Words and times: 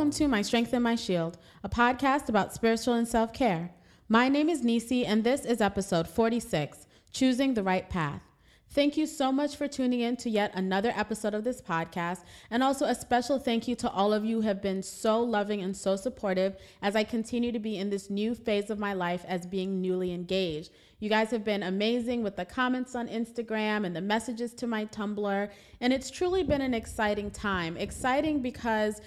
Welcome 0.00 0.12
to 0.12 0.28
My 0.28 0.40
Strength 0.40 0.72
and 0.72 0.82
My 0.82 0.94
Shield, 0.94 1.36
a 1.62 1.68
podcast 1.68 2.30
about 2.30 2.54
spiritual 2.54 2.94
and 2.94 3.06
self 3.06 3.34
care. 3.34 3.70
My 4.08 4.30
name 4.30 4.48
is 4.48 4.64
Nisi, 4.64 5.04
and 5.04 5.22
this 5.22 5.44
is 5.44 5.60
episode 5.60 6.08
46 6.08 6.86
Choosing 7.12 7.52
the 7.52 7.62
Right 7.62 7.86
Path. 7.86 8.22
Thank 8.70 8.96
you 8.96 9.04
so 9.04 9.30
much 9.30 9.56
for 9.56 9.68
tuning 9.68 10.00
in 10.00 10.16
to 10.16 10.30
yet 10.30 10.52
another 10.54 10.90
episode 10.96 11.34
of 11.34 11.44
this 11.44 11.60
podcast. 11.60 12.20
And 12.50 12.62
also 12.62 12.86
a 12.86 12.94
special 12.94 13.38
thank 13.38 13.68
you 13.68 13.76
to 13.76 13.90
all 13.90 14.14
of 14.14 14.24
you 14.24 14.36
who 14.36 14.46
have 14.46 14.62
been 14.62 14.82
so 14.82 15.20
loving 15.20 15.60
and 15.60 15.76
so 15.76 15.96
supportive 15.96 16.56
as 16.80 16.96
I 16.96 17.04
continue 17.04 17.52
to 17.52 17.58
be 17.58 17.76
in 17.76 17.90
this 17.90 18.08
new 18.08 18.34
phase 18.34 18.70
of 18.70 18.78
my 18.78 18.94
life 18.94 19.26
as 19.28 19.44
being 19.44 19.82
newly 19.82 20.14
engaged. 20.14 20.72
You 21.00 21.10
guys 21.10 21.30
have 21.30 21.44
been 21.44 21.62
amazing 21.62 22.22
with 22.22 22.36
the 22.36 22.46
comments 22.46 22.94
on 22.94 23.06
Instagram 23.08 23.84
and 23.84 23.94
the 23.94 24.00
messages 24.00 24.54
to 24.54 24.66
my 24.66 24.86
Tumblr. 24.86 25.50
And 25.82 25.92
it's 25.92 26.10
truly 26.10 26.42
been 26.42 26.62
an 26.62 26.72
exciting 26.72 27.30
time. 27.30 27.76
Exciting 27.76 28.40
because 28.40 29.02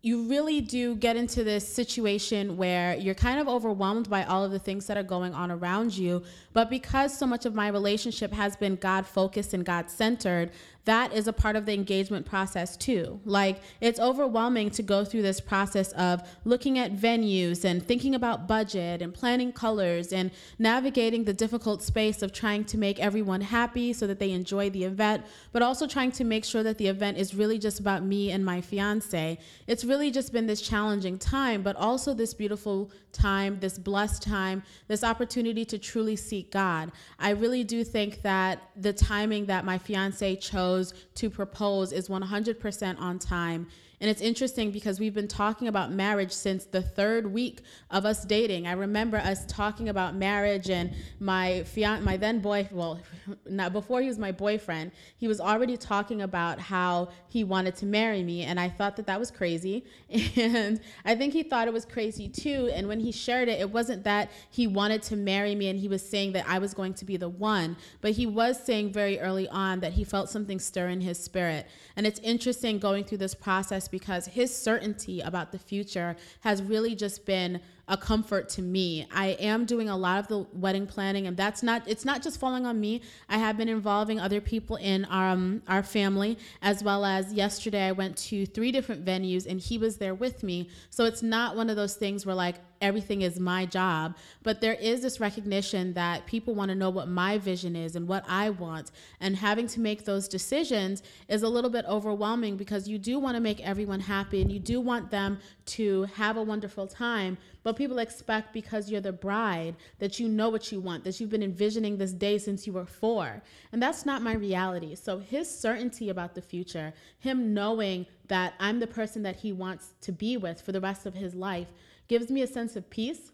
you 0.00 0.28
really 0.28 0.60
do 0.60 0.94
get 0.94 1.16
into 1.16 1.42
this 1.42 1.66
situation 1.66 2.56
where 2.56 2.94
you're 2.94 3.16
kind 3.16 3.40
of 3.40 3.48
overwhelmed 3.48 4.08
by 4.08 4.22
all 4.24 4.44
of 4.44 4.52
the 4.52 4.58
things 4.58 4.86
that 4.86 4.96
are 4.96 5.02
going 5.02 5.34
on 5.34 5.50
around 5.50 5.96
you. 5.96 6.22
But 6.52 6.70
because 6.70 7.16
so 7.16 7.26
much 7.26 7.46
of 7.46 7.54
my 7.54 7.66
relationship 7.68 8.32
has 8.32 8.54
been 8.54 8.76
God 8.76 9.06
focused 9.06 9.54
and 9.54 9.64
God 9.64 9.90
centered, 9.90 10.52
that 10.88 11.12
is 11.12 11.28
a 11.28 11.32
part 11.34 11.54
of 11.54 11.66
the 11.66 11.74
engagement 11.74 12.24
process 12.24 12.74
too. 12.74 13.20
Like 13.26 13.60
it's 13.82 14.00
overwhelming 14.00 14.70
to 14.70 14.82
go 14.82 15.04
through 15.04 15.20
this 15.20 15.38
process 15.38 15.92
of 15.92 16.22
looking 16.46 16.78
at 16.78 16.96
venues 16.96 17.66
and 17.66 17.84
thinking 17.84 18.14
about 18.14 18.48
budget 18.48 19.02
and 19.02 19.12
planning 19.12 19.52
colors 19.52 20.14
and 20.14 20.30
navigating 20.58 21.24
the 21.24 21.34
difficult 21.34 21.82
space 21.82 22.22
of 22.22 22.32
trying 22.32 22.64
to 22.64 22.78
make 22.78 22.98
everyone 23.00 23.42
happy 23.42 23.92
so 23.92 24.06
that 24.06 24.18
they 24.18 24.30
enjoy 24.30 24.70
the 24.70 24.84
event, 24.84 25.26
but 25.52 25.60
also 25.60 25.86
trying 25.86 26.10
to 26.12 26.24
make 26.24 26.42
sure 26.42 26.62
that 26.62 26.78
the 26.78 26.86
event 26.86 27.18
is 27.18 27.34
really 27.34 27.58
just 27.58 27.78
about 27.80 28.02
me 28.02 28.30
and 28.30 28.42
my 28.42 28.62
fiance. 28.62 29.38
It's 29.66 29.84
really 29.84 30.10
just 30.10 30.32
been 30.32 30.46
this 30.46 30.62
challenging 30.62 31.18
time, 31.18 31.60
but 31.60 31.76
also 31.76 32.14
this 32.14 32.32
beautiful 32.32 32.90
time, 33.12 33.58
this 33.60 33.78
blessed 33.78 34.22
time, 34.22 34.62
this 34.86 35.04
opportunity 35.04 35.66
to 35.66 35.78
truly 35.78 36.16
seek 36.16 36.50
God. 36.50 36.92
I 37.18 37.30
really 37.30 37.64
do 37.64 37.84
think 37.84 38.22
that 38.22 38.70
the 38.74 38.94
timing 38.94 39.46
that 39.46 39.66
my 39.66 39.76
fiance 39.76 40.36
chose 40.36 40.77
to 41.14 41.30
propose 41.30 41.92
is 41.92 42.08
100% 42.08 43.00
on 43.00 43.18
time 43.18 43.66
and 44.00 44.08
it's 44.08 44.20
interesting 44.20 44.70
because 44.70 45.00
we've 45.00 45.14
been 45.14 45.26
talking 45.26 45.66
about 45.66 45.90
marriage 45.90 46.30
since 46.30 46.64
the 46.64 46.80
third 46.80 47.32
week 47.32 47.62
of 47.90 48.04
us 48.04 48.24
dating. 48.24 48.66
I 48.68 48.72
remember 48.72 49.16
us 49.16 49.44
talking 49.46 49.88
about 49.88 50.14
marriage 50.14 50.70
and 50.70 50.94
my 51.18 51.64
fian- 51.64 52.04
my 52.04 52.16
then 52.16 52.38
boy, 52.38 52.68
well, 52.70 53.00
not 53.48 53.72
before 53.72 54.00
he 54.00 54.06
was 54.06 54.18
my 54.18 54.30
boyfriend, 54.30 54.92
he 55.16 55.26
was 55.26 55.40
already 55.40 55.76
talking 55.76 56.22
about 56.22 56.60
how 56.60 57.08
he 57.28 57.42
wanted 57.42 57.74
to 57.76 57.86
marry 57.86 58.22
me 58.22 58.42
and 58.42 58.60
I 58.60 58.68
thought 58.68 58.94
that 58.96 59.06
that 59.06 59.18
was 59.18 59.30
crazy. 59.30 59.84
And 60.38 60.80
I 61.04 61.14
think 61.14 61.32
he 61.32 61.42
thought 61.42 61.66
it 61.66 61.74
was 61.74 61.84
crazy 61.84 62.28
too. 62.28 62.70
And 62.72 62.86
when 62.86 63.00
he 63.00 63.10
shared 63.10 63.48
it, 63.48 63.60
it 63.60 63.70
wasn't 63.70 64.04
that 64.04 64.30
he 64.50 64.66
wanted 64.66 65.02
to 65.04 65.16
marry 65.16 65.54
me 65.54 65.68
and 65.68 65.78
he 65.78 65.88
was 65.88 66.08
saying 66.08 66.32
that 66.32 66.44
I 66.48 66.58
was 66.58 66.74
going 66.74 66.94
to 66.94 67.04
be 67.04 67.16
the 67.16 67.28
one, 67.28 67.76
but 68.00 68.12
he 68.12 68.26
was 68.26 68.62
saying 68.62 68.92
very 68.92 69.18
early 69.18 69.48
on 69.48 69.80
that 69.80 69.92
he 69.92 70.04
felt 70.04 70.30
something 70.30 70.58
stir 70.58 70.88
in 70.88 71.00
his 71.00 71.18
spirit. 71.18 71.66
And 71.96 72.06
it's 72.06 72.20
interesting 72.20 72.78
going 72.78 73.04
through 73.04 73.18
this 73.18 73.34
process 73.34 73.87
because 73.90 74.26
his 74.26 74.54
certainty 74.54 75.20
about 75.20 75.52
the 75.52 75.58
future 75.58 76.16
has 76.40 76.62
really 76.62 76.94
just 76.94 77.24
been 77.24 77.60
a 77.88 77.96
comfort 77.96 78.48
to 78.50 78.62
me. 78.62 79.06
I 79.10 79.28
am 79.40 79.64
doing 79.64 79.88
a 79.88 79.96
lot 79.96 80.18
of 80.20 80.28
the 80.28 80.46
wedding 80.52 80.86
planning, 80.86 81.26
and 81.26 81.36
that's 81.36 81.62
not 81.62 81.82
it's 81.86 82.04
not 82.04 82.22
just 82.22 82.38
falling 82.38 82.66
on 82.66 82.78
me. 82.78 83.00
I 83.28 83.38
have 83.38 83.56
been 83.56 83.68
involving 83.68 84.20
other 84.20 84.40
people 84.40 84.76
in 84.76 85.06
our 85.06 85.30
um, 85.30 85.62
our 85.66 85.82
family 85.82 86.38
as 86.62 86.82
well 86.82 87.04
as 87.04 87.32
yesterday 87.32 87.86
I 87.86 87.92
went 87.92 88.16
to 88.28 88.46
three 88.46 88.72
different 88.72 89.04
venues 89.04 89.46
and 89.46 89.60
he 89.60 89.78
was 89.78 89.96
there 89.96 90.14
with 90.14 90.42
me. 90.42 90.68
So 90.90 91.04
it's 91.04 91.22
not 91.22 91.56
one 91.56 91.70
of 91.70 91.76
those 91.76 91.94
things 91.94 92.26
where 92.26 92.34
like 92.34 92.56
everything 92.80 93.22
is 93.22 93.38
my 93.38 93.66
job, 93.66 94.16
but 94.42 94.60
there 94.60 94.74
is 94.74 95.02
this 95.02 95.20
recognition 95.20 95.92
that 95.94 96.26
people 96.26 96.54
want 96.54 96.70
to 96.70 96.74
know 96.74 96.90
what 96.90 97.08
my 97.08 97.38
vision 97.38 97.76
is 97.76 97.96
and 97.96 98.06
what 98.06 98.24
I 98.28 98.50
want. 98.50 98.90
And 99.20 99.36
having 99.36 99.66
to 99.68 99.80
make 99.80 100.04
those 100.04 100.28
decisions 100.28 101.02
is 101.28 101.42
a 101.42 101.48
little 101.48 101.70
bit 101.70 101.84
overwhelming 101.86 102.56
because 102.56 102.88
you 102.88 102.98
do 102.98 103.18
want 103.18 103.36
to 103.36 103.40
make 103.40 103.60
everyone 103.60 104.00
happy 104.00 104.42
and 104.42 104.50
you 104.50 104.58
do 104.58 104.80
want 104.80 105.10
them 105.10 105.38
to 105.66 106.04
have 106.14 106.36
a 106.36 106.42
wonderful 106.42 106.86
time. 106.86 107.38
But 107.62 107.76
people 107.76 107.98
expect 107.98 108.52
because 108.52 108.90
you're 108.90 109.00
the 109.00 109.12
bride 109.12 109.76
that 109.98 110.18
you 110.18 110.28
know 110.28 110.48
what 110.48 110.72
you 110.72 110.80
want, 110.80 111.04
that 111.04 111.20
you've 111.20 111.30
been 111.30 111.42
envisioning 111.42 111.98
this 111.98 112.12
day 112.12 112.38
since 112.38 112.66
you 112.66 112.72
were 112.72 112.86
four. 112.86 113.42
And 113.72 113.82
that's 113.82 114.06
not 114.06 114.22
my 114.22 114.34
reality. 114.34 114.94
So 114.94 115.18
his 115.18 115.48
certainty 115.48 116.08
about 116.08 116.34
the 116.34 116.42
future, 116.42 116.94
him 117.18 117.52
knowing 117.52 118.06
that 118.28 118.54
I'm 118.60 118.80
the 118.80 118.86
person 118.86 119.22
that 119.22 119.36
he 119.36 119.52
wants 119.52 119.94
to 120.02 120.12
be 120.12 120.36
with 120.36 120.60
for 120.60 120.72
the 120.72 120.80
rest 120.80 121.06
of 121.06 121.14
his 121.14 121.34
life, 121.34 121.68
gives 122.08 122.30
me 122.30 122.42
a 122.42 122.46
sense 122.46 122.76
of 122.76 122.88
peace 122.90 123.32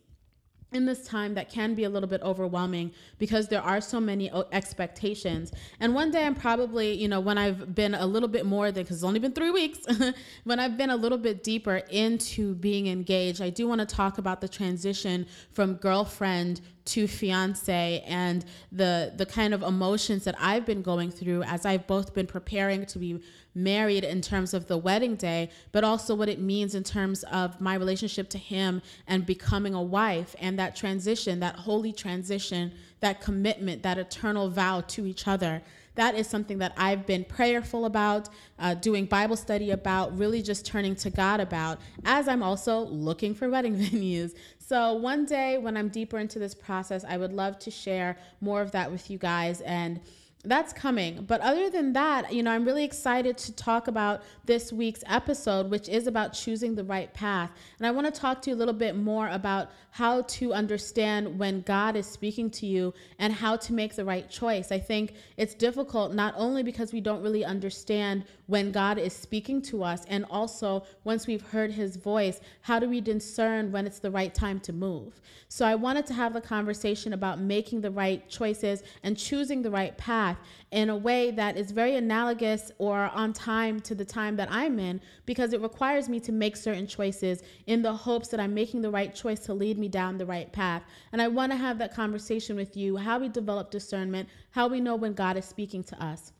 in 0.74 0.84
this 0.86 1.06
time 1.06 1.34
that 1.34 1.48
can 1.48 1.74
be 1.74 1.84
a 1.84 1.88
little 1.88 2.08
bit 2.08 2.20
overwhelming 2.22 2.92
because 3.18 3.48
there 3.48 3.62
are 3.62 3.80
so 3.80 4.00
many 4.00 4.30
expectations. 4.52 5.52
And 5.80 5.94
one 5.94 6.10
day 6.10 6.26
I'm 6.26 6.34
probably, 6.34 6.92
you 6.92 7.08
know, 7.08 7.20
when 7.20 7.38
I've 7.38 7.74
been 7.74 7.94
a 7.94 8.06
little 8.06 8.28
bit 8.28 8.44
more 8.44 8.72
than, 8.72 8.82
because 8.82 8.96
it's 8.96 9.04
only 9.04 9.20
been 9.20 9.32
three 9.32 9.50
weeks, 9.50 9.78
when 10.44 10.58
I've 10.58 10.76
been 10.76 10.90
a 10.90 10.96
little 10.96 11.18
bit 11.18 11.42
deeper 11.42 11.76
into 11.90 12.56
being 12.56 12.88
engaged, 12.88 13.40
I 13.40 13.50
do 13.50 13.68
want 13.68 13.80
to 13.80 13.86
talk 13.86 14.18
about 14.18 14.40
the 14.40 14.48
transition 14.48 15.26
from 15.52 15.74
girlfriend 15.74 16.60
to 16.86 17.06
fiance 17.06 18.04
and 18.06 18.44
the 18.70 19.12
the 19.16 19.24
kind 19.24 19.54
of 19.54 19.62
emotions 19.62 20.24
that 20.24 20.34
I've 20.38 20.66
been 20.66 20.82
going 20.82 21.10
through 21.10 21.42
as 21.44 21.64
I've 21.64 21.86
both 21.86 22.12
been 22.12 22.26
preparing 22.26 22.84
to 22.86 22.98
be 22.98 23.20
married 23.54 24.04
in 24.04 24.20
terms 24.20 24.52
of 24.54 24.66
the 24.66 24.76
wedding 24.76 25.16
day, 25.16 25.50
but 25.72 25.84
also 25.84 26.14
what 26.14 26.28
it 26.28 26.40
means 26.40 26.74
in 26.74 26.82
terms 26.82 27.22
of 27.24 27.60
my 27.60 27.74
relationship 27.74 28.28
to 28.30 28.38
him 28.38 28.82
and 29.06 29.24
becoming 29.24 29.74
a 29.74 29.82
wife 29.82 30.34
and 30.40 30.58
that 30.58 30.74
transition, 30.74 31.40
that 31.40 31.56
holy 31.56 31.92
transition, 31.92 32.72
that 33.00 33.20
commitment, 33.20 33.82
that 33.82 33.98
eternal 33.98 34.48
vow 34.48 34.80
to 34.80 35.06
each 35.06 35.28
other. 35.28 35.62
That 35.94 36.16
is 36.16 36.26
something 36.26 36.58
that 36.58 36.72
I've 36.76 37.06
been 37.06 37.24
prayerful 37.24 37.84
about, 37.84 38.28
uh, 38.58 38.74
doing 38.74 39.06
Bible 39.06 39.36
study 39.36 39.70
about, 39.70 40.16
really 40.18 40.42
just 40.42 40.66
turning 40.66 40.96
to 40.96 41.10
God 41.10 41.38
about, 41.38 41.78
as 42.04 42.26
I'm 42.26 42.42
also 42.42 42.80
looking 42.80 43.34
for 43.34 43.48
wedding 43.48 43.76
venues. 43.78 44.34
So, 44.58 44.94
one 44.94 45.24
day 45.24 45.58
when 45.58 45.76
I'm 45.76 45.88
deeper 45.88 46.18
into 46.18 46.38
this 46.38 46.54
process, 46.54 47.04
I 47.04 47.16
would 47.16 47.32
love 47.32 47.58
to 47.60 47.70
share 47.70 48.16
more 48.40 48.60
of 48.60 48.72
that 48.72 48.90
with 48.90 49.10
you 49.10 49.18
guys 49.18 49.60
and 49.60 50.00
that's 50.44 50.72
coming. 50.72 51.24
But 51.26 51.40
other 51.40 51.70
than 51.70 51.92
that, 51.94 52.32
you 52.32 52.42
know, 52.42 52.50
I'm 52.50 52.64
really 52.64 52.84
excited 52.84 53.38
to 53.38 53.52
talk 53.52 53.88
about 53.88 54.22
this 54.44 54.72
week's 54.72 55.02
episode, 55.06 55.70
which 55.70 55.88
is 55.88 56.06
about 56.06 56.32
choosing 56.32 56.74
the 56.74 56.84
right 56.84 57.12
path. 57.14 57.50
And 57.78 57.86
I 57.86 57.90
want 57.90 58.12
to 58.12 58.20
talk 58.20 58.42
to 58.42 58.50
you 58.50 58.56
a 58.56 58.58
little 58.58 58.74
bit 58.74 58.96
more 58.96 59.28
about 59.28 59.70
how 59.90 60.22
to 60.22 60.52
understand 60.52 61.38
when 61.38 61.62
God 61.62 61.96
is 61.96 62.06
speaking 62.06 62.50
to 62.50 62.66
you 62.66 62.92
and 63.18 63.32
how 63.32 63.56
to 63.56 63.72
make 63.72 63.94
the 63.94 64.04
right 64.04 64.28
choice. 64.28 64.72
I 64.72 64.78
think 64.78 65.14
it's 65.36 65.54
difficult 65.54 66.12
not 66.12 66.34
only 66.36 66.62
because 66.62 66.92
we 66.92 67.00
don't 67.00 67.22
really 67.22 67.44
understand 67.44 68.24
when 68.46 68.72
God 68.72 68.98
is 68.98 69.14
speaking 69.14 69.62
to 69.62 69.82
us, 69.82 70.04
and 70.08 70.26
also 70.28 70.84
once 71.04 71.26
we've 71.26 71.46
heard 71.48 71.70
his 71.70 71.96
voice, 71.96 72.40
how 72.62 72.78
do 72.78 72.88
we 72.88 73.00
discern 73.00 73.72
when 73.72 73.86
it's 73.86 74.00
the 74.00 74.10
right 74.10 74.34
time 74.34 74.60
to 74.60 74.72
move? 74.72 75.20
So 75.48 75.64
I 75.64 75.76
wanted 75.76 76.06
to 76.06 76.14
have 76.14 76.36
a 76.36 76.40
conversation 76.40 77.12
about 77.12 77.38
making 77.38 77.80
the 77.80 77.90
right 77.90 78.28
choices 78.28 78.82
and 79.02 79.16
choosing 79.16 79.62
the 79.62 79.70
right 79.70 79.96
path 79.96 80.33
in 80.70 80.90
a 80.90 80.96
way 80.96 81.30
that 81.30 81.56
is 81.56 81.70
very 81.70 81.96
analogous 81.96 82.72
or 82.78 83.10
on 83.14 83.32
time 83.32 83.80
to 83.80 83.94
the 83.94 84.04
time 84.04 84.36
that 84.36 84.48
I'm 84.50 84.78
in 84.78 85.00
because 85.26 85.52
it 85.52 85.60
requires 85.60 86.08
me 86.08 86.20
to 86.20 86.32
make 86.32 86.56
certain 86.56 86.86
choices 86.86 87.42
in 87.66 87.82
the 87.82 87.92
hopes 87.92 88.28
that 88.28 88.40
I'm 88.40 88.54
making 88.54 88.82
the 88.82 88.90
right 88.90 89.14
choice 89.14 89.40
to 89.40 89.54
lead 89.54 89.78
me 89.78 89.88
down 89.88 90.18
the 90.18 90.26
right 90.26 90.50
path. 90.52 90.82
And 91.12 91.22
I 91.22 91.28
want 91.28 91.52
to 91.52 91.56
have 91.56 91.78
that 91.78 91.94
conversation 91.94 92.56
with 92.56 92.76
you 92.76 92.96
how 92.96 93.18
we 93.18 93.28
develop 93.28 93.70
discernment, 93.70 94.28
how 94.50 94.68
we 94.68 94.80
know 94.80 94.96
when 94.96 95.14
God 95.14 95.36
is 95.36 95.44
speaking 95.44 95.84
to 95.84 96.04
us. 96.04 96.32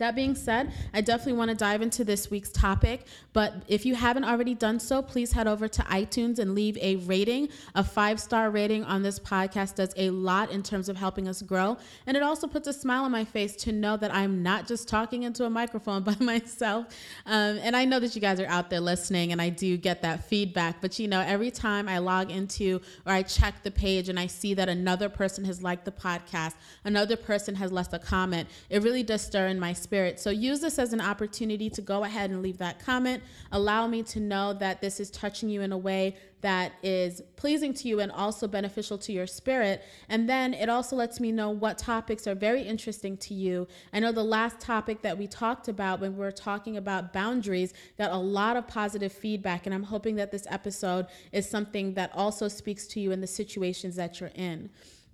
That 0.00 0.14
being 0.14 0.34
said, 0.34 0.72
I 0.94 1.02
definitely 1.02 1.34
want 1.34 1.50
to 1.50 1.54
dive 1.54 1.82
into 1.82 2.04
this 2.04 2.30
week's 2.30 2.48
topic. 2.48 3.04
But 3.34 3.52
if 3.68 3.84
you 3.84 3.94
haven't 3.94 4.24
already 4.24 4.54
done 4.54 4.80
so, 4.80 5.02
please 5.02 5.30
head 5.30 5.46
over 5.46 5.68
to 5.68 5.82
iTunes 5.82 6.38
and 6.38 6.54
leave 6.54 6.78
a 6.78 6.96
rating. 6.96 7.50
A 7.74 7.84
five 7.84 8.18
star 8.18 8.50
rating 8.50 8.82
on 8.84 9.02
this 9.02 9.18
podcast 9.18 9.74
does 9.74 9.92
a 9.98 10.08
lot 10.08 10.50
in 10.52 10.62
terms 10.62 10.88
of 10.88 10.96
helping 10.96 11.28
us 11.28 11.42
grow. 11.42 11.76
And 12.06 12.16
it 12.16 12.22
also 12.22 12.46
puts 12.46 12.66
a 12.66 12.72
smile 12.72 13.04
on 13.04 13.12
my 13.12 13.26
face 13.26 13.54
to 13.56 13.72
know 13.72 13.98
that 13.98 14.12
I'm 14.14 14.42
not 14.42 14.66
just 14.66 14.88
talking 14.88 15.24
into 15.24 15.44
a 15.44 15.50
microphone 15.50 16.02
by 16.10 16.16
myself. 16.18 16.86
Um, 17.26 17.58
and 17.58 17.76
I 17.76 17.84
know 17.84 18.00
that 18.00 18.14
you 18.14 18.22
guys 18.22 18.40
are 18.40 18.46
out 18.46 18.70
there 18.70 18.80
listening 18.80 19.32
and 19.32 19.42
I 19.42 19.50
do 19.50 19.76
get 19.76 20.00
that 20.00 20.24
feedback. 20.24 20.80
But 20.80 20.98
you 20.98 21.08
know, 21.08 21.20
every 21.20 21.50
time 21.50 21.90
I 21.90 21.98
log 21.98 22.30
into 22.30 22.80
or 23.04 23.12
I 23.12 23.22
check 23.22 23.62
the 23.62 23.70
page 23.70 24.08
and 24.08 24.18
I 24.18 24.28
see 24.28 24.54
that 24.54 24.70
another 24.70 25.10
person 25.10 25.44
has 25.44 25.62
liked 25.62 25.84
the 25.84 25.92
podcast, 25.92 26.54
another 26.86 27.16
person 27.16 27.54
has 27.56 27.70
left 27.70 27.92
a 27.92 27.98
comment, 27.98 28.48
it 28.70 28.82
really 28.82 29.02
does 29.02 29.20
stir 29.20 29.48
in 29.48 29.60
my 29.60 29.74
spirit 29.74 29.89
spirit. 29.90 30.20
So 30.20 30.30
use 30.30 30.60
this 30.60 30.78
as 30.78 30.92
an 30.92 31.00
opportunity 31.00 31.68
to 31.70 31.82
go 31.82 32.04
ahead 32.04 32.30
and 32.30 32.42
leave 32.42 32.58
that 32.58 32.78
comment. 32.78 33.24
Allow 33.50 33.88
me 33.88 34.04
to 34.04 34.20
know 34.20 34.52
that 34.54 34.80
this 34.80 35.00
is 35.00 35.10
touching 35.10 35.48
you 35.48 35.62
in 35.62 35.72
a 35.72 35.76
way 35.76 36.14
that 36.42 36.74
is 36.84 37.20
pleasing 37.34 37.74
to 37.74 37.88
you 37.88 37.98
and 37.98 38.12
also 38.12 38.46
beneficial 38.46 38.96
to 38.98 39.12
your 39.12 39.26
spirit. 39.26 39.82
And 40.08 40.28
then 40.28 40.54
it 40.54 40.68
also 40.68 40.94
lets 40.94 41.18
me 41.18 41.32
know 41.32 41.50
what 41.50 41.76
topics 41.76 42.28
are 42.28 42.36
very 42.36 42.62
interesting 42.62 43.16
to 43.16 43.34
you. 43.34 43.66
I 43.92 43.98
know 43.98 44.12
the 44.12 44.22
last 44.22 44.60
topic 44.60 45.02
that 45.02 45.18
we 45.18 45.26
talked 45.26 45.66
about 45.66 45.98
when 45.98 46.12
we 46.12 46.20
were 46.20 46.30
talking 46.30 46.76
about 46.76 47.12
boundaries 47.12 47.74
got 47.98 48.12
a 48.12 48.16
lot 48.16 48.56
of 48.56 48.68
positive 48.68 49.12
feedback. 49.12 49.66
And 49.66 49.74
I'm 49.74 49.82
hoping 49.82 50.14
that 50.16 50.30
this 50.30 50.46
episode 50.48 51.06
is 51.32 51.50
something 51.50 51.94
that 51.94 52.12
also 52.14 52.46
speaks 52.46 52.86
to 52.86 53.00
you 53.00 53.10
in 53.10 53.20
the 53.20 53.26
situations 53.26 53.96
that 53.96 54.20
you're 54.20 54.30
in. 54.36 54.70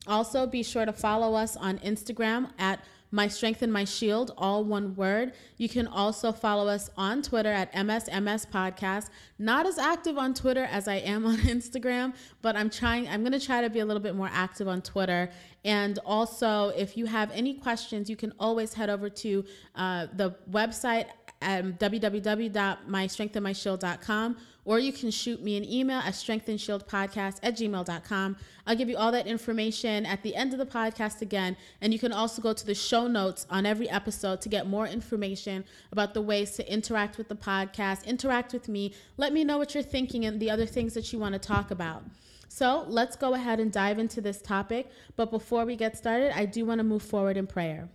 Also, 0.07 0.47
be 0.47 0.63
sure 0.63 0.85
to 0.85 0.93
follow 0.93 1.35
us 1.35 1.57
on 1.57 1.79
Instagram 1.79 2.51
at 2.59 2.85
my 3.11 3.29
Strength 3.29 3.63
and 3.63 3.73
My 3.73 3.85
Shield, 3.85 4.33
all 4.37 4.65
one 4.65 4.95
word. 4.95 5.33
You 5.57 5.69
can 5.69 5.87
also 5.87 6.33
follow 6.33 6.69
us 6.69 6.91
on 6.97 7.23
Twitter 7.23 7.51
at 7.51 7.73
MSMS 7.73 8.47
Podcast. 8.51 9.11
Not 9.39 9.67
as 9.67 9.79
active 9.79 10.19
on 10.19 10.35
Twitter 10.35 10.65
as 10.65 10.89
I 10.89 10.97
am 10.97 11.25
on 11.27 11.37
Instagram, 11.55 12.15
but 12.43 12.57
I'm 12.57 12.71
trying, 12.71 13.09
I'm 13.09 13.21
going 13.21 13.39
to 13.39 13.45
try 13.45 13.61
to 13.61 13.71
be 13.71 13.81
a 13.81 13.85
little 13.85 14.03
bit 14.03 14.15
more 14.15 14.31
active 14.33 14.69
on 14.69 14.83
Twitter. 14.83 15.31
And 15.65 15.99
also, 16.05 16.69
if 16.71 16.97
you 16.97 17.07
have 17.07 17.31
any 17.33 17.55
questions, 17.55 18.11
you 18.11 18.17
can 18.17 18.33
always 18.39 18.75
head 18.75 18.91
over 18.91 19.09
to 19.11 19.45
uh, 19.75 20.07
the 20.15 20.35
website 20.51 21.07
Um, 21.47 21.79
at 21.81 21.81
www.mystrengthandmyshield.com 21.81 24.37
or 24.67 24.81
you 24.81 24.93
can 24.93 25.13
shoot 25.13 25.41
me 25.41 25.57
an 25.57 25.65
email 25.65 26.01
at 26.01 26.13
strengthandshieldpodcast 26.13 27.39
at 27.41 27.57
gmail.com. 27.57 28.37
I'll 28.67 28.75
give 28.75 28.89
you 28.89 28.97
all 28.97 29.13
that 29.13 29.29
information 29.29 30.05
at 30.05 30.25
the 30.25 30.35
end 30.35 30.53
of 30.53 30.59
the 30.59 30.67
podcast 30.67 31.23
again. 31.23 31.57
And 31.81 31.93
you 31.93 32.01
can 32.01 32.13
also 32.13 32.43
go 32.43 32.53
to 32.53 32.67
the 32.67 32.75
show 32.75 33.07
notes 33.07 33.47
on 33.49 33.65
every 33.65 33.89
episode 33.89 34.41
to 34.41 34.49
get 34.49 34.67
more 34.67 34.89
information 34.89 35.65
about 35.93 36.15
the 36.15 36.23
ways 36.23 36.51
to 36.57 36.71
interact 36.71 37.17
with 37.17 37.29
the 37.29 37.37
podcast, 37.37 38.05
interact 38.07 38.53
with 38.53 38.69
me, 38.69 38.93
let 39.17 39.33
me 39.33 39.45
know 39.45 39.57
what 39.57 39.73
you're 39.73 39.85
thinking 39.85 40.25
and 40.25 40.41
the 40.41 40.51
other 40.51 40.67
things 40.67 40.95
that 40.95 41.13
you 41.13 41.21
want 41.21 41.35
to 41.35 41.39
talk 41.39 41.71
about. 41.71 42.03
So 42.49 42.87
let's 42.89 43.15
go 43.15 43.35
ahead 43.35 43.61
and 43.61 43.71
dive 43.71 44.01
into 44.01 44.21
this 44.21 44.43
topic. 44.43 44.91
But 45.15 45.31
before 45.31 45.65
we 45.65 45.77
get 45.77 45.97
started, 45.97 46.37
I 46.37 46.45
do 46.45 46.67
want 46.67 46.81
to 46.81 46.85
move 46.85 47.03
forward 47.03 47.37
in 47.37 47.47
prayer. 47.47 47.89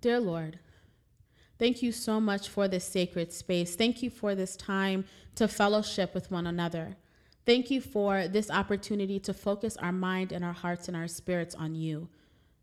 Dear 0.00 0.18
Lord, 0.18 0.58
Thank 1.62 1.80
you 1.80 1.92
so 1.92 2.20
much 2.20 2.48
for 2.48 2.66
this 2.66 2.84
sacred 2.84 3.32
space. 3.32 3.76
Thank 3.76 4.02
you 4.02 4.10
for 4.10 4.34
this 4.34 4.56
time 4.56 5.04
to 5.36 5.46
fellowship 5.46 6.12
with 6.12 6.28
one 6.28 6.48
another. 6.48 6.96
Thank 7.46 7.70
you 7.70 7.80
for 7.80 8.26
this 8.26 8.50
opportunity 8.50 9.20
to 9.20 9.32
focus 9.32 9.76
our 9.76 9.92
mind 9.92 10.32
and 10.32 10.44
our 10.44 10.54
hearts 10.54 10.88
and 10.88 10.96
our 10.96 11.06
spirits 11.06 11.54
on 11.54 11.76
you. 11.76 12.08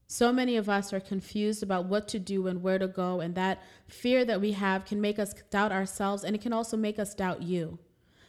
So 0.08 0.34
many 0.34 0.58
of 0.58 0.68
us 0.68 0.92
are 0.92 1.00
confused 1.00 1.64
about 1.64 1.86
what 1.86 2.10
to 2.10 2.20
do 2.20 2.48
and 2.48 2.62
where 2.62 2.78
to 2.78 2.90
go, 2.90 3.22
and 3.22 3.36
that 3.36 3.64
fear 3.88 4.26
that 4.26 4.42
we 4.42 4.52
have 4.52 4.84
can 4.84 5.00
make 5.00 5.18
us 5.18 5.34
doubt 5.50 5.72
ourselves 5.72 6.26
and 6.26 6.36
it 6.36 6.42
can 6.42 6.52
also 6.52 6.76
make 6.76 7.00
us 7.00 7.16
doubt 7.16 7.42
you. 7.42 7.80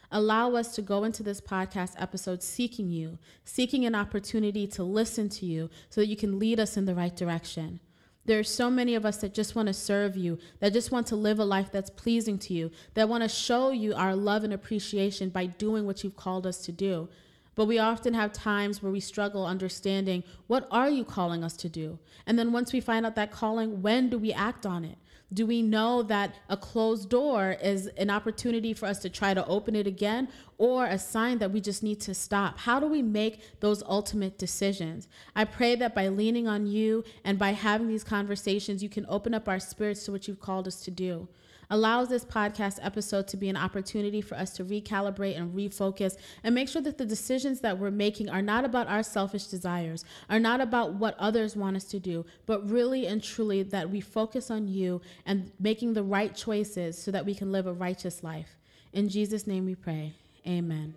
Allow 0.09 0.55
us 0.55 0.73
to 0.75 0.81
go 0.81 1.03
into 1.03 1.21
this 1.21 1.41
podcast 1.41 1.95
episode 1.97 2.41
seeking 2.41 2.89
you, 2.89 3.19
seeking 3.43 3.83
an 3.85 3.93
opportunity 3.93 4.67
to 4.67 4.83
listen 4.83 5.27
to 5.31 5.45
you 5.45 5.69
so 5.89 5.99
that 5.99 6.07
you 6.07 6.15
can 6.15 6.39
lead 6.39 6.61
us 6.61 6.77
in 6.77 6.85
the 6.85 6.95
right 6.95 7.13
direction. 7.13 7.81
There 8.25 8.39
are 8.39 8.43
so 8.43 8.69
many 8.69 8.93
of 8.93 9.05
us 9.05 9.17
that 9.17 9.33
just 9.33 9.55
want 9.55 9.67
to 9.67 9.73
serve 9.73 10.15
you, 10.15 10.37
that 10.59 10.73
just 10.73 10.91
want 10.91 11.07
to 11.07 11.15
live 11.15 11.39
a 11.39 11.45
life 11.45 11.71
that's 11.71 11.89
pleasing 11.89 12.37
to 12.39 12.53
you, 12.53 12.71
that 12.93 13.09
want 13.09 13.23
to 13.23 13.29
show 13.29 13.71
you 13.71 13.95
our 13.95 14.15
love 14.15 14.43
and 14.43 14.53
appreciation 14.53 15.29
by 15.29 15.47
doing 15.47 15.85
what 15.85 16.03
you've 16.03 16.15
called 16.15 16.45
us 16.45 16.57
to 16.65 16.71
do. 16.71 17.09
But 17.55 17.65
we 17.65 17.79
often 17.79 18.13
have 18.13 18.31
times 18.31 18.81
where 18.81 18.91
we 18.91 18.99
struggle 18.99 19.45
understanding 19.45 20.23
what 20.47 20.67
are 20.71 20.89
you 20.89 21.03
calling 21.03 21.43
us 21.43 21.57
to 21.57 21.69
do? 21.69 21.99
And 22.25 22.37
then 22.37 22.51
once 22.51 22.71
we 22.71 22.79
find 22.79 23.05
out 23.05 23.15
that 23.15 23.31
calling, 23.31 23.81
when 23.81 24.09
do 24.09 24.17
we 24.17 24.31
act 24.31 24.65
on 24.65 24.85
it? 24.85 24.97
Do 25.33 25.45
we 25.45 25.61
know 25.61 26.03
that 26.03 26.35
a 26.49 26.57
closed 26.57 27.09
door 27.09 27.55
is 27.61 27.87
an 27.97 28.09
opportunity 28.09 28.73
for 28.73 28.85
us 28.85 28.99
to 28.99 29.09
try 29.09 29.33
to 29.33 29.45
open 29.45 29.75
it 29.75 29.87
again 29.87 30.27
or 30.57 30.85
a 30.85 30.99
sign 30.99 31.37
that 31.37 31.51
we 31.51 31.61
just 31.61 31.83
need 31.83 32.01
to 32.01 32.13
stop? 32.13 32.59
How 32.59 32.79
do 32.79 32.87
we 32.87 33.01
make 33.01 33.59
those 33.61 33.81
ultimate 33.83 34.37
decisions? 34.37 35.07
I 35.35 35.45
pray 35.45 35.75
that 35.75 35.95
by 35.95 36.09
leaning 36.09 36.47
on 36.47 36.67
you 36.67 37.05
and 37.23 37.39
by 37.39 37.51
having 37.51 37.87
these 37.87 38.03
conversations, 38.03 38.83
you 38.83 38.89
can 38.89 39.05
open 39.07 39.33
up 39.33 39.47
our 39.47 39.59
spirits 39.59 40.03
to 40.05 40.11
what 40.11 40.27
you've 40.27 40.41
called 40.41 40.67
us 40.67 40.81
to 40.83 40.91
do 40.91 41.29
allows 41.71 42.09
this 42.09 42.23
podcast 42.23 42.77
episode 42.83 43.27
to 43.29 43.37
be 43.37 43.49
an 43.49 43.57
opportunity 43.57 44.21
for 44.21 44.35
us 44.35 44.51
to 44.51 44.63
recalibrate 44.63 45.37
and 45.37 45.55
refocus 45.55 46.17
and 46.43 46.53
make 46.53 46.69
sure 46.69 46.81
that 46.81 46.99
the 46.99 47.05
decisions 47.05 47.61
that 47.61 47.79
we're 47.79 47.89
making 47.89 48.29
are 48.29 48.41
not 48.41 48.63
about 48.63 48.87
our 48.87 49.01
selfish 49.01 49.45
desires, 49.45 50.05
are 50.29 50.39
not 50.39 50.61
about 50.61 50.93
what 50.93 51.15
others 51.17 51.55
want 51.55 51.75
us 51.75 51.85
to 51.85 51.99
do, 51.99 52.25
but 52.45 52.69
really 52.69 53.07
and 53.07 53.23
truly 53.23 53.63
that 53.63 53.89
we 53.89 54.01
focus 54.01 54.51
on 54.51 54.67
you 54.67 55.01
and 55.25 55.51
making 55.59 55.93
the 55.93 56.03
right 56.03 56.35
choices 56.35 57.01
so 57.01 57.09
that 57.09 57.25
we 57.25 57.33
can 57.33 57.51
live 57.51 57.65
a 57.65 57.73
righteous 57.73 58.23
life. 58.23 58.57
In 58.93 59.09
Jesus' 59.09 59.47
name 59.47 59.65
we 59.65 59.75
pray. 59.75 60.13
Amen. 60.45 60.93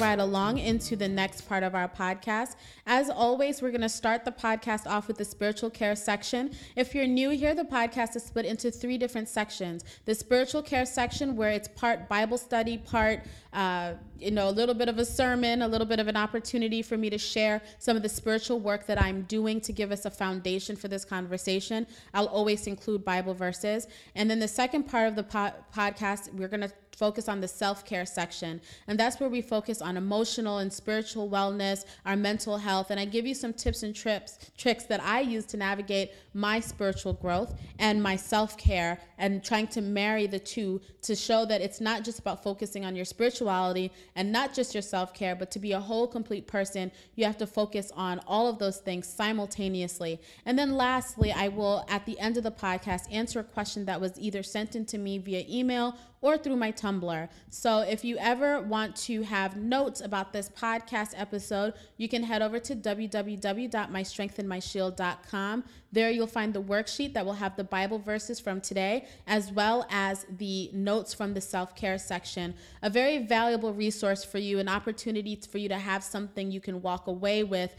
Right 0.00 0.18
along 0.18 0.56
into 0.56 0.96
the 0.96 1.06
next 1.06 1.42
part 1.42 1.62
of 1.62 1.74
our 1.74 1.86
podcast. 1.86 2.56
As 2.86 3.10
always, 3.10 3.60
we're 3.60 3.70
going 3.70 3.82
to 3.82 3.88
start 3.88 4.24
the 4.24 4.32
podcast 4.32 4.86
off 4.86 5.06
with 5.06 5.18
the 5.18 5.24
spiritual 5.26 5.68
care 5.68 5.94
section. 5.94 6.52
If 6.74 6.94
you're 6.94 7.06
new 7.06 7.30
here, 7.30 7.54
the 7.54 7.64
podcast 7.64 8.16
is 8.16 8.22
split 8.22 8.46
into 8.46 8.70
three 8.70 8.96
different 8.96 9.28
sections. 9.28 9.84
The 10.06 10.14
spiritual 10.14 10.62
care 10.62 10.86
section, 10.86 11.36
where 11.36 11.50
it's 11.50 11.68
part 11.68 12.08
Bible 12.08 12.38
study, 12.38 12.78
part 12.78 13.24
uh, 13.52 13.94
you 14.18 14.30
know, 14.30 14.48
a 14.48 14.50
little 14.50 14.74
bit 14.74 14.88
of 14.88 14.98
a 14.98 15.04
sermon, 15.04 15.62
a 15.62 15.68
little 15.68 15.86
bit 15.86 15.98
of 15.98 16.08
an 16.08 16.16
opportunity 16.16 16.82
for 16.82 16.96
me 16.96 17.10
to 17.10 17.18
share 17.18 17.60
some 17.78 17.96
of 17.96 18.02
the 18.02 18.08
spiritual 18.08 18.60
work 18.60 18.86
that 18.86 19.00
I'm 19.00 19.22
doing 19.22 19.60
to 19.62 19.72
give 19.72 19.90
us 19.90 20.04
a 20.04 20.10
foundation 20.10 20.76
for 20.76 20.88
this 20.88 21.04
conversation. 21.04 21.86
I'll 22.14 22.26
always 22.26 22.66
include 22.66 23.04
Bible 23.04 23.34
verses. 23.34 23.88
And 24.14 24.30
then 24.30 24.38
the 24.38 24.48
second 24.48 24.84
part 24.84 25.08
of 25.08 25.16
the 25.16 25.24
po- 25.24 25.54
podcast, 25.74 26.32
we're 26.34 26.48
going 26.48 26.60
to 26.60 26.72
focus 27.00 27.30
on 27.30 27.40
the 27.40 27.48
self 27.48 27.84
care 27.86 28.04
section. 28.04 28.60
And 28.86 29.00
that's 29.00 29.18
where 29.18 29.30
we 29.30 29.40
focus 29.40 29.80
on 29.80 29.96
emotional 29.96 30.58
and 30.58 30.70
spiritual 30.70 31.30
wellness, 31.30 31.86
our 32.04 32.14
mental 32.14 32.58
health. 32.58 32.90
And 32.90 33.00
I 33.00 33.06
give 33.06 33.26
you 33.26 33.34
some 33.34 33.54
tips 33.54 33.82
and 33.82 33.96
trips, 33.96 34.50
tricks 34.58 34.84
that 34.84 35.02
I 35.02 35.20
use 35.20 35.46
to 35.46 35.56
navigate 35.56 36.12
my 36.34 36.60
spiritual 36.60 37.14
growth 37.14 37.58
and 37.78 38.02
my 38.02 38.16
self 38.16 38.58
care 38.58 39.00
and 39.16 39.42
trying 39.42 39.68
to 39.68 39.80
marry 39.80 40.26
the 40.26 40.38
two 40.38 40.80
to 41.02 41.16
show 41.16 41.46
that 41.46 41.62
it's 41.62 41.80
not 41.80 42.04
just 42.04 42.18
about 42.18 42.42
focusing 42.42 42.84
on 42.84 42.94
your 42.94 43.06
spirituality 43.40 43.90
and 44.16 44.30
not 44.30 44.54
just 44.54 44.74
your 44.74 44.82
self 44.82 45.14
care, 45.14 45.34
but 45.34 45.50
to 45.50 45.58
be 45.58 45.72
a 45.72 45.80
whole, 45.80 46.06
complete 46.06 46.46
person, 46.46 46.92
you 47.16 47.24
have 47.24 47.38
to 47.38 47.46
focus 47.46 47.90
on 47.96 48.20
all 48.26 48.48
of 48.48 48.58
those 48.58 48.78
things 48.78 49.06
simultaneously. 49.06 50.20
And 50.44 50.58
then 50.58 50.76
lastly, 50.76 51.32
I 51.32 51.48
will, 51.48 51.84
at 51.88 52.04
the 52.06 52.18
end 52.18 52.36
of 52.36 52.44
the 52.44 52.50
podcast, 52.50 53.02
answer 53.10 53.40
a 53.40 53.44
question 53.44 53.86
that 53.86 54.00
was 54.00 54.12
either 54.18 54.42
sent 54.42 54.76
in 54.76 54.84
to 54.86 54.98
me 54.98 55.18
via 55.18 55.44
email 55.48 55.96
or 56.22 56.36
through 56.36 56.56
my 56.56 56.70
Tumblr. 56.72 57.28
So 57.48 57.78
if 57.80 58.04
you 58.04 58.18
ever 58.18 58.60
want 58.60 58.94
to 58.96 59.22
have 59.22 59.56
notes 59.56 60.00
about 60.00 60.32
this 60.32 60.48
podcast 60.48 61.12
episode, 61.16 61.74
you 61.96 62.08
can 62.08 62.24
head 62.24 62.42
over 62.42 62.58
to 62.58 62.74
www.mystrengthandmyshield.com. 62.76 65.64
There 65.92 66.08
you'll 66.10 66.28
find 66.28 66.54
the 66.54 66.62
worksheet 66.62 67.14
that 67.14 67.26
will 67.26 67.32
have 67.32 67.56
the 67.56 67.64
Bible 67.64 67.98
verses 67.98 68.38
from 68.38 68.60
today, 68.60 69.06
as 69.26 69.50
well 69.50 69.88
as 69.90 70.24
the 70.38 70.70
notes 70.72 71.12
from 71.12 71.34
the 71.34 71.40
self 71.40 71.74
care 71.74 71.98
section. 71.98 72.54
A 72.82 72.90
very 72.90 73.18
valuable 73.18 73.74
resource 73.74 74.22
for 74.22 74.38
you, 74.38 74.60
an 74.60 74.68
opportunity 74.68 75.36
for 75.36 75.58
you 75.58 75.68
to 75.68 75.78
have 75.78 76.04
something 76.04 76.52
you 76.52 76.60
can 76.60 76.80
walk 76.80 77.08
away 77.08 77.42
with 77.42 77.74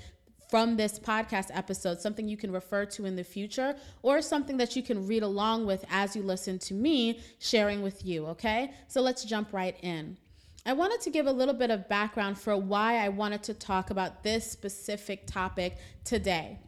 from 0.51 0.75
this 0.75 0.99
podcast 0.99 1.47
episode, 1.53 2.01
something 2.01 2.27
you 2.27 2.35
can 2.35 2.51
refer 2.51 2.85
to 2.85 3.05
in 3.05 3.15
the 3.15 3.23
future, 3.23 3.73
or 4.03 4.21
something 4.21 4.57
that 4.57 4.75
you 4.75 4.83
can 4.83 5.07
read 5.07 5.23
along 5.23 5.65
with 5.65 5.85
as 5.89 6.13
you 6.13 6.21
listen 6.21 6.59
to 6.59 6.73
me 6.73 7.21
sharing 7.39 7.81
with 7.81 8.05
you, 8.05 8.27
okay? 8.27 8.73
So 8.89 9.01
let's 9.01 9.23
jump 9.23 9.53
right 9.53 9.77
in. 9.81 10.17
I 10.65 10.73
wanted 10.73 10.99
to 11.01 11.09
give 11.09 11.25
a 11.25 11.31
little 11.31 11.53
bit 11.55 11.71
of 11.71 11.87
background 11.87 12.37
for 12.37 12.55
why 12.57 12.97
I 12.97 13.09
wanted 13.09 13.43
to 13.43 13.53
talk 13.53 13.89
about 13.89 14.23
this 14.23 14.51
specific 14.51 15.25
topic 15.25 15.77
today. 16.03 16.59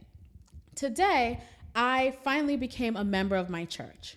Today, 0.76 1.42
I 1.76 2.18
finally 2.24 2.56
became 2.56 2.96
a 2.96 3.04
member 3.04 3.36
of 3.36 3.50
my 3.50 3.66
church. 3.66 4.16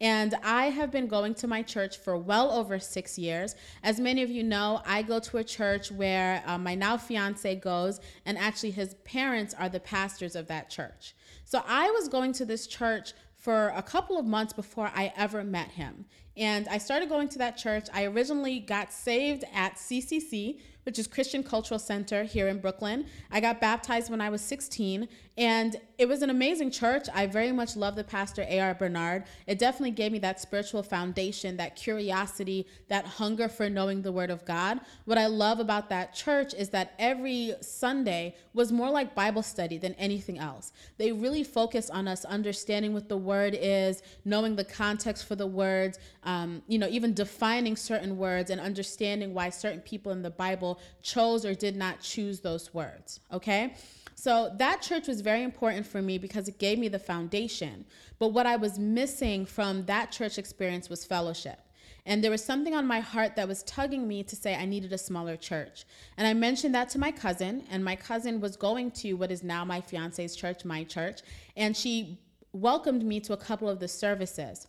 And 0.00 0.34
I 0.42 0.66
have 0.66 0.90
been 0.90 1.06
going 1.06 1.34
to 1.34 1.46
my 1.46 1.62
church 1.62 1.98
for 1.98 2.16
well 2.16 2.50
over 2.50 2.78
six 2.78 3.18
years. 3.18 3.54
As 3.82 4.00
many 4.00 4.22
of 4.22 4.30
you 4.30 4.42
know, 4.42 4.80
I 4.86 5.02
go 5.02 5.20
to 5.20 5.36
a 5.38 5.44
church 5.44 5.92
where 5.92 6.42
uh, 6.46 6.56
my 6.56 6.74
now 6.74 6.96
fiance 6.96 7.54
goes, 7.56 8.00
and 8.24 8.38
actually 8.38 8.70
his 8.70 8.94
parents 9.04 9.54
are 9.58 9.68
the 9.68 9.80
pastors 9.80 10.34
of 10.34 10.46
that 10.48 10.70
church. 10.70 11.14
So 11.44 11.62
I 11.66 11.90
was 11.90 12.08
going 12.08 12.32
to 12.34 12.46
this 12.46 12.66
church 12.66 13.12
for 13.36 13.72
a 13.74 13.82
couple 13.82 14.18
of 14.18 14.24
months 14.24 14.52
before 14.52 14.90
I 14.94 15.12
ever 15.16 15.42
met 15.44 15.70
him. 15.72 16.04
And 16.36 16.68
I 16.68 16.78
started 16.78 17.08
going 17.08 17.28
to 17.30 17.38
that 17.38 17.56
church. 17.56 17.88
I 17.92 18.04
originally 18.04 18.60
got 18.60 18.92
saved 18.92 19.44
at 19.52 19.74
CCC, 19.74 20.60
which 20.84 20.98
is 20.98 21.06
Christian 21.06 21.42
Cultural 21.42 21.78
Center 21.78 22.22
here 22.24 22.48
in 22.48 22.60
Brooklyn. 22.60 23.06
I 23.30 23.40
got 23.40 23.60
baptized 23.60 24.10
when 24.10 24.20
I 24.20 24.30
was 24.30 24.40
16, 24.40 25.08
and 25.40 25.80
it 25.96 26.06
was 26.06 26.20
an 26.20 26.28
amazing 26.28 26.70
church. 26.70 27.06
I 27.14 27.26
very 27.26 27.50
much 27.50 27.74
love 27.74 27.96
the 27.96 28.04
pastor, 28.04 28.44
A.R. 28.46 28.74
Bernard. 28.74 29.24
It 29.46 29.58
definitely 29.58 29.92
gave 29.92 30.12
me 30.12 30.18
that 30.18 30.38
spiritual 30.38 30.82
foundation, 30.82 31.56
that 31.56 31.76
curiosity, 31.76 32.66
that 32.88 33.06
hunger 33.06 33.48
for 33.48 33.70
knowing 33.70 34.02
the 34.02 34.12
Word 34.12 34.28
of 34.28 34.44
God. 34.44 34.80
What 35.06 35.16
I 35.16 35.28
love 35.28 35.58
about 35.58 35.88
that 35.88 36.12
church 36.12 36.52
is 36.52 36.68
that 36.70 36.92
every 36.98 37.54
Sunday 37.62 38.36
was 38.52 38.70
more 38.70 38.90
like 38.90 39.14
Bible 39.14 39.42
study 39.42 39.78
than 39.78 39.94
anything 39.94 40.38
else. 40.38 40.72
They 40.98 41.10
really 41.10 41.42
focus 41.42 41.88
on 41.88 42.06
us 42.06 42.26
understanding 42.26 42.92
what 42.92 43.08
the 43.08 43.16
Word 43.16 43.56
is, 43.58 44.02
knowing 44.26 44.56
the 44.56 44.64
context 44.64 45.26
for 45.26 45.36
the 45.36 45.46
words, 45.46 45.98
um, 46.24 46.60
you 46.68 46.78
know, 46.78 46.88
even 46.88 47.14
defining 47.14 47.76
certain 47.76 48.18
words 48.18 48.50
and 48.50 48.60
understanding 48.60 49.32
why 49.32 49.48
certain 49.48 49.80
people 49.80 50.12
in 50.12 50.20
the 50.20 50.28
Bible 50.28 50.78
chose 51.00 51.46
or 51.46 51.54
did 51.54 51.76
not 51.76 52.02
choose 52.02 52.40
those 52.40 52.74
words. 52.74 53.20
Okay? 53.32 53.74
So 54.20 54.52
that 54.58 54.82
church 54.82 55.08
was 55.08 55.22
very 55.22 55.42
important 55.42 55.86
for 55.86 56.02
me 56.02 56.18
because 56.18 56.46
it 56.46 56.58
gave 56.58 56.78
me 56.78 56.88
the 56.88 56.98
foundation. 56.98 57.86
But 58.18 58.34
what 58.34 58.44
I 58.44 58.56
was 58.56 58.78
missing 58.78 59.46
from 59.46 59.86
that 59.86 60.12
church 60.12 60.36
experience 60.36 60.90
was 60.90 61.06
fellowship. 61.06 61.58
And 62.04 62.22
there 62.22 62.30
was 62.30 62.44
something 62.44 62.74
on 62.74 62.86
my 62.86 63.00
heart 63.00 63.34
that 63.36 63.48
was 63.48 63.62
tugging 63.62 64.06
me 64.06 64.22
to 64.24 64.36
say 64.36 64.54
I 64.54 64.66
needed 64.66 64.92
a 64.92 64.98
smaller 64.98 65.38
church. 65.38 65.86
And 66.18 66.26
I 66.26 66.34
mentioned 66.34 66.74
that 66.74 66.90
to 66.90 66.98
my 66.98 67.10
cousin, 67.10 67.64
and 67.70 67.82
my 67.82 67.96
cousin 67.96 68.42
was 68.42 68.58
going 68.58 68.90
to 69.02 69.14
what 69.14 69.30
is 69.30 69.42
now 69.42 69.64
my 69.64 69.80
fiance's 69.80 70.36
church, 70.36 70.66
my 70.66 70.84
church, 70.84 71.22
and 71.56 71.74
she 71.74 72.20
welcomed 72.52 73.02
me 73.02 73.20
to 73.20 73.32
a 73.32 73.38
couple 73.38 73.70
of 73.70 73.80
the 73.80 73.88
services 73.88 74.66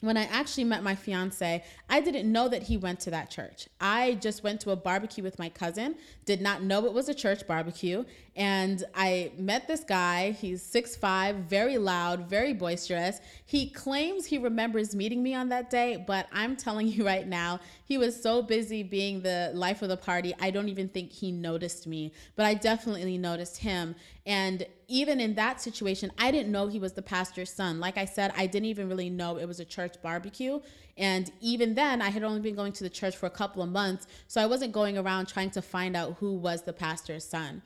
when 0.00 0.16
I 0.16 0.24
actually 0.24 0.64
met 0.64 0.82
my 0.82 0.94
fiance, 0.94 1.62
I 1.88 2.00
didn't 2.00 2.30
know 2.30 2.48
that 2.48 2.62
he 2.62 2.76
went 2.76 3.00
to 3.00 3.10
that 3.10 3.30
church. 3.30 3.68
I 3.80 4.14
just 4.14 4.42
went 4.42 4.60
to 4.62 4.70
a 4.70 4.76
barbecue 4.76 5.22
with 5.22 5.38
my 5.38 5.48
cousin, 5.48 5.96
did 6.30 6.40
not 6.40 6.62
know 6.62 6.86
it 6.86 6.92
was 6.92 7.08
a 7.08 7.14
church 7.14 7.44
barbecue, 7.44 8.04
and 8.36 8.84
I 8.94 9.32
met 9.36 9.66
this 9.66 9.82
guy. 9.82 10.30
He's 10.30 10.62
6'5, 10.62 11.46
very 11.46 11.76
loud, 11.76 12.30
very 12.30 12.52
boisterous. 12.54 13.20
He 13.44 13.68
claims 13.68 14.26
he 14.26 14.38
remembers 14.38 14.94
meeting 14.94 15.24
me 15.24 15.34
on 15.34 15.48
that 15.48 15.70
day, 15.70 16.04
but 16.06 16.28
I'm 16.32 16.54
telling 16.54 16.86
you 16.86 17.04
right 17.14 17.26
now, 17.26 17.58
he 17.84 17.98
was 17.98 18.22
so 18.22 18.42
busy 18.42 18.84
being 18.84 19.22
the 19.22 19.50
life 19.52 19.82
of 19.82 19.88
the 19.88 19.96
party, 19.96 20.32
I 20.38 20.52
don't 20.52 20.68
even 20.68 20.88
think 20.88 21.10
he 21.10 21.32
noticed 21.32 21.88
me, 21.88 22.12
but 22.36 22.46
I 22.46 22.54
definitely 22.54 23.18
noticed 23.18 23.56
him. 23.56 23.96
And 24.24 24.64
even 24.86 25.18
in 25.18 25.34
that 25.34 25.60
situation, 25.60 26.12
I 26.16 26.30
didn't 26.30 26.52
know 26.52 26.68
he 26.68 26.78
was 26.78 26.92
the 26.92 27.02
pastor's 27.02 27.52
son. 27.52 27.80
Like 27.80 27.98
I 27.98 28.04
said, 28.04 28.32
I 28.36 28.46
didn't 28.46 28.66
even 28.66 28.88
really 28.88 29.10
know 29.10 29.38
it 29.38 29.48
was 29.48 29.58
a 29.58 29.64
church 29.64 29.96
barbecue. 30.00 30.60
And 31.00 31.32
even 31.40 31.74
then, 31.74 32.02
I 32.02 32.10
had 32.10 32.22
only 32.22 32.40
been 32.40 32.54
going 32.54 32.72
to 32.74 32.84
the 32.84 32.90
church 32.90 33.16
for 33.16 33.24
a 33.26 33.30
couple 33.30 33.62
of 33.62 33.70
months. 33.70 34.06
So 34.28 34.40
I 34.40 34.46
wasn't 34.46 34.72
going 34.72 34.98
around 34.98 35.26
trying 35.26 35.50
to 35.52 35.62
find 35.62 35.96
out 35.96 36.18
who 36.20 36.34
was 36.34 36.62
the 36.62 36.74
pastor's 36.74 37.24
son. 37.24 37.62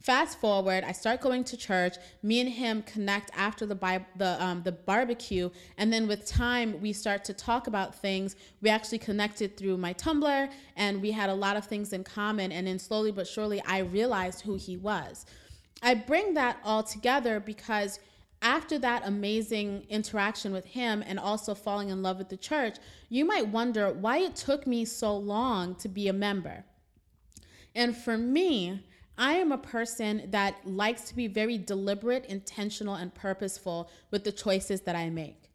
Fast 0.00 0.38
forward, 0.38 0.84
I 0.84 0.92
start 0.92 1.20
going 1.20 1.42
to 1.42 1.56
church. 1.56 1.96
Me 2.22 2.38
and 2.38 2.48
him 2.48 2.82
connect 2.82 3.28
after 3.34 3.66
the 3.66 3.74
bi- 3.74 4.06
the 4.16 4.40
um, 4.40 4.62
the 4.62 4.70
barbecue, 4.70 5.50
and 5.78 5.92
then 5.92 6.06
with 6.06 6.24
time, 6.24 6.80
we 6.80 6.92
start 6.92 7.24
to 7.24 7.34
talk 7.34 7.66
about 7.66 7.92
things. 7.92 8.36
We 8.62 8.70
actually 8.70 8.98
connected 8.98 9.56
through 9.56 9.78
my 9.78 9.94
Tumblr, 9.94 10.48
and 10.76 11.02
we 11.02 11.10
had 11.10 11.28
a 11.28 11.34
lot 11.34 11.56
of 11.56 11.64
things 11.64 11.92
in 11.92 12.04
common. 12.04 12.52
And 12.52 12.68
then 12.68 12.78
slowly 12.78 13.10
but 13.10 13.26
surely, 13.26 13.60
I 13.66 13.78
realized 13.78 14.42
who 14.42 14.54
he 14.54 14.76
was. 14.76 15.26
I 15.82 15.94
bring 15.94 16.34
that 16.34 16.58
all 16.62 16.84
together 16.84 17.40
because 17.40 17.98
after 18.42 18.78
that 18.78 19.02
amazing 19.06 19.86
interaction 19.88 20.52
with 20.52 20.66
him 20.66 21.02
and 21.06 21.18
also 21.18 21.54
falling 21.54 21.88
in 21.88 22.02
love 22.02 22.18
with 22.18 22.28
the 22.28 22.36
church, 22.36 22.76
you 23.08 23.24
might 23.24 23.48
wonder 23.48 23.92
why 23.92 24.18
it 24.18 24.36
took 24.36 24.66
me 24.66 24.84
so 24.84 25.16
long 25.16 25.74
to 25.76 25.88
be 25.88 26.08
a 26.08 26.12
member. 26.12 26.64
And 27.74 27.96
for 27.96 28.16
me, 28.16 28.84
I 29.18 29.34
am 29.34 29.52
a 29.52 29.58
person 29.58 30.28
that 30.30 30.56
likes 30.66 31.02
to 31.02 31.16
be 31.16 31.26
very 31.26 31.56
deliberate, 31.56 32.26
intentional, 32.26 32.94
and 32.94 33.14
purposeful 33.14 33.90
with 34.10 34.24
the 34.24 34.32
choices 34.32 34.82
that 34.82 34.96
I 34.96 35.08
make. 35.08 35.50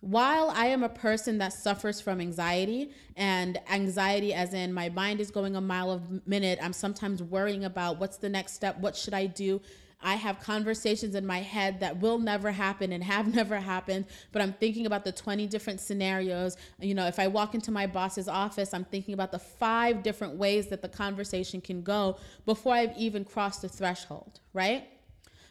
While 0.00 0.50
I 0.50 0.66
am 0.66 0.82
a 0.82 0.88
person 0.88 1.38
that 1.38 1.52
suffers 1.52 2.00
from 2.00 2.20
anxiety, 2.20 2.92
and 3.16 3.58
anxiety 3.70 4.32
as 4.32 4.54
in 4.54 4.72
my 4.72 4.88
mind 4.88 5.20
is 5.20 5.30
going 5.30 5.56
a 5.56 5.60
mile 5.60 5.90
a 5.90 6.00
minute, 6.28 6.58
I'm 6.62 6.72
sometimes 6.72 7.22
worrying 7.22 7.64
about 7.64 7.98
what's 7.98 8.16
the 8.16 8.28
next 8.28 8.54
step, 8.54 8.78
what 8.78 8.96
should 8.96 9.12
I 9.12 9.26
do? 9.26 9.60
I 10.02 10.14
have 10.14 10.40
conversations 10.40 11.14
in 11.14 11.26
my 11.26 11.40
head 11.40 11.80
that 11.80 12.00
will 12.00 12.18
never 12.18 12.50
happen 12.52 12.92
and 12.92 13.04
have 13.04 13.34
never 13.34 13.56
happened, 13.56 14.06
but 14.32 14.42
I'm 14.42 14.52
thinking 14.54 14.86
about 14.86 15.04
the 15.04 15.12
20 15.12 15.46
different 15.46 15.80
scenarios. 15.80 16.56
You 16.80 16.94
know, 16.94 17.06
if 17.06 17.18
I 17.18 17.26
walk 17.26 17.54
into 17.54 17.70
my 17.70 17.86
boss's 17.86 18.28
office, 18.28 18.72
I'm 18.72 18.84
thinking 18.84 19.14
about 19.14 19.32
the 19.32 19.38
five 19.38 20.02
different 20.02 20.36
ways 20.36 20.68
that 20.68 20.82
the 20.82 20.88
conversation 20.88 21.60
can 21.60 21.82
go 21.82 22.18
before 22.46 22.74
I've 22.74 22.96
even 22.96 23.24
crossed 23.24 23.62
the 23.62 23.68
threshold, 23.68 24.40
right? 24.52 24.88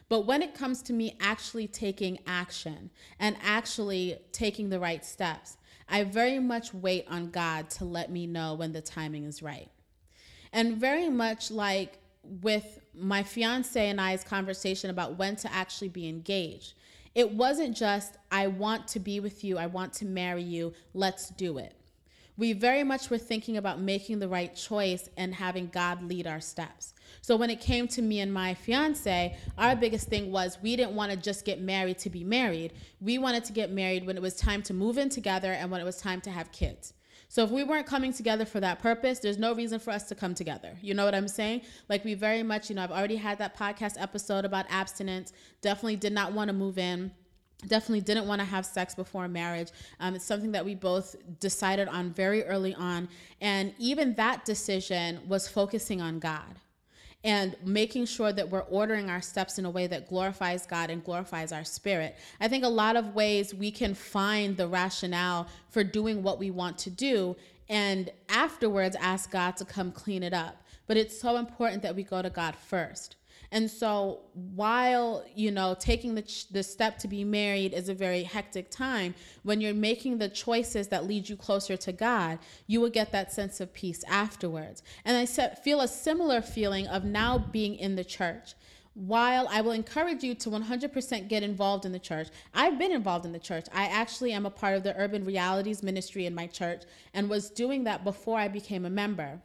But 0.08 0.26
when 0.26 0.42
it 0.42 0.54
comes 0.54 0.82
to 0.82 0.92
me 0.92 1.16
actually 1.20 1.68
taking 1.68 2.18
action 2.26 2.90
and 3.20 3.36
actually 3.42 4.18
taking 4.32 4.68
the 4.68 4.80
right 4.80 5.04
steps, 5.04 5.56
I 5.88 6.02
very 6.02 6.40
much 6.40 6.74
wait 6.74 7.06
on 7.08 7.30
God 7.30 7.70
to 7.70 7.84
let 7.84 8.10
me 8.10 8.26
know 8.26 8.54
when 8.54 8.72
the 8.72 8.80
timing 8.80 9.24
is 9.24 9.40
right. 9.40 9.70
And 10.52 10.76
very 10.76 11.08
much 11.08 11.52
like 11.52 11.98
with 12.24 12.79
my 12.94 13.22
fiance 13.22 13.88
and 13.88 14.00
I's 14.00 14.24
conversation 14.24 14.90
about 14.90 15.18
when 15.18 15.36
to 15.36 15.52
actually 15.52 15.88
be 15.88 16.08
engaged. 16.08 16.74
It 17.14 17.32
wasn't 17.32 17.76
just, 17.76 18.16
I 18.30 18.46
want 18.46 18.86
to 18.88 19.00
be 19.00 19.20
with 19.20 19.42
you, 19.42 19.58
I 19.58 19.66
want 19.66 19.92
to 19.94 20.04
marry 20.04 20.42
you, 20.42 20.72
let's 20.94 21.30
do 21.30 21.58
it. 21.58 21.74
We 22.36 22.54
very 22.54 22.84
much 22.84 23.10
were 23.10 23.18
thinking 23.18 23.58
about 23.58 23.80
making 23.80 24.18
the 24.18 24.28
right 24.28 24.54
choice 24.54 25.10
and 25.16 25.34
having 25.34 25.66
God 25.66 26.02
lead 26.02 26.26
our 26.26 26.40
steps. 26.40 26.94
So 27.20 27.36
when 27.36 27.50
it 27.50 27.60
came 27.60 27.86
to 27.88 28.00
me 28.00 28.20
and 28.20 28.32
my 28.32 28.54
fiance, 28.54 29.36
our 29.58 29.76
biggest 29.76 30.08
thing 30.08 30.32
was 30.32 30.56
we 30.62 30.74
didn't 30.76 30.94
want 30.94 31.10
to 31.10 31.18
just 31.18 31.44
get 31.44 31.60
married 31.60 31.98
to 31.98 32.08
be 32.08 32.24
married. 32.24 32.72
We 33.00 33.18
wanted 33.18 33.44
to 33.44 33.52
get 33.52 33.70
married 33.70 34.06
when 34.06 34.16
it 34.16 34.22
was 34.22 34.36
time 34.36 34.62
to 34.62 34.74
move 34.74 34.96
in 34.96 35.10
together 35.10 35.52
and 35.52 35.70
when 35.70 35.80
it 35.80 35.84
was 35.84 36.00
time 36.00 36.22
to 36.22 36.30
have 36.30 36.50
kids. 36.50 36.94
So 37.30 37.44
if 37.44 37.50
we 37.50 37.62
weren't 37.62 37.86
coming 37.86 38.12
together 38.12 38.44
for 38.44 38.58
that 38.58 38.80
purpose, 38.80 39.20
there's 39.20 39.38
no 39.38 39.54
reason 39.54 39.78
for 39.78 39.92
us 39.92 40.02
to 40.08 40.16
come 40.16 40.34
together. 40.34 40.76
You 40.82 40.94
know 40.94 41.04
what 41.04 41.14
I'm 41.14 41.28
saying? 41.28 41.62
Like 41.88 42.04
we 42.04 42.14
very 42.14 42.42
much, 42.42 42.68
you 42.68 42.74
know, 42.74 42.82
I've 42.82 42.90
already 42.90 43.14
had 43.14 43.38
that 43.38 43.56
podcast 43.56 43.94
episode 44.02 44.44
about 44.44 44.66
abstinence. 44.68 45.32
Definitely 45.62 45.94
did 45.94 46.12
not 46.12 46.32
want 46.32 46.48
to 46.48 46.52
move 46.52 46.76
in 46.76 47.12
definitely 47.66 48.00
didn't 48.00 48.26
want 48.26 48.40
to 48.40 48.44
have 48.46 48.64
sex 48.64 48.94
before 48.94 49.28
marriage. 49.28 49.68
Um, 50.00 50.14
it's 50.14 50.24
something 50.24 50.52
that 50.52 50.64
we 50.64 50.74
both 50.74 51.14
decided 51.40 51.88
on 51.88 52.10
very 52.10 52.42
early 52.44 52.74
on. 52.74 53.06
And 53.42 53.74
even 53.78 54.14
that 54.14 54.46
decision 54.46 55.20
was 55.28 55.46
focusing 55.46 56.00
on 56.00 56.20
God 56.20 56.58
and 57.22 57.54
making 57.64 58.06
sure 58.06 58.32
that 58.32 58.48
we're 58.48 58.60
ordering 58.62 59.10
our 59.10 59.20
steps 59.20 59.58
in 59.58 59.64
a 59.64 59.70
way 59.70 59.86
that 59.86 60.08
glorifies 60.08 60.66
God 60.66 60.90
and 60.90 61.04
glorifies 61.04 61.52
our 61.52 61.64
spirit. 61.64 62.16
I 62.40 62.48
think 62.48 62.64
a 62.64 62.68
lot 62.68 62.96
of 62.96 63.14
ways 63.14 63.54
we 63.54 63.70
can 63.70 63.94
find 63.94 64.56
the 64.56 64.68
rationale 64.68 65.48
for 65.68 65.84
doing 65.84 66.22
what 66.22 66.38
we 66.38 66.50
want 66.50 66.78
to 66.78 66.90
do 66.90 67.36
and 67.68 68.10
afterwards 68.28 68.96
ask 68.98 69.30
God 69.30 69.56
to 69.58 69.64
come 69.64 69.92
clean 69.92 70.22
it 70.22 70.32
up. 70.32 70.62
But 70.86 70.96
it's 70.96 71.18
so 71.18 71.36
important 71.36 71.82
that 71.82 71.94
we 71.94 72.02
go 72.02 72.20
to 72.20 72.30
God 72.30 72.56
first. 72.56 73.14
And 73.52 73.70
so 73.70 74.20
while, 74.54 75.24
you 75.34 75.50
know, 75.50 75.76
taking 75.78 76.14
the, 76.14 76.44
the 76.50 76.62
step 76.62 76.98
to 76.98 77.08
be 77.08 77.24
married 77.24 77.72
is 77.74 77.88
a 77.88 77.94
very 77.94 78.22
hectic 78.22 78.70
time, 78.70 79.14
when 79.42 79.60
you're 79.60 79.74
making 79.74 80.18
the 80.18 80.28
choices 80.28 80.88
that 80.88 81.06
lead 81.06 81.28
you 81.28 81.36
closer 81.36 81.76
to 81.76 81.92
God, 81.92 82.38
you 82.66 82.80
will 82.80 82.90
get 82.90 83.10
that 83.12 83.32
sense 83.32 83.60
of 83.60 83.72
peace 83.72 84.04
afterwards. 84.08 84.82
And 85.04 85.16
I 85.16 85.26
feel 85.26 85.80
a 85.80 85.88
similar 85.88 86.40
feeling 86.40 86.86
of 86.86 87.04
now 87.04 87.38
being 87.38 87.74
in 87.74 87.96
the 87.96 88.04
church 88.04 88.54
while 88.94 89.46
I 89.48 89.60
will 89.60 89.72
encourage 89.72 90.22
you 90.22 90.34
to 90.34 90.50
100% 90.50 91.28
get 91.28 91.42
involved 91.42 91.86
in 91.86 91.92
the 91.92 91.98
church, 91.98 92.28
I've 92.52 92.78
been 92.78 92.92
involved 92.92 93.24
in 93.24 93.32
the 93.32 93.38
church. 93.38 93.66
I 93.72 93.84
actually 93.86 94.32
am 94.32 94.46
a 94.46 94.50
part 94.50 94.76
of 94.76 94.82
the 94.82 94.96
Urban 94.96 95.24
Realities 95.24 95.82
Ministry 95.82 96.26
in 96.26 96.34
my 96.34 96.46
church 96.46 96.82
and 97.14 97.30
was 97.30 97.50
doing 97.50 97.84
that 97.84 98.04
before 98.04 98.38
I 98.38 98.48
became 98.48 98.84
a 98.84 98.90
member 98.90 99.40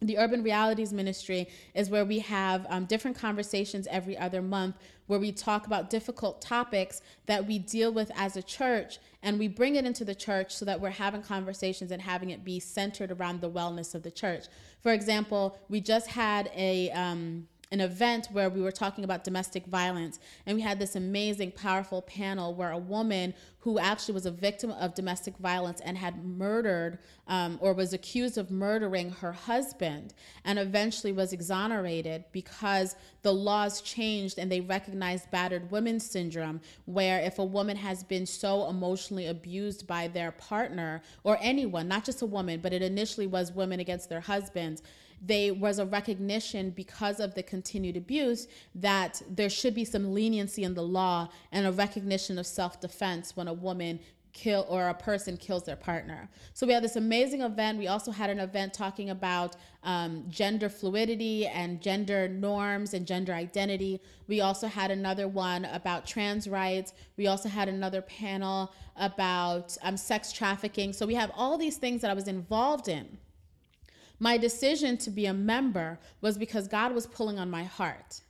the 0.00 0.18
Urban 0.18 0.42
Realities 0.42 0.92
Ministry 0.92 1.48
is 1.74 1.90
where 1.90 2.04
we 2.04 2.20
have 2.20 2.66
um, 2.68 2.84
different 2.84 3.18
conversations 3.18 3.86
every 3.90 4.16
other 4.16 4.40
month 4.40 4.76
where 5.06 5.18
we 5.18 5.32
talk 5.32 5.66
about 5.66 5.90
difficult 5.90 6.40
topics 6.40 7.00
that 7.26 7.46
we 7.46 7.58
deal 7.58 7.92
with 7.92 8.10
as 8.14 8.36
a 8.36 8.42
church 8.42 8.98
and 9.22 9.38
we 9.38 9.48
bring 9.48 9.74
it 9.74 9.84
into 9.84 10.04
the 10.04 10.14
church 10.14 10.54
so 10.54 10.64
that 10.64 10.80
we're 10.80 10.90
having 10.90 11.22
conversations 11.22 11.90
and 11.90 12.00
having 12.00 12.30
it 12.30 12.44
be 12.44 12.60
centered 12.60 13.10
around 13.10 13.40
the 13.40 13.50
wellness 13.50 13.94
of 13.94 14.02
the 14.02 14.10
church. 14.10 14.44
For 14.82 14.92
example, 14.92 15.58
we 15.68 15.80
just 15.80 16.08
had 16.08 16.50
a. 16.54 16.90
Um, 16.92 17.48
an 17.70 17.80
event 17.80 18.28
where 18.32 18.48
we 18.48 18.60
were 18.60 18.72
talking 18.72 19.04
about 19.04 19.24
domestic 19.24 19.66
violence. 19.66 20.18
And 20.46 20.56
we 20.56 20.62
had 20.62 20.78
this 20.78 20.96
amazing 20.96 21.52
powerful 21.52 22.02
panel 22.02 22.54
where 22.54 22.70
a 22.70 22.78
woman 22.78 23.34
who 23.60 23.78
actually 23.78 24.14
was 24.14 24.24
a 24.24 24.30
victim 24.30 24.70
of 24.70 24.94
domestic 24.94 25.36
violence 25.36 25.80
and 25.80 25.98
had 25.98 26.24
murdered 26.24 26.98
um, 27.26 27.58
or 27.60 27.74
was 27.74 27.92
accused 27.92 28.38
of 28.38 28.50
murdering 28.50 29.10
her 29.10 29.32
husband 29.32 30.14
and 30.44 30.58
eventually 30.58 31.12
was 31.12 31.32
exonerated 31.32 32.24
because 32.32 32.96
the 33.22 33.32
laws 33.32 33.82
changed 33.82 34.38
and 34.38 34.50
they 34.50 34.60
recognized 34.60 35.30
battered 35.30 35.70
women 35.70 36.00
syndrome 36.00 36.60
where 36.86 37.20
if 37.20 37.38
a 37.38 37.44
woman 37.44 37.76
has 37.76 38.02
been 38.04 38.24
so 38.24 38.68
emotionally 38.68 39.26
abused 39.26 39.86
by 39.86 40.08
their 40.08 40.32
partner 40.32 41.02
or 41.24 41.36
anyone 41.42 41.88
not 41.88 42.04
just 42.04 42.22
a 42.22 42.26
woman 42.26 42.60
but 42.60 42.72
it 42.72 42.80
initially 42.80 43.26
was 43.26 43.52
women 43.52 43.80
against 43.80 44.08
their 44.08 44.20
husbands 44.20 44.82
there 45.20 45.54
was 45.54 45.78
a 45.78 45.86
recognition 45.86 46.70
because 46.70 47.20
of 47.20 47.34
the 47.34 47.42
continued 47.42 47.96
abuse 47.96 48.48
that 48.74 49.20
there 49.28 49.50
should 49.50 49.74
be 49.74 49.84
some 49.84 50.14
leniency 50.14 50.64
in 50.64 50.74
the 50.74 50.82
law 50.82 51.28
and 51.52 51.66
a 51.66 51.72
recognition 51.72 52.38
of 52.38 52.46
self 52.46 52.80
defense 52.80 53.36
when 53.36 53.48
a 53.48 53.52
woman 53.52 54.00
kill 54.32 54.64
or 54.68 54.88
a 54.88 54.94
person 54.94 55.36
kills 55.36 55.64
their 55.64 55.76
partner. 55.76 56.28
So 56.54 56.66
we 56.66 56.72
had 56.72 56.84
this 56.84 56.96
amazing 56.96 57.40
event. 57.40 57.78
We 57.78 57.88
also 57.88 58.12
had 58.12 58.30
an 58.30 58.38
event 58.38 58.72
talking 58.72 59.10
about 59.10 59.56
um, 59.82 60.24
gender 60.28 60.68
fluidity 60.68 61.46
and 61.46 61.80
gender 61.80 62.28
norms 62.28 62.94
and 62.94 63.06
gender 63.06 63.32
identity. 63.32 64.00
We 64.28 64.40
also 64.40 64.68
had 64.68 64.90
another 64.90 65.26
one 65.26 65.64
about 65.64 66.06
trans 66.06 66.48
rights. 66.48 66.92
We 67.16 67.26
also 67.26 67.48
had 67.48 67.68
another 67.68 68.02
panel 68.02 68.72
about 68.96 69.76
um, 69.82 69.96
sex 69.96 70.32
trafficking. 70.32 70.92
So 70.92 71.06
we 71.06 71.14
have 71.14 71.32
all 71.34 71.58
these 71.58 71.76
things 71.76 72.00
that 72.02 72.10
I 72.10 72.14
was 72.14 72.28
involved 72.28 72.88
in. 72.88 73.18
My 74.18 74.36
decision 74.36 74.96
to 74.98 75.10
be 75.10 75.26
a 75.26 75.34
member 75.34 75.98
was 76.20 76.36
because 76.36 76.68
God 76.68 76.92
was 76.92 77.06
pulling 77.06 77.38
on 77.38 77.50
my 77.50 77.64
heart. 77.64 78.22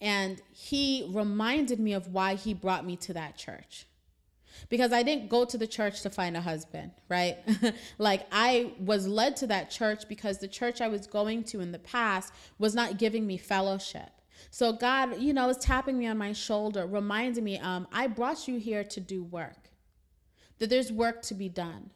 And 0.00 0.40
He 0.50 1.10
reminded 1.12 1.80
me 1.80 1.92
of 1.92 2.08
why 2.08 2.34
He 2.34 2.54
brought 2.54 2.84
me 2.84 2.96
to 2.96 3.12
that 3.14 3.36
church 3.36 3.86
because 4.68 4.92
I 4.92 5.02
didn't 5.02 5.28
go 5.28 5.44
to 5.44 5.58
the 5.58 5.66
church 5.66 6.02
to 6.02 6.10
find 6.10 6.36
a 6.36 6.40
husband, 6.40 6.92
right? 7.08 7.38
like 7.98 8.26
I 8.32 8.72
was 8.78 9.06
led 9.06 9.36
to 9.36 9.46
that 9.48 9.70
church 9.70 10.08
because 10.08 10.38
the 10.38 10.48
church 10.48 10.80
I 10.80 10.88
was 10.88 11.06
going 11.06 11.44
to 11.44 11.60
in 11.60 11.72
the 11.72 11.78
past 11.78 12.32
was 12.58 12.74
not 12.74 12.98
giving 12.98 13.26
me 13.26 13.36
fellowship. 13.36 14.10
So 14.50 14.72
God, 14.72 15.20
you 15.20 15.32
know, 15.32 15.46
was 15.46 15.58
tapping 15.58 15.98
me 15.98 16.06
on 16.06 16.18
my 16.18 16.32
shoulder, 16.32 16.86
reminding 16.86 17.44
me, 17.44 17.58
um, 17.58 17.86
I 17.92 18.06
brought 18.06 18.46
you 18.46 18.58
here 18.58 18.84
to 18.84 19.00
do 19.00 19.22
work, 19.22 19.70
that 20.58 20.70
there's 20.70 20.92
work 20.92 21.22
to 21.22 21.34
be 21.34 21.48
done, 21.48 21.90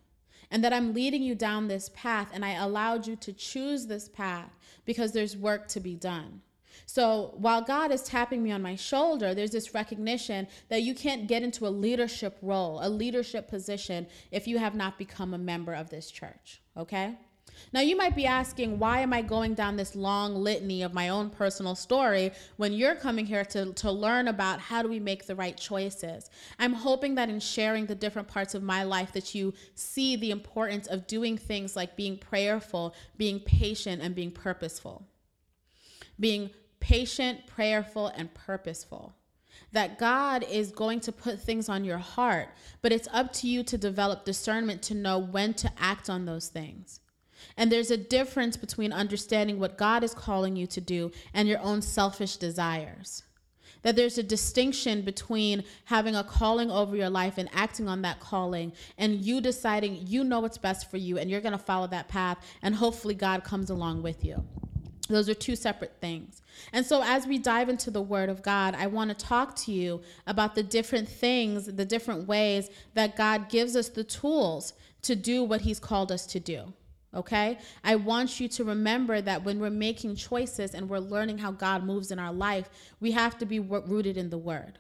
and 0.51 0.65
that 0.65 0.73
I'm 0.73 0.95
leading 0.95 1.23
you 1.23 1.35
down 1.35 1.69
this 1.69 1.91
path, 1.95 2.29
and 2.33 2.45
I 2.45 2.55
allowed 2.55 3.07
you 3.07 3.17
to 3.17 3.33
choose 3.33 3.87
this 3.87 4.09
path 4.09 4.51
because 4.85 5.13
there's 5.13 5.37
work 5.37 5.69
to 5.69 5.81
be 5.81 5.95
done. 5.95 6.43
So 6.87 7.35
while 7.37 7.61
God 7.61 7.91
is 7.91 8.03
tapping 8.03 8.43
me 8.43 8.51
on 8.51 8.63
my 8.63 8.75
shoulder, 8.75 9.35
there's 9.35 9.51
this 9.51 9.75
recognition 9.75 10.47
that 10.69 10.83
you 10.83 10.95
can't 10.95 11.27
get 11.27 11.43
into 11.43 11.67
a 11.67 11.69
leadership 11.69 12.39
role, 12.41 12.79
a 12.83 12.89
leadership 12.89 13.49
position, 13.49 14.07
if 14.31 14.47
you 14.47 14.59
have 14.59 14.75
not 14.75 14.97
become 14.97 15.35
a 15.35 15.39
member 15.39 15.75
of 15.75 15.91
this 15.91 16.11
church. 16.11 16.63
Okay? 16.77 17.17
Now, 17.73 17.81
you 17.81 17.97
might 17.97 18.17
be 18.17 18.27
asking, 18.27 18.79
why 18.79 19.01
am 19.01 19.13
I 19.13 19.21
going 19.23 19.55
down 19.55 19.77
this 19.77 19.95
long 19.95 20.35
litany 20.35 20.83
of 20.83 20.95
my 20.95 21.11
own 21.11 21.29
personal 21.29 21.75
story 21.75 22.33
when 22.57 22.73
you're 22.73 22.95
coming 22.95 23.27
here 23.27 23.45
to, 23.47 23.73
to 23.75 23.91
learn 23.91 24.29
about 24.29 24.61
how 24.61 24.83
do 24.83 24.89
we 24.89 25.01
make 25.01 25.27
the 25.27 25.37
right 25.37 25.57
choices? 25.57 26.31
I'm 26.59 26.73
hoping 26.73 27.15
that 27.17 27.29
in 27.29 27.41
sharing 27.41 27.87
the 27.87 27.95
different 27.95 28.29
parts 28.29 28.55
of 28.55 28.63
my 28.63 28.85
life 28.85 29.13
that 29.13 29.35
you 29.35 29.53
see 29.75 30.17
the 30.17 30.31
importance 30.31 30.87
of 30.87 31.07
doing 31.07 31.37
things 31.37 31.77
like 31.77 31.97
being 31.97 32.17
prayerful, 32.17 32.95
being 33.17 33.41
patient, 33.41 34.01
and 34.03 34.15
being 34.15 34.31
purposeful. 34.31 35.07
Being 36.19 36.51
patient, 36.81 37.47
prayerful, 37.47 38.09
and 38.09 38.33
purposeful. 38.33 39.15
That 39.73 39.99
God 39.99 40.45
is 40.49 40.73
going 40.73 41.01
to 41.01 41.13
put 41.13 41.41
things 41.41 41.69
on 41.69 41.85
your 41.85 41.99
heart, 41.99 42.49
but 42.81 42.93
it's 42.93 43.09
up 43.13 43.33
to 43.35 43.49
you 43.49 43.63
to 43.65 43.77
develop 43.77 44.25
discernment 44.25 44.81
to 44.85 44.95
know 44.95 45.19
when 45.19 45.53
to 45.55 45.71
act 45.79 46.09
on 46.09 46.25
those 46.25 46.49
things. 46.49 47.01
And 47.57 47.73
there's 47.73 47.91
a 47.91 47.97
difference 47.97 48.57
between 48.57 48.93
understanding 48.93 49.59
what 49.59 49.79
God 49.79 50.05
is 50.05 50.15
calling 50.15 50.57
you 50.57 50.67
to 50.69 50.81
do 50.81 51.11
and 51.35 51.49
your 51.49 51.61
own 51.61 51.83
selfish 51.83 52.37
desires. 52.37 53.23
That 53.83 53.97
there's 53.97 54.19
a 54.19 54.23
distinction 54.23 55.03
between 55.03 55.65
having 55.85 56.17
a 56.17 56.25
calling 56.25 56.71
over 56.71 56.97
your 56.97 57.11
life 57.11 57.39
and 57.39 57.49
acting 57.53 57.89
on 57.89 58.03
that 58.03 58.19
calling, 58.19 58.73
and 58.97 59.25
you 59.25 59.41
deciding 59.41 60.07
you 60.07 60.25
know 60.25 60.41
what's 60.41 60.59
best 60.59 60.91
for 60.91 60.97
you 60.97 61.17
and 61.19 61.31
you're 61.31 61.41
to 61.41 61.59
follow 61.59 61.87
that 61.87 62.09
path, 62.09 62.39
and 62.61 62.75
hopefully 62.75 63.15
God 63.15 63.45
comes 63.45 63.71
along 63.71 64.03
with 64.03 64.25
you. 64.25 64.45
Those 65.09 65.29
are 65.29 65.35
two 65.35 65.57
separate 65.57 65.95
things. 66.01 66.43
And 66.73 66.85
so, 66.85 67.03
as 67.03 67.27
we 67.27 67.39
dive 67.39 67.69
into 67.69 67.91
the 67.91 68.03
Word 68.03 68.29
of 68.29 68.43
God, 68.43 68.75
I 68.75 68.89
want 68.89 69.09
to 69.09 69.27
talk 69.27 69.57
to 69.57 69.73
you 69.73 70.03
about 70.27 70.55
the 70.55 70.63
different 70.63 71.09
things, 71.09 71.67
the 71.67 71.85
different 71.85 72.29
ways 72.29 72.69
that 72.95 73.17
God 73.17 73.49
gives 73.49 73.75
us 73.75 73.89
the 73.89 74.05
tools 74.05 74.75
to 75.03 75.17
do 75.17 75.43
what 75.43 75.63
He's 75.63 75.81
called 75.81 76.13
us 76.13 76.27
to 76.27 76.41
do. 76.41 76.75
Okay? 77.19 77.59
I 77.83 77.97
want 77.97 78.41
you 78.41 78.49
to 78.49 78.65
remember 78.65 79.21
that 79.21 79.45
when 79.45 79.59
we're 79.59 79.71
making 79.71 80.17
choices 80.17 80.75
and 80.75 80.89
we're 80.89 80.99
learning 80.99 81.39
how 81.39 81.51
God 81.51 81.85
moves 81.85 82.11
in 82.11 82.19
our 82.19 82.33
life, 82.33 82.71
we 83.01 83.11
have 83.11 83.37
to 83.39 83.47
be 83.47 83.59
rooted 83.61 84.17
in 84.17 84.31
the 84.31 84.39
Word. 84.39 84.79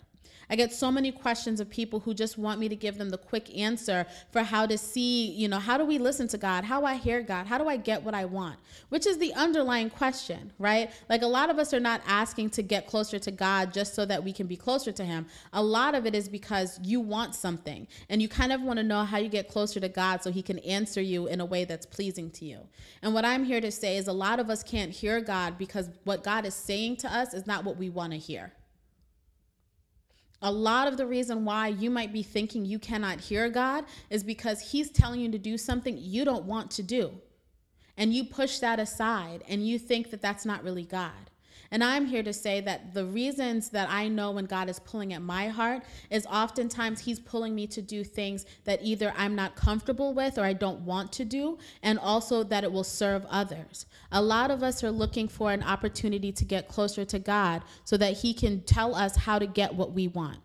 I 0.50 0.57
get 0.57 0.73
so 0.73 0.90
many 0.90 1.12
questions 1.12 1.61
of 1.61 1.69
people 1.69 2.00
who 2.00 2.15
just 2.15 2.39
want 2.39 2.58
me 2.58 2.69
to 2.69 2.76
give 2.76 2.97
them 2.97 3.11
the 3.11 3.19
quick 3.19 3.56
answer 3.56 4.06
for 4.30 4.43
how 4.43 4.67
to 4.67 4.78
see, 4.78 5.30
you 5.32 5.49
know, 5.49 5.58
how 5.58 5.76
do 5.76 5.84
we 5.84 5.99
listen 5.99 6.26
to 6.28 6.39
God? 6.39 6.65
How 6.65 6.80
do 6.80 6.87
I 6.87 6.95
hear 6.95 7.23
God? 7.23 7.47
How 7.47 7.58
do 7.58 7.69
I 7.69 7.76
get 7.76 8.02
what 8.02 8.15
I 8.15 8.25
want? 8.25 8.58
Which 8.89 9.06
is 9.06 9.19
the 9.19 9.34
underlying 9.34 9.91
question, 9.91 10.52
right? 10.58 10.91
Like 11.08 11.23
a 11.23 11.26
lot 11.26 11.50
of 11.50 11.58
us 11.58 11.75
are 11.75 11.80
not 11.80 12.00
asking 12.06 12.50
to 12.50 12.63
get 12.63 12.87
closer 12.87 13.19
to 13.19 13.30
God 13.30 13.73
just 13.73 13.95
so 13.95 14.06
that 14.06 14.25
we 14.25 14.32
can 14.32 14.47
be 14.47 14.56
closer 14.56 14.93
to 14.93 15.04
Him. 15.04 15.26
A 15.52 15.63
lot 15.63 15.95
of 15.95 16.06
it 16.06 16.15
is 16.15 16.28
because 16.28 16.80
you 16.82 17.00
want 17.00 17.34
something 17.34 17.87
and 18.08 18.23
you 18.23 18.28
kind 18.28 18.52
of 18.52 18.63
want 18.63 18.78
to 18.78 18.82
know 18.82 19.04
how 19.04 19.19
you 19.19 19.28
get 19.28 19.49
closer 19.49 19.80
to 19.80 19.89
God 19.89 20.23
so 20.23 20.30
He 20.30 20.43
can 20.43 20.58
answer 20.61 21.00
you 21.00 21.26
in 21.26 21.41
a 21.41 21.47
way 21.47 21.65
that's 21.65 21.87
pleasing 21.87 22.30
to 22.32 22.45
you. 22.45 22.61
And 23.02 23.13
what 23.13 23.25
I'm 23.25 23.45
here 23.45 23.61
to 23.61 23.71
say 23.71 23.97
is 23.97 24.08
a 24.08 24.13
lot 24.13 24.41
of 24.41 24.49
us 24.49 24.63
can't 24.63 24.91
hear 24.91 25.21
God 25.21 25.58
because 25.58 25.91
what 26.04 26.25
God 26.25 26.47
is 26.47 26.54
saying 26.54 26.97
to 26.99 27.15
us 27.15 27.34
is 27.34 27.47
not 27.47 27.65
what 27.65 27.76
we 27.76 27.91
want 27.91 28.13
to 28.13 28.19
hear. 28.19 28.52
A 30.41 30.53
lot 30.53 30.87
of 30.87 30.97
the 30.97 31.07
reason 31.07 31.45
why 31.45 31.69
you 31.69 31.91
might 31.91 32.13
be 32.13 32.23
thinking 32.23 32.65
you 32.65 32.79
cannot 32.79 33.21
hear 33.21 33.49
God 33.49 33.85
is 34.09 34.23
because 34.23 34.71
He's 34.71 34.91
telling 34.91 35.21
you 35.21 35.31
to 35.33 35.39
do 35.39 35.59
something 35.59 35.99
you 35.99 36.25
don't 36.25 36.45
want 36.45 36.71
to 36.73 36.83
do. 36.83 37.13
And 37.97 38.15
you 38.15 38.25
push 38.25 38.61
that 38.61 38.79
aside 38.79 39.43
and 39.49 39.67
you 39.67 39.79
think 39.79 40.11
that 40.11 40.23
that's 40.23 40.47
not 40.47 40.63
really 40.63 40.85
God. 40.85 41.27
And 41.71 41.85
I'm 41.85 42.07
here 42.07 42.23
to 42.23 42.33
say 42.33 42.61
that 42.63 42.95
the 42.95 43.04
reasons 43.04 43.69
that 43.71 43.91
I 43.91 44.09
know 44.09 44.31
when 44.31 44.47
God 44.47 44.71
is 44.71 44.78
pulling 44.78 45.13
at 45.13 45.21
my 45.21 45.49
heart 45.49 45.83
is 46.11 46.26
oftentimes 46.26 47.00
He's 47.00 47.21
pulling 47.21 47.54
me 47.54 47.67
to 47.69 47.83
do 47.83 48.04
things 48.04 48.47
that 48.65 48.81
either 48.83 49.13
I'm 49.17 49.35
not 49.35 49.54
comfortable 49.54 50.15
with 50.15 50.39
or 50.39 50.45
I 50.45 50.54
don't 50.54 50.81
want 50.81 51.13
to 51.13 51.25
do, 51.25 51.59
and 51.83 51.99
also 51.99 52.43
that 52.45 52.65
it 52.65 52.73
will 52.73 52.85
serve 52.85 53.26
others. 53.28 53.87
A 54.13 54.23
lot 54.23 54.50
of 54.50 54.63
us 54.63 54.83
are 54.83 54.91
looking 54.91 55.28
for 55.28 55.52
an 55.52 55.63
opportunity 55.63 56.33
to 56.33 56.45
get 56.45 56.69
closer 56.69 57.04
to 57.04 57.19
God 57.19 57.63
so 57.85 57.97
that 57.99 58.15
He 58.15 58.33
can 58.33 58.63
tell 58.63 58.95
us 58.95 59.17
how 59.17 59.39
to 59.39 59.47
get 59.47 59.75
what 59.75 59.93
we 59.93 60.09
want. 60.09 60.39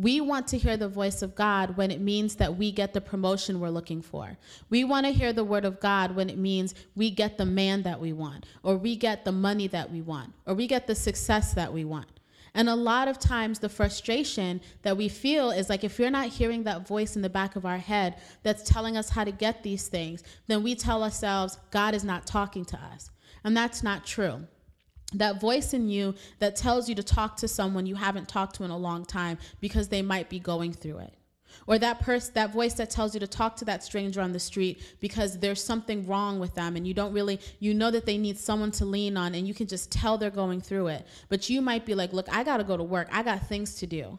We 0.00 0.22
want 0.22 0.48
to 0.48 0.56
hear 0.56 0.78
the 0.78 0.88
voice 0.88 1.20
of 1.20 1.34
God 1.34 1.76
when 1.76 1.90
it 1.90 2.00
means 2.00 2.36
that 2.36 2.56
we 2.56 2.72
get 2.72 2.94
the 2.94 3.02
promotion 3.02 3.60
we're 3.60 3.68
looking 3.68 4.00
for. 4.00 4.38
We 4.70 4.82
want 4.82 5.04
to 5.04 5.12
hear 5.12 5.34
the 5.34 5.44
word 5.44 5.66
of 5.66 5.78
God 5.78 6.16
when 6.16 6.30
it 6.30 6.38
means 6.38 6.74
we 6.96 7.10
get 7.10 7.36
the 7.36 7.44
man 7.44 7.82
that 7.82 8.00
we 8.00 8.14
want, 8.14 8.46
or 8.62 8.76
we 8.76 8.96
get 8.96 9.26
the 9.26 9.32
money 9.32 9.66
that 9.66 9.92
we 9.92 10.00
want, 10.00 10.32
or 10.46 10.54
we 10.54 10.66
get 10.66 10.86
the 10.86 10.94
success 10.94 11.52
that 11.52 11.70
we 11.70 11.84
want. 11.84 12.06
And 12.54 12.70
a 12.70 12.74
lot 12.74 13.08
of 13.08 13.18
times, 13.18 13.58
the 13.58 13.68
frustration 13.68 14.62
that 14.80 14.96
we 14.96 15.10
feel 15.10 15.50
is 15.50 15.68
like 15.68 15.84
if 15.84 15.98
you're 15.98 16.10
not 16.10 16.28
hearing 16.28 16.62
that 16.62 16.88
voice 16.88 17.14
in 17.14 17.20
the 17.20 17.28
back 17.28 17.54
of 17.54 17.66
our 17.66 17.76
head 17.76 18.16
that's 18.42 18.62
telling 18.62 18.96
us 18.96 19.10
how 19.10 19.24
to 19.24 19.32
get 19.32 19.62
these 19.62 19.88
things, 19.88 20.22
then 20.46 20.62
we 20.62 20.74
tell 20.74 21.04
ourselves, 21.04 21.58
God 21.70 21.94
is 21.94 22.04
not 22.04 22.26
talking 22.26 22.64
to 22.64 22.78
us. 22.78 23.10
And 23.44 23.54
that's 23.54 23.82
not 23.82 24.06
true 24.06 24.46
that 25.14 25.40
voice 25.40 25.74
in 25.74 25.88
you 25.88 26.14
that 26.38 26.56
tells 26.56 26.88
you 26.88 26.94
to 26.94 27.02
talk 27.02 27.36
to 27.38 27.48
someone 27.48 27.86
you 27.86 27.96
haven't 27.96 28.28
talked 28.28 28.56
to 28.56 28.64
in 28.64 28.70
a 28.70 28.76
long 28.76 29.04
time 29.04 29.38
because 29.60 29.88
they 29.88 30.02
might 30.02 30.28
be 30.28 30.38
going 30.38 30.72
through 30.72 30.98
it. 30.98 31.14
Or 31.66 31.78
that 31.78 32.00
person 32.00 32.32
that 32.34 32.52
voice 32.52 32.74
that 32.74 32.90
tells 32.90 33.12
you 33.14 33.20
to 33.20 33.26
talk 33.26 33.56
to 33.56 33.64
that 33.64 33.82
stranger 33.82 34.20
on 34.20 34.32
the 34.32 34.38
street 34.38 34.82
because 35.00 35.38
there's 35.38 35.62
something 35.62 36.06
wrong 36.06 36.38
with 36.38 36.54
them 36.54 36.76
and 36.76 36.86
you 36.86 36.94
don't 36.94 37.12
really 37.12 37.40
you 37.58 37.74
know 37.74 37.90
that 37.90 38.06
they 38.06 38.18
need 38.18 38.38
someone 38.38 38.70
to 38.72 38.84
lean 38.84 39.16
on 39.16 39.34
and 39.34 39.46
you 39.48 39.54
can 39.54 39.66
just 39.66 39.90
tell 39.90 40.16
they're 40.16 40.30
going 40.30 40.60
through 40.60 40.88
it. 40.88 41.06
But 41.28 41.50
you 41.50 41.60
might 41.60 41.84
be 41.84 41.94
like 41.94 42.12
look 42.12 42.28
i 42.32 42.44
got 42.44 42.58
to 42.58 42.64
go 42.64 42.76
to 42.76 42.84
work. 42.84 43.08
I 43.10 43.22
got 43.22 43.46
things 43.48 43.74
to 43.76 43.86
do. 43.86 44.18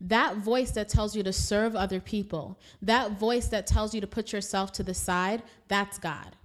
That 0.00 0.36
voice 0.36 0.70
that 0.72 0.88
tells 0.88 1.16
you 1.16 1.22
to 1.22 1.32
serve 1.32 1.74
other 1.74 2.00
people 2.00 2.58
that 2.82 3.18
voice 3.18 3.48
that 3.48 3.66
tells 3.66 3.94
you 3.94 4.00
to 4.00 4.06
put 4.06 4.32
yourself 4.32 4.72
to 4.72 4.82
the 4.82 4.94
side 4.94 5.42
that's 5.68 5.98
god 5.98 6.36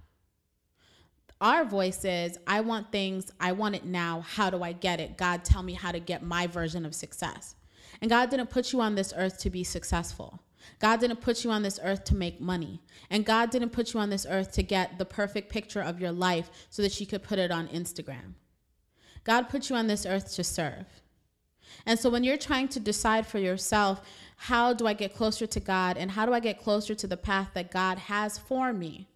our 1.40 1.64
voice 1.64 2.04
is, 2.04 2.38
I 2.46 2.60
want 2.60 2.92
things, 2.92 3.30
I 3.40 3.52
want 3.52 3.74
it 3.74 3.84
now. 3.84 4.20
How 4.20 4.50
do 4.50 4.62
I 4.62 4.72
get 4.72 5.00
it? 5.00 5.16
God, 5.16 5.44
tell 5.44 5.62
me 5.62 5.72
how 5.72 5.90
to 5.90 6.00
get 6.00 6.22
my 6.22 6.46
version 6.46 6.84
of 6.84 6.94
success. 6.94 7.54
And 8.00 8.10
God 8.10 8.30
didn't 8.30 8.50
put 8.50 8.72
you 8.72 8.80
on 8.80 8.94
this 8.94 9.12
earth 9.16 9.38
to 9.40 9.50
be 9.50 9.64
successful. 9.64 10.40
God 10.78 11.00
didn't 11.00 11.20
put 11.20 11.44
you 11.44 11.50
on 11.50 11.62
this 11.62 11.80
earth 11.82 12.04
to 12.04 12.14
make 12.14 12.40
money. 12.40 12.80
And 13.08 13.24
God 13.24 13.50
didn't 13.50 13.70
put 13.70 13.94
you 13.94 14.00
on 14.00 14.10
this 14.10 14.26
earth 14.28 14.52
to 14.52 14.62
get 14.62 14.98
the 14.98 15.04
perfect 15.04 15.50
picture 15.50 15.80
of 15.80 16.00
your 16.00 16.12
life 16.12 16.50
so 16.68 16.82
that 16.82 17.00
you 17.00 17.06
could 17.06 17.22
put 17.22 17.38
it 17.38 17.50
on 17.50 17.68
Instagram. 17.68 18.34
God 19.24 19.48
put 19.48 19.70
you 19.70 19.76
on 19.76 19.86
this 19.86 20.06
earth 20.06 20.34
to 20.34 20.44
serve. 20.44 20.86
And 21.86 21.98
so 21.98 22.10
when 22.10 22.24
you're 22.24 22.36
trying 22.36 22.68
to 22.68 22.80
decide 22.80 23.26
for 23.26 23.38
yourself, 23.38 24.02
how 24.36 24.72
do 24.72 24.86
I 24.86 24.92
get 24.92 25.14
closer 25.14 25.46
to 25.46 25.60
God 25.60 25.96
and 25.96 26.10
how 26.10 26.26
do 26.26 26.32
I 26.32 26.40
get 26.40 26.62
closer 26.62 26.94
to 26.94 27.06
the 27.06 27.16
path 27.16 27.50
that 27.54 27.70
God 27.70 27.98
has 27.98 28.38
for 28.38 28.72
me? 28.72 29.09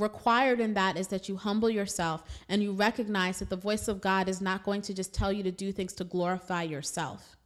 Required 0.00 0.60
in 0.60 0.72
that 0.74 0.96
is 0.96 1.08
that 1.08 1.28
you 1.28 1.36
humble 1.36 1.68
yourself 1.68 2.24
and 2.48 2.62
you 2.62 2.72
recognize 2.72 3.38
that 3.38 3.50
the 3.50 3.56
voice 3.56 3.86
of 3.86 4.00
God 4.00 4.30
is 4.30 4.40
not 4.40 4.64
going 4.64 4.80
to 4.82 4.94
just 4.94 5.12
tell 5.12 5.30
you 5.30 5.42
to 5.42 5.50
do 5.50 5.72
things 5.72 5.92
to 5.94 6.04
glorify 6.04 6.62
yourself. 6.62 7.36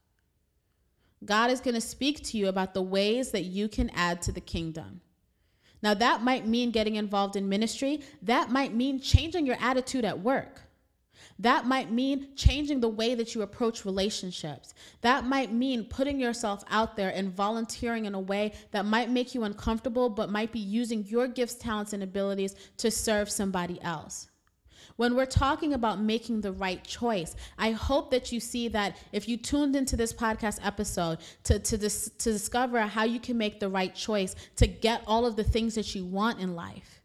God 1.25 1.51
is 1.51 1.61
going 1.61 1.75
to 1.75 1.81
speak 1.81 2.23
to 2.23 2.39
you 2.39 2.47
about 2.47 2.73
the 2.73 2.83
ways 2.83 3.33
that 3.33 3.43
you 3.43 3.67
can 3.67 3.91
add 3.91 4.23
to 4.23 4.33
the 4.33 4.41
kingdom. 4.41 5.01
Now, 5.83 5.95
that 5.95 6.23
might 6.23 6.47
mean 6.47 6.71
getting 6.71 6.95
involved 6.95 7.35
in 7.35 7.49
ministry. 7.49 8.03
That 8.23 8.51
might 8.51 8.73
mean 8.73 9.01
changing 9.01 9.47
your 9.47 9.57
attitude 9.61 10.05
at 10.05 10.21
work. 10.21 10.63
That 11.41 11.67
might 11.67 11.91
mean 11.91 12.29
changing 12.37 12.81
the 12.81 12.89
way 12.89 13.15
that 13.17 13.35
you 13.35 13.43
approach 13.43 13.85
relationships. 13.85 14.73
That 15.01 15.27
might 15.27 15.53
mean 15.53 15.85
putting 15.85 16.21
yourself 16.21 16.63
out 16.71 16.97
there 16.97 17.11
and 17.11 17.35
volunteering 17.35 18.05
in 18.05 18.15
a 18.15 18.21
way 18.21 18.53
that 18.71 18.85
might 18.85 19.11
make 19.11 19.35
you 19.35 19.43
uncomfortable, 19.43 20.09
but 20.09 20.31
might 20.31 20.53
be 20.53 20.61
using 20.61 21.05
your 21.05 21.27
gifts, 21.27 21.55
talents, 21.55 21.93
and 21.93 22.03
abilities 22.03 22.55
to 22.77 22.91
serve 22.91 23.29
somebody 23.29 23.81
else. 23.83 24.29
When 24.97 25.17
we're 25.17 25.27
talking 25.27 25.73
about 25.73 26.01
making 26.01 26.41
the 26.41 26.53
right 26.53 26.85
choice, 26.85 27.35
I 27.59 27.73
hope 27.73 28.13
that 28.13 28.31
you 28.31 28.39
see 28.39 28.69
that 28.69 28.97
if 29.11 29.29
you 29.29 29.37
tuned 29.37 29.75
into 29.75 29.97
this 29.97 30.13
podcast 30.13 30.65
episode 30.65 31.19
to, 31.45 31.59
to, 31.59 31.77
dis- 31.77 32.13
to 32.19 32.33
discover 32.33 32.81
how 32.83 33.03
you 33.03 33.19
can 33.19 33.37
make 33.37 33.59
the 33.59 33.69
right 33.69 33.93
choice 33.93 34.37
to 34.55 34.69
get 34.69 35.03
all 35.09 35.27
of 35.27 35.35
the 35.35 35.43
things 35.43 35.75
that 35.75 35.97
you 35.97 36.05
want 36.05 36.39
in 36.39 36.55
life, 36.55 37.03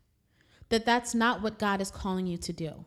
that 0.68 0.86
that's 0.86 1.16
not 1.16 1.42
what 1.42 1.58
God 1.58 1.82
is 1.82 1.90
calling 1.90 2.28
you 2.28 2.38
to 2.38 2.54
do 2.54 2.86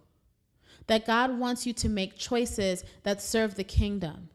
that 0.86 1.06
God 1.06 1.38
wants 1.38 1.66
you 1.66 1.72
to 1.74 1.88
make 1.88 2.16
choices 2.16 2.84
that 3.02 3.22
serve 3.22 3.54
the 3.54 3.64
kingdom. 3.64 4.28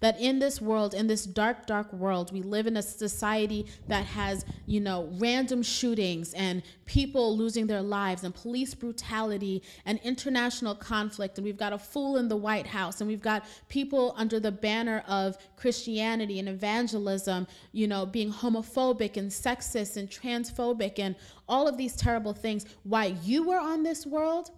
That 0.00 0.20
in 0.20 0.38
this 0.38 0.60
world, 0.60 0.94
in 0.94 1.06
this 1.06 1.24
dark, 1.24 1.66
dark 1.66 1.92
world, 1.92 2.32
we 2.32 2.42
live 2.42 2.66
in 2.66 2.76
a 2.76 2.82
society 2.82 3.66
that 3.88 4.04
has, 4.04 4.44
you 4.66 4.80
know, 4.80 5.08
random 5.14 5.62
shootings 5.62 6.32
and 6.34 6.62
people 6.86 7.36
losing 7.36 7.66
their 7.66 7.82
lives 7.82 8.24
and 8.24 8.34
police 8.34 8.74
brutality 8.74 9.62
and 9.84 9.98
international 10.02 10.74
conflict. 10.74 11.38
And 11.38 11.44
we've 11.44 11.56
got 11.56 11.72
a 11.72 11.78
fool 11.78 12.16
in 12.16 12.28
the 12.28 12.36
White 12.36 12.66
House 12.66 13.00
and 13.00 13.08
we've 13.08 13.20
got 13.20 13.44
people 13.68 14.14
under 14.16 14.38
the 14.40 14.52
banner 14.52 15.02
of 15.08 15.36
Christianity 15.56 16.38
and 16.38 16.48
evangelism, 16.48 17.46
you 17.72 17.86
know, 17.86 18.06
being 18.06 18.32
homophobic 18.32 19.16
and 19.16 19.30
sexist 19.30 19.96
and 19.96 20.08
transphobic 20.08 20.98
and 20.98 21.16
all 21.48 21.68
of 21.68 21.76
these 21.76 21.96
terrible 21.96 22.32
things. 22.32 22.66
Why 22.84 23.16
you 23.22 23.46
were 23.46 23.60
on 23.60 23.82
this 23.82 24.06
world 24.06 24.50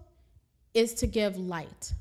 is 0.75 0.93
to 0.95 1.07
give 1.07 1.39
light. 1.39 1.95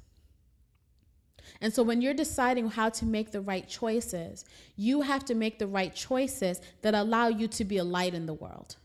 And 1.61 1.73
so 1.73 1.83
when 1.83 2.01
you're 2.01 2.13
deciding 2.13 2.71
how 2.71 2.89
to 2.89 3.05
make 3.05 3.31
the 3.31 3.39
right 3.39 3.67
choices, 3.67 4.43
you 4.75 5.01
have 5.01 5.23
to 5.25 5.35
make 5.35 5.59
the 5.59 5.67
right 5.67 5.95
choices 5.95 6.59
that 6.81 6.93
allow 6.93 7.29
you 7.29 7.47
to 7.47 7.63
be 7.63 7.77
a 7.77 7.83
light 7.83 8.13
in 8.13 8.25
the 8.25 8.33
world. 8.33 8.75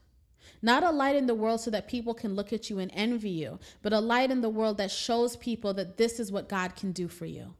Not 0.62 0.83
a 0.83 0.90
light 0.90 1.16
in 1.16 1.27
the 1.27 1.35
world 1.35 1.61
so 1.61 1.70
that 1.70 1.88
people 1.88 2.14
can 2.14 2.35
look 2.35 2.53
at 2.53 2.68
you 2.68 2.79
and 2.79 2.90
envy 2.94 3.31
you, 3.31 3.59
but 3.83 3.92
a 3.92 4.01
light 4.01 4.31
in 4.31 4.40
the 4.40 4.48
world 4.48 4.77
that 4.79 4.90
shows 4.90 5.37
people 5.37 5.74
that 5.74 5.96
this 5.96 6.20
is 6.20 6.33
what 6.33 6.48
God 6.48 6.74
can 6.77 6.92
do 6.92 7.09
for 7.09 7.27
you. 7.27 7.55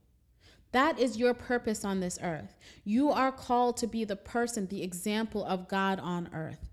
That 0.73 0.99
is 0.99 1.17
your 1.17 1.33
purpose 1.33 1.85
on 1.85 2.01
this 2.01 2.19
earth. 2.23 2.57
You 2.85 3.11
are 3.11 3.33
called 3.33 3.77
to 3.79 3.87
be 3.87 4.05
the 4.05 4.17
person, 4.17 4.67
the 4.67 4.83
example 4.83 5.45
of 5.45 5.69
God 5.69 5.99
on 5.99 6.29
earth. 6.35 6.71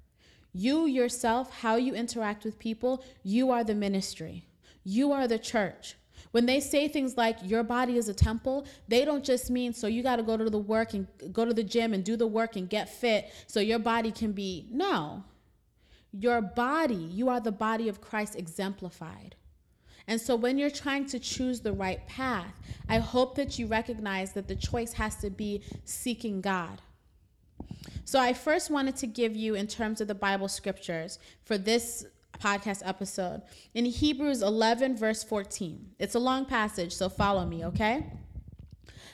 You 0.53 0.85
yourself, 0.85 1.61
how 1.61 1.75
you 1.75 1.93
interact 1.93 2.43
with 2.43 2.59
people, 2.59 3.03
you 3.23 3.51
are 3.51 3.63
the 3.63 3.75
ministry. 3.75 4.45
You 4.85 5.11
are 5.11 5.27
the 5.27 5.37
church. 5.37 5.95
When 6.31 6.45
they 6.45 6.59
say 6.59 6.87
things 6.87 7.17
like 7.17 7.37
your 7.43 7.63
body 7.63 7.97
is 7.97 8.07
a 8.07 8.13
temple, 8.13 8.67
they 8.87 9.03
don't 9.03 9.23
just 9.23 9.49
mean 9.49 9.73
so 9.73 9.87
you 9.87 10.03
got 10.03 10.17
to 10.17 10.23
go 10.23 10.37
to 10.37 10.49
the 10.49 10.57
work 10.57 10.93
and 10.93 11.07
go 11.33 11.43
to 11.43 11.53
the 11.53 11.63
gym 11.63 11.93
and 11.93 12.03
do 12.03 12.15
the 12.15 12.27
work 12.27 12.55
and 12.55 12.69
get 12.69 12.89
fit 12.89 13.31
so 13.47 13.59
your 13.59 13.79
body 13.79 14.11
can 14.11 14.31
be. 14.31 14.67
No. 14.69 15.23
Your 16.11 16.41
body, 16.41 16.93
you 16.95 17.29
are 17.29 17.39
the 17.39 17.51
body 17.51 17.89
of 17.89 17.99
Christ 17.99 18.35
exemplified. 18.35 19.35
And 20.07 20.21
so 20.21 20.35
when 20.35 20.57
you're 20.57 20.69
trying 20.69 21.05
to 21.07 21.19
choose 21.19 21.61
the 21.61 21.73
right 21.73 22.05
path, 22.07 22.53
I 22.87 22.99
hope 22.99 23.35
that 23.35 23.57
you 23.57 23.65
recognize 23.67 24.33
that 24.33 24.47
the 24.47 24.55
choice 24.55 24.93
has 24.93 25.15
to 25.17 25.29
be 25.29 25.63
seeking 25.83 26.41
God. 26.41 26.81
So 28.03 28.19
I 28.19 28.33
first 28.33 28.69
wanted 28.69 28.95
to 28.97 29.07
give 29.07 29.35
you, 29.35 29.55
in 29.55 29.67
terms 29.67 30.01
of 30.01 30.07
the 30.07 30.15
Bible 30.15 30.47
scriptures, 30.47 31.17
for 31.43 31.57
this 31.57 32.05
podcast 32.39 32.81
episode 32.85 33.41
in 33.73 33.85
Hebrews 33.85 34.41
11, 34.41 34.97
verse 34.97 35.23
14. 35.23 35.91
It's 35.99 36.15
a 36.15 36.19
long 36.19 36.45
passage, 36.45 36.93
so 36.93 37.09
follow 37.09 37.45
me, 37.45 37.65
okay? 37.65 38.05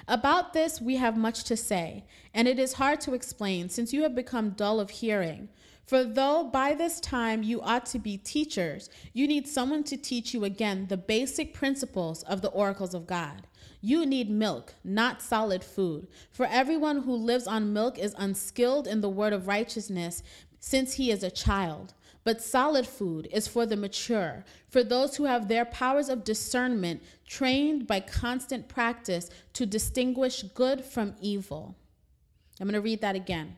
About 0.07 0.53
this, 0.53 0.81
we 0.81 0.95
have 0.97 1.15
much 1.15 1.43
to 1.45 1.55
say, 1.55 2.05
and 2.33 2.47
it 2.47 2.59
is 2.59 2.73
hard 2.73 3.01
to 3.01 3.13
explain 3.13 3.69
since 3.69 3.93
you 3.93 4.03
have 4.03 4.15
become 4.15 4.51
dull 4.51 4.79
of 4.79 4.89
hearing. 4.89 5.49
For 5.85 6.03
though 6.03 6.43
by 6.45 6.73
this 6.73 6.99
time 6.99 7.43
you 7.43 7.61
ought 7.61 7.85
to 7.87 7.99
be 7.99 8.17
teachers, 8.17 8.89
you 9.13 9.27
need 9.27 9.47
someone 9.47 9.83
to 9.85 9.97
teach 9.97 10.33
you 10.33 10.45
again 10.45 10.87
the 10.87 10.97
basic 10.97 11.53
principles 11.53 12.23
of 12.23 12.41
the 12.41 12.49
oracles 12.49 12.93
of 12.93 13.07
God. 13.07 13.47
You 13.81 14.05
need 14.05 14.29
milk, 14.29 14.75
not 14.83 15.21
solid 15.21 15.63
food. 15.63 16.07
For 16.31 16.45
everyone 16.45 17.01
who 17.01 17.13
lives 17.13 17.47
on 17.47 17.73
milk 17.73 17.97
is 17.97 18.15
unskilled 18.17 18.87
in 18.87 19.01
the 19.01 19.09
word 19.09 19.33
of 19.33 19.47
righteousness, 19.47 20.23
since 20.59 20.93
he 20.93 21.11
is 21.11 21.23
a 21.23 21.31
child. 21.31 21.93
But 22.23 22.41
solid 22.41 22.87
food 22.87 23.27
is 23.31 23.47
for 23.47 23.65
the 23.65 23.75
mature, 23.75 24.45
for 24.67 24.83
those 24.83 25.15
who 25.15 25.23
have 25.23 25.47
their 25.47 25.65
powers 25.65 26.07
of 26.07 26.23
discernment 26.23 27.01
trained 27.25 27.87
by 27.87 27.99
constant 27.99 28.67
practice 28.67 29.29
to 29.53 29.65
distinguish 29.65 30.43
good 30.43 30.85
from 30.85 31.15
evil. 31.19 31.75
I'm 32.59 32.67
going 32.67 32.73
to 32.73 32.81
read 32.81 33.01
that 33.01 33.15
again. 33.15 33.57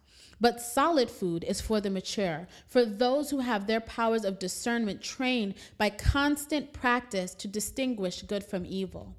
But 0.41 0.59
solid 0.59 1.11
food 1.11 1.45
is 1.47 1.61
for 1.61 1.79
the 1.79 1.91
mature, 1.91 2.47
for 2.67 2.83
those 2.83 3.29
who 3.29 3.39
have 3.39 3.67
their 3.67 3.79
powers 3.79 4.25
of 4.25 4.39
discernment 4.39 5.01
trained 5.01 5.53
by 5.77 5.91
constant 5.91 6.73
practice 6.73 7.35
to 7.35 7.47
distinguish 7.47 8.23
good 8.23 8.43
from 8.43 8.65
evil. 8.65 9.15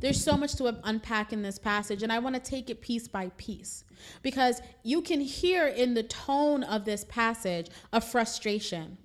There's 0.00 0.22
so 0.22 0.36
much 0.36 0.56
to 0.56 0.76
unpack 0.84 1.32
in 1.32 1.42
this 1.42 1.58
passage, 1.58 2.02
and 2.02 2.12
I 2.12 2.18
want 2.18 2.34
to 2.34 2.40
take 2.40 2.68
it 2.68 2.80
piece 2.80 3.06
by 3.06 3.30
piece 3.36 3.84
because 4.22 4.60
you 4.82 5.02
can 5.02 5.20
hear 5.20 5.68
in 5.68 5.94
the 5.94 6.02
tone 6.02 6.64
of 6.64 6.84
this 6.84 7.04
passage 7.04 7.68
a 7.92 8.00
frustration. 8.00 8.98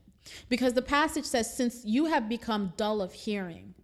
Because 0.49 0.73
the 0.73 0.81
passage 0.81 1.25
says, 1.25 1.55
Since 1.55 1.85
you 1.85 2.05
have 2.05 2.27
become 2.27 2.73
dull 2.77 3.01
of 3.01 3.13
hearing, 3.13 3.74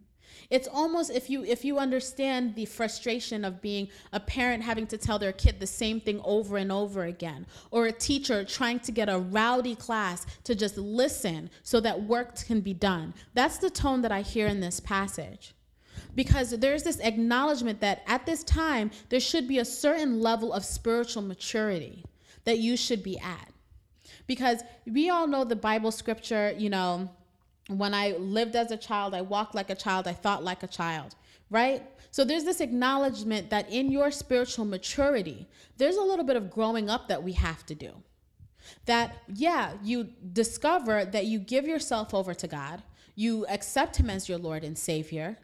it's 0.52 0.68
almost 0.68 1.10
if 1.10 1.30
you 1.30 1.44
if 1.46 1.66
you 1.66 1.80
understand 1.80 2.54
the 2.56 2.66
frustration 2.66 3.44
of 3.44 3.62
being 3.62 3.88
a 4.12 4.20
parent 4.20 4.62
having 4.62 4.86
to 4.88 4.98
tell 4.98 5.18
their 5.18 5.32
kid 5.32 5.60
the 5.60 5.66
same 5.66 6.00
thing 6.00 6.22
over 6.24 6.58
and 6.58 6.72
over 6.72 7.06
again 7.06 7.48
or 7.72 7.88
a 7.88 7.92
teacher 7.92 8.44
trying 8.44 8.80
to 8.82 8.92
get 8.92 9.10
a 9.10 9.18
rowdy 9.18 9.76
class 9.76 10.28
to 10.44 10.54
just 10.54 10.78
listen 10.78 11.50
so 11.64 11.80
that 11.80 12.04
work 12.04 12.36
can 12.46 12.60
be 12.60 12.74
done. 12.74 13.14
That's 13.34 13.58
the 13.58 13.70
tone 13.70 14.02
that 14.02 14.12
I 14.12 14.22
hear 14.22 14.48
in 14.48 14.60
this 14.60 14.80
passage 14.80 15.54
because 16.16 16.52
there's 16.52 16.84
this 16.84 17.00
acknowledgement 17.00 17.80
that 17.80 18.04
at 18.06 18.26
this 18.26 18.44
time 18.44 18.92
there 19.10 19.20
should 19.20 19.48
be 19.48 19.60
a 19.60 19.66
certain 19.66 20.20
level 20.20 20.52
of 20.52 20.66
spiritual 20.66 21.22
maturity 21.24 22.04
that 22.44 22.60
you 22.60 22.76
should 22.76 23.02
be 23.02 23.18
at. 23.20 23.48
Because 24.28 24.64
we 24.86 25.10
all 25.10 25.28
know 25.28 25.44
the 25.44 25.56
Bible 25.56 25.92
scripture, 25.92 26.54
you 26.58 26.70
know, 26.70 27.10
when 27.78 27.94
I 27.94 28.12
lived 28.12 28.56
as 28.56 28.72
a 28.72 28.78
child, 28.78 29.14
I 29.14 29.22
walked 29.22 29.56
like 29.56 29.70
a 29.70 29.76
child, 29.76 30.08
I 30.08 30.14
thought 30.14 30.44
like 30.44 30.64
a 30.64 30.68
child, 30.68 31.16
right? 31.50 31.84
So 32.12 32.26
there's 32.26 32.44
this 32.44 32.62
acknowledgement 32.62 33.50
that 33.50 33.70
in 33.72 33.92
your 33.92 34.12
spiritual 34.12 34.66
maturity, 34.66 35.48
there's 35.78 35.96
a 35.96 36.02
little 36.02 36.26
bit 36.26 36.36
of 36.36 36.52
growing 36.52 36.90
up 36.90 37.08
that 37.08 37.24
we 37.24 37.34
have 37.34 37.66
to 37.68 37.76
do. 37.76 37.94
That, 38.86 39.18
yeah, 39.34 39.74
you 39.84 40.10
discover 40.34 41.06
that 41.06 41.26
you 41.26 41.40
give 41.40 41.66
yourself 41.66 42.14
over 42.14 42.34
to 42.34 42.48
God, 42.48 42.84
you 43.16 43.46
accept 43.48 43.98
Him 43.98 44.10
as 44.10 44.28
your 44.28 44.38
Lord 44.38 44.64
and 44.64 44.78
Savior. 44.78 45.38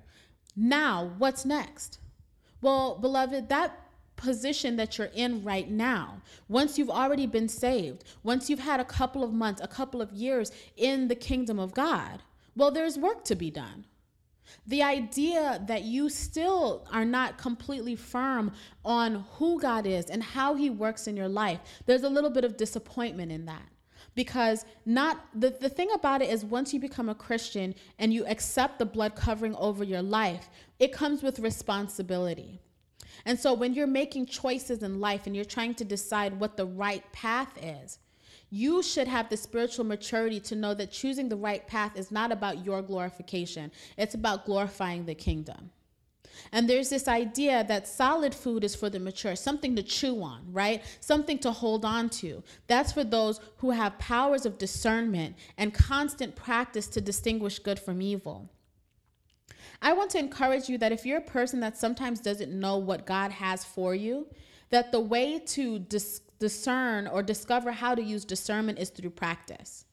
Now, 0.55 1.13
what's 1.17 1.45
next? 1.45 1.99
Well, 2.61 2.97
beloved, 2.99 3.49
that 3.49 3.86
position 4.17 4.75
that 4.75 4.97
you're 4.97 5.11
in 5.15 5.43
right 5.43 5.69
now, 5.69 6.21
once 6.49 6.77
you've 6.77 6.89
already 6.89 7.25
been 7.25 7.47
saved, 7.47 8.03
once 8.23 8.49
you've 8.49 8.59
had 8.59 8.79
a 8.79 8.85
couple 8.85 9.23
of 9.23 9.31
months, 9.31 9.61
a 9.61 9.67
couple 9.67 10.01
of 10.01 10.11
years 10.11 10.51
in 10.75 11.07
the 11.07 11.15
kingdom 11.15 11.59
of 11.59 11.73
God, 11.73 12.21
well, 12.55 12.71
there's 12.71 12.97
work 12.97 13.23
to 13.25 13.35
be 13.35 13.51
done. 13.51 13.85
The 14.65 14.83
idea 14.83 15.61
that 15.67 15.83
you 15.83 16.09
still 16.09 16.87
are 16.91 17.05
not 17.05 17.37
completely 17.37 17.95
firm 17.95 18.51
on 18.83 19.25
who 19.33 19.59
God 19.59 19.85
is 19.85 20.05
and 20.05 20.23
how 20.23 20.55
He 20.55 20.69
works 20.69 21.07
in 21.07 21.15
your 21.15 21.29
life, 21.29 21.59
there's 21.85 22.03
a 22.03 22.09
little 22.09 22.29
bit 22.29 22.43
of 22.43 22.57
disappointment 22.57 23.31
in 23.31 23.45
that. 23.45 23.67
Because 24.15 24.65
not 24.85 25.25
the, 25.35 25.55
the 25.61 25.69
thing 25.69 25.89
about 25.93 26.21
it 26.21 26.29
is 26.29 26.43
once 26.43 26.73
you 26.73 26.79
become 26.79 27.07
a 27.07 27.15
Christian 27.15 27.75
and 27.99 28.11
you 28.11 28.25
accept 28.25 28.79
the 28.79 28.85
blood 28.85 29.15
covering 29.15 29.55
over 29.55 29.83
your 29.83 30.01
life, 30.01 30.49
it 30.79 30.91
comes 30.91 31.21
with 31.21 31.39
responsibility. 31.39 32.59
And 33.25 33.39
so 33.39 33.53
when 33.53 33.73
you're 33.73 33.87
making 33.87 34.27
choices 34.27 34.83
in 34.83 34.99
life 34.99 35.25
and 35.25 35.35
you're 35.35 35.45
trying 35.45 35.75
to 35.75 35.85
decide 35.85 36.39
what 36.39 36.57
the 36.57 36.65
right 36.65 37.03
path 37.11 37.51
is, 37.61 37.99
you 38.49 38.81
should 38.81 39.07
have 39.07 39.29
the 39.29 39.37
spiritual 39.37 39.85
maturity 39.85 40.39
to 40.39 40.55
know 40.55 40.73
that 40.73 40.91
choosing 40.91 41.27
the 41.27 41.35
right 41.35 41.67
path 41.67 41.97
is 41.97 42.11
not 42.11 42.31
about 42.31 42.65
your 42.65 42.81
glorification, 42.81 43.71
it's 43.97 44.15
about 44.15 44.45
glorifying 44.45 45.05
the 45.05 45.15
kingdom. 45.15 45.71
And 46.51 46.69
there's 46.69 46.89
this 46.89 47.07
idea 47.07 47.65
that 47.67 47.87
solid 47.87 48.33
food 48.33 48.63
is 48.63 48.75
for 48.75 48.89
the 48.89 48.99
mature, 48.99 49.35
something 49.35 49.75
to 49.75 49.83
chew 49.83 50.21
on, 50.21 50.41
right? 50.51 50.83
Something 50.99 51.39
to 51.39 51.51
hold 51.51 51.83
on 51.83 52.09
to. 52.09 52.43
That's 52.67 52.91
for 52.91 53.03
those 53.03 53.39
who 53.57 53.71
have 53.71 53.97
powers 53.97 54.45
of 54.45 54.57
discernment 54.57 55.35
and 55.57 55.73
constant 55.73 56.35
practice 56.35 56.87
to 56.87 57.01
distinguish 57.01 57.59
good 57.59 57.79
from 57.79 58.01
evil. 58.01 58.49
I 59.81 59.93
want 59.93 60.09
to 60.11 60.19
encourage 60.19 60.69
you 60.69 60.77
that 60.79 60.91
if 60.91 61.05
you're 61.05 61.19
a 61.19 61.21
person 61.21 61.59
that 61.61 61.77
sometimes 61.77 62.19
doesn't 62.19 62.51
know 62.51 62.77
what 62.77 63.05
God 63.05 63.31
has 63.31 63.63
for 63.63 63.93
you, 63.93 64.27
that 64.69 64.91
the 64.91 64.99
way 64.99 65.39
to 65.39 65.79
dis- 65.79 66.21
discern 66.39 67.07
or 67.07 67.23
discover 67.23 67.71
how 67.71 67.95
to 67.95 68.01
use 68.01 68.25
discernment 68.25 68.79
is 68.79 68.89
through 68.89 69.11
practice. 69.11 69.85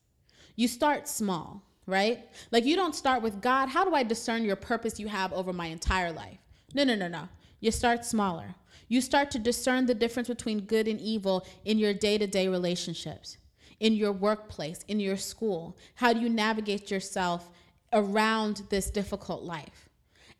You 0.56 0.68
start 0.68 1.08
small 1.08 1.62
right? 1.86 2.26
Like 2.50 2.64
you 2.64 2.76
don't 2.76 2.94
start 2.94 3.22
with 3.22 3.40
God, 3.40 3.68
how 3.68 3.84
do 3.84 3.94
I 3.94 4.02
discern 4.02 4.44
your 4.44 4.56
purpose 4.56 4.98
you 4.98 5.08
have 5.08 5.32
over 5.32 5.52
my 5.52 5.66
entire 5.66 6.12
life? 6.12 6.38
No, 6.74 6.84
no, 6.84 6.94
no, 6.94 7.08
no. 7.08 7.28
You 7.60 7.70
start 7.70 8.04
smaller. 8.04 8.54
You 8.88 9.00
start 9.00 9.30
to 9.32 9.38
discern 9.38 9.86
the 9.86 9.94
difference 9.94 10.28
between 10.28 10.60
good 10.60 10.88
and 10.88 11.00
evil 11.00 11.46
in 11.64 11.78
your 11.78 11.94
day 11.94 12.18
to 12.18 12.26
day 12.26 12.48
relationships, 12.48 13.38
in 13.80 13.94
your 13.94 14.12
workplace, 14.12 14.84
in 14.88 15.00
your 15.00 15.16
school. 15.16 15.76
How 15.94 16.12
do 16.12 16.20
you 16.20 16.28
navigate 16.28 16.90
yourself 16.90 17.50
around 17.94 18.62
this 18.68 18.90
difficult 18.90 19.42
life? 19.42 19.88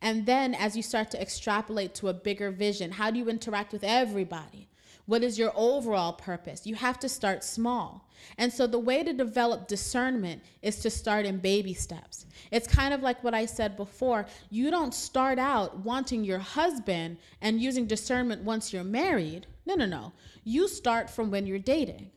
And 0.03 0.27
then 0.27 0.55
as 0.55 0.77
you 0.77 0.83
start 0.83 1.11
to 1.12 1.21
extrapolate 1.21 1.95
to 1.95 2.09
a 2.09 2.12
bigger 2.12 2.51
vision, 2.51 2.90
how 2.90 3.11
do 3.11 3.19
you 3.19 3.31
interact 3.31 3.73
with 3.73 3.85
everybody? 3.85 4.69
What 5.07 5.23
is 5.23 5.38
your 5.38 5.53
overall 5.55 6.14
purpose? 6.14 6.67
You 6.67 6.75
have 6.77 6.99
to 7.01 7.09
start 7.09 7.45
small. 7.45 8.09
And 8.38 8.53
so 8.53 8.67
the 8.67 8.79
way 8.79 9.03
to 9.03 9.12
develop 9.12 9.69
discernment 9.69 10.43
is 10.62 10.79
to 10.81 10.90
start 10.90 11.27
in 11.27 11.38
baby 11.38 11.75
steps. 11.75 12.27
It's 12.51 12.67
kind 12.67 12.95
of 12.95 13.03
like 13.03 13.23
what 13.23 13.35
I 13.35 13.45
said 13.45 13.77
before. 13.77 14.27
You 14.51 14.71
don't 14.71 14.95
start 14.95 15.38
out 15.38 15.79
wanting 15.79 16.25
your 16.25 16.38
husband 16.38 17.19
and 17.43 17.61
using 17.61 17.87
discernment 17.87 18.43
once 18.43 18.73
you're 18.73 18.85
married. 18.85 19.47
No, 19.67 19.75
no, 19.75 19.87
no. 19.87 20.12
You 20.43 20.69
start 20.69 21.11
from 21.11 21.31
when 21.31 21.47
you're 21.47 21.59
dating. 21.59 22.11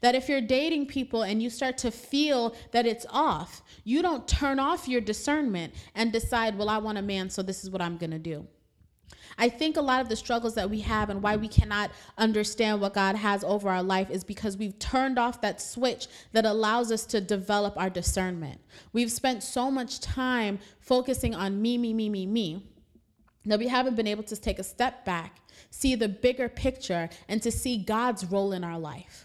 That 0.00 0.14
if 0.14 0.28
you're 0.28 0.40
dating 0.40 0.86
people 0.86 1.22
and 1.22 1.42
you 1.42 1.50
start 1.50 1.78
to 1.78 1.90
feel 1.90 2.54
that 2.72 2.86
it's 2.86 3.06
off, 3.10 3.62
you 3.84 4.02
don't 4.02 4.26
turn 4.26 4.58
off 4.58 4.88
your 4.88 5.00
discernment 5.00 5.74
and 5.94 6.12
decide, 6.12 6.56
well, 6.56 6.68
I 6.68 6.78
want 6.78 6.98
a 6.98 7.02
man, 7.02 7.30
so 7.30 7.42
this 7.42 7.64
is 7.64 7.70
what 7.70 7.82
I'm 7.82 7.96
going 7.96 8.10
to 8.10 8.18
do. 8.18 8.46
I 9.36 9.48
think 9.48 9.76
a 9.76 9.80
lot 9.80 10.00
of 10.00 10.08
the 10.08 10.16
struggles 10.16 10.54
that 10.54 10.70
we 10.70 10.80
have 10.80 11.10
and 11.10 11.22
why 11.22 11.36
we 11.36 11.48
cannot 11.48 11.90
understand 12.18 12.80
what 12.80 12.94
God 12.94 13.16
has 13.16 13.42
over 13.42 13.68
our 13.68 13.82
life 13.82 14.10
is 14.10 14.22
because 14.22 14.56
we've 14.56 14.78
turned 14.78 15.18
off 15.18 15.40
that 15.40 15.60
switch 15.60 16.06
that 16.32 16.44
allows 16.44 16.92
us 16.92 17.04
to 17.06 17.20
develop 17.20 17.76
our 17.76 17.90
discernment. 17.90 18.60
We've 18.92 19.10
spent 19.10 19.42
so 19.42 19.70
much 19.70 20.00
time 20.00 20.58
focusing 20.80 21.34
on 21.34 21.60
me, 21.60 21.78
me, 21.78 21.92
me, 21.92 22.08
me, 22.08 22.26
me, 22.26 22.66
that 23.46 23.58
we 23.58 23.68
haven't 23.68 23.96
been 23.96 24.06
able 24.06 24.22
to 24.24 24.36
take 24.36 24.58
a 24.58 24.64
step 24.64 25.04
back, 25.04 25.40
see 25.70 25.94
the 25.94 26.08
bigger 26.08 26.48
picture, 26.48 27.08
and 27.28 27.42
to 27.42 27.50
see 27.50 27.76
God's 27.76 28.24
role 28.24 28.52
in 28.52 28.64
our 28.64 28.78
life. 28.78 29.23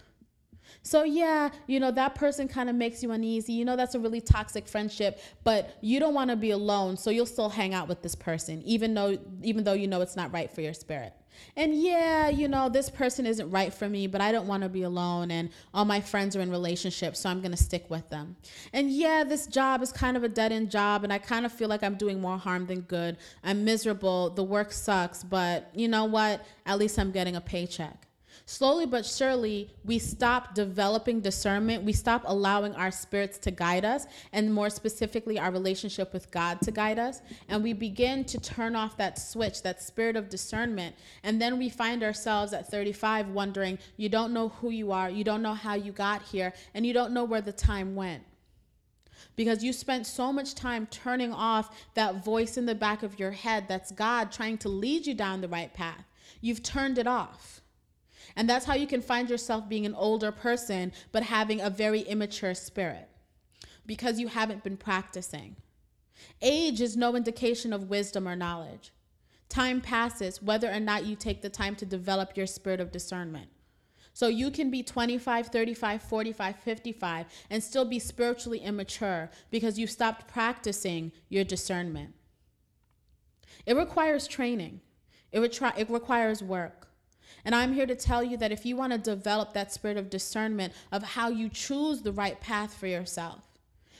So, 0.81 1.03
yeah, 1.03 1.49
you 1.67 1.79
know, 1.79 1.91
that 1.91 2.15
person 2.15 2.47
kind 2.47 2.69
of 2.69 2.75
makes 2.75 3.03
you 3.03 3.11
uneasy. 3.11 3.53
You 3.53 3.65
know, 3.65 3.75
that's 3.75 3.95
a 3.95 3.99
really 3.99 4.21
toxic 4.21 4.67
friendship, 4.67 5.19
but 5.43 5.77
you 5.81 5.99
don't 5.99 6.13
want 6.13 6.29
to 6.29 6.35
be 6.35 6.51
alone, 6.51 6.97
so 6.97 7.09
you'll 7.09 7.25
still 7.25 7.49
hang 7.49 7.73
out 7.73 7.87
with 7.87 8.01
this 8.01 8.15
person, 8.15 8.61
even 8.63 8.93
though, 8.93 9.17
even 9.43 9.63
though 9.63 9.73
you 9.73 9.87
know 9.87 10.01
it's 10.01 10.15
not 10.15 10.33
right 10.33 10.51
for 10.51 10.61
your 10.61 10.73
spirit. 10.73 11.13
And 11.55 11.75
yeah, 11.75 12.29
you 12.29 12.47
know, 12.47 12.69
this 12.69 12.89
person 12.89 13.25
isn't 13.25 13.49
right 13.49 13.73
for 13.73 13.87
me, 13.87 14.07
but 14.07 14.21
I 14.21 14.31
don't 14.31 14.47
want 14.47 14.63
to 14.63 14.69
be 14.69 14.83
alone. 14.83 15.31
And 15.31 15.49
all 15.73 15.85
my 15.85 16.01
friends 16.01 16.35
are 16.35 16.41
in 16.41 16.51
relationships, 16.51 17.19
so 17.19 17.29
I'm 17.29 17.39
going 17.39 17.51
to 17.51 17.57
stick 17.57 17.89
with 17.89 18.09
them. 18.09 18.35
And 18.73 18.91
yeah, 18.91 19.23
this 19.23 19.47
job 19.47 19.81
is 19.81 19.91
kind 19.91 20.17
of 20.17 20.23
a 20.23 20.29
dead 20.29 20.51
end 20.51 20.71
job, 20.71 21.03
and 21.03 21.13
I 21.13 21.17
kind 21.17 21.45
of 21.45 21.51
feel 21.51 21.69
like 21.69 21.83
I'm 21.83 21.95
doing 21.95 22.19
more 22.19 22.37
harm 22.37 22.65
than 22.65 22.81
good. 22.81 23.17
I'm 23.43 23.63
miserable. 23.63 24.31
The 24.31 24.43
work 24.43 24.71
sucks, 24.71 25.23
but 25.23 25.69
you 25.73 25.87
know 25.87 26.05
what? 26.05 26.45
At 26.65 26.77
least 26.77 26.99
I'm 26.99 27.11
getting 27.11 27.35
a 27.35 27.41
paycheck 27.41 28.08
slowly 28.49 28.87
but 28.87 29.05
surely, 29.05 29.69
we 29.85 29.99
stop 29.99 30.55
developing 30.55 31.21
discernment. 31.21 31.83
We 31.83 31.93
stop 31.93 32.23
allowing 32.25 32.73
our 32.73 32.89
spirits 32.89 33.37
to 33.39 33.51
guide 33.51 33.85
us, 33.85 34.07
and 34.33 34.51
more 34.51 34.71
specifically, 34.71 35.37
our 35.37 35.51
relationship 35.51 36.11
with 36.13 36.31
God 36.31 36.59
to 36.61 36.71
guide 36.71 36.97
us. 36.97 37.21
And 37.47 37.61
we 37.61 37.73
begin 37.73 38.23
to 38.25 38.39
turn 38.39 38.75
off 38.75 38.97
that 38.97 39.19
switch, 39.19 39.61
that 39.61 39.83
spirit 39.83 40.15
of 40.15 40.29
discernment. 40.29 40.95
And 41.21 41.39
then 41.39 41.59
we 41.59 41.69
find 41.69 42.01
ourselves 42.01 42.51
at 42.51 42.67
35 42.71 43.29
wondering, 43.29 43.77
you 43.97 44.09
don't 44.09 44.33
know 44.33 44.49
who 44.49 44.71
you 44.71 44.91
are, 44.91 45.11
you 45.11 45.23
don't 45.23 45.43
know 45.43 45.53
how 45.53 45.75
you 45.75 45.91
got 45.91 46.23
here, 46.23 46.51
and 46.73 46.87
you 46.87 46.93
don't 46.93 47.13
know 47.13 47.25
where 47.25 47.41
the 47.41 47.53
time 47.53 47.95
went 47.95 48.23
because 49.35 49.63
you 49.63 49.71
spent 49.71 50.07
so 50.07 50.33
much 50.33 50.55
time 50.55 50.87
turning 50.87 51.31
off 51.31 51.77
that 51.93 52.25
voice 52.25 52.57
in 52.57 52.65
the 52.65 52.73
back 52.73 53.03
of 53.03 53.19
your 53.19 53.31
head 53.31 53.65
that's 53.67 53.91
God 53.91 54.31
trying 54.31 54.57
to 54.59 54.69
lead 54.69 55.05
you 55.05 55.13
down 55.13 55.41
the 55.41 55.47
right 55.47 55.71
path. 55.71 56.03
You've 56.41 56.63
turned 56.63 56.97
it 56.97 57.05
off. 57.05 57.58
And 58.35 58.49
that's 58.49 58.65
how 58.65 58.75
you 58.75 58.87
can 58.87 59.01
find 59.01 59.29
yourself 59.29 59.67
being 59.67 59.85
an 59.85 59.95
older 59.95 60.31
person, 60.31 60.91
but 61.11 61.23
having 61.23 61.61
a 61.61 61.69
very 61.69 62.01
immature 62.01 62.53
spirit 62.53 63.09
because 63.85 64.19
you 64.19 64.27
haven't 64.27 64.63
been 64.63 64.77
practicing. 64.77 65.55
Age 66.41 66.79
is 66.79 66.95
no 66.95 67.15
indication 67.15 67.73
of 67.73 67.89
wisdom 67.89 68.27
or 68.27 68.35
knowledge. 68.35 68.91
Time 69.49 69.81
passes 69.81 70.43
whether 70.43 70.71
or 70.71 70.79
not 70.79 71.05
you 71.05 71.15
take 71.15 71.41
the 71.41 71.49
time 71.49 71.75
to 71.75 71.85
develop 71.85 72.37
your 72.37 72.45
spirit 72.45 72.79
of 72.79 72.91
discernment. 72.91 73.49
So 74.13 74.27
you 74.27 74.51
can 74.51 74.69
be 74.69 74.83
25, 74.83 75.47
35, 75.47 76.03
45, 76.03 76.55
55 76.57 77.25
and 77.49 77.63
still 77.63 77.85
be 77.85 77.99
spiritually 77.99 78.59
immature 78.59 79.31
because 79.49 79.79
you've 79.79 79.89
stopped 79.89 80.27
practicing 80.27 81.11
your 81.29 81.43
discernment. 81.43 82.13
It 83.65 83.75
requires 83.75 84.27
training, 84.27 84.81
it, 85.31 85.39
retri- 85.39 85.77
it 85.77 85.89
requires 85.89 86.43
work. 86.43 86.88
And 87.45 87.55
I'm 87.55 87.73
here 87.73 87.85
to 87.85 87.95
tell 87.95 88.23
you 88.23 88.37
that 88.37 88.51
if 88.51 88.65
you 88.65 88.75
want 88.75 88.93
to 88.93 88.97
develop 88.97 89.53
that 89.53 89.71
spirit 89.71 89.97
of 89.97 90.09
discernment 90.09 90.73
of 90.91 91.03
how 91.03 91.29
you 91.29 91.49
choose 91.49 92.01
the 92.01 92.11
right 92.11 92.39
path 92.39 92.73
for 92.73 92.87
yourself, 92.87 93.43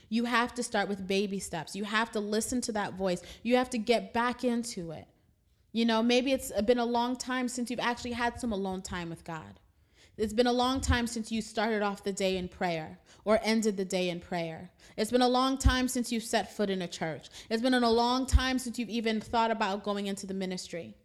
you 0.10 0.26
have 0.26 0.54
to 0.56 0.64
start 0.64 0.90
with 0.90 1.08
baby 1.08 1.40
steps. 1.40 1.76
You 1.76 1.84
have 1.84 2.12
to 2.12 2.20
listen 2.20 2.62
to 2.62 2.72
that 2.74 2.94
voice. 2.94 3.22
You 3.44 3.56
have 3.58 3.70
to 3.72 3.78
get 3.78 4.14
back 4.14 4.44
into 4.44 4.92
it. 4.92 5.06
You 5.72 5.86
know, 5.86 6.02
maybe 6.02 6.32
it's 6.32 6.52
been 6.64 6.80
a 6.80 6.86
long 6.86 7.16
time 7.16 7.48
since 7.48 7.70
you've 7.70 7.80
actually 7.80 8.14
had 8.14 8.40
some 8.40 8.52
alone 8.52 8.82
time 8.82 9.10
with 9.10 9.24
God. 9.24 9.60
It's 10.18 10.34
been 10.34 10.48
a 10.48 10.52
long 10.52 10.82
time 10.82 11.08
since 11.08 11.32
you 11.32 11.42
started 11.42 11.82
off 11.82 12.04
the 12.04 12.12
day 12.12 12.36
in 12.36 12.50
prayer 12.50 13.00
or 13.24 13.40
ended 13.42 13.78
the 13.78 13.86
day 13.86 14.10
in 14.10 14.20
prayer. 14.20 14.70
It's 14.98 15.12
been 15.12 15.22
a 15.22 15.28
long 15.30 15.58
time 15.58 15.88
since 15.88 16.12
you've 16.12 16.24
set 16.24 16.54
foot 16.58 16.70
in 16.70 16.82
a 16.82 16.88
church. 16.88 17.30
It's 17.50 17.62
been 17.62 17.74
a 17.74 17.90
long 17.90 18.26
time 18.26 18.60
since 18.60 18.78
you've 18.78 18.90
even 18.90 19.22
thought 19.22 19.52
about 19.52 19.84
going 19.84 20.08
into 20.08 20.28
the 20.28 20.34
ministry. 20.34 20.96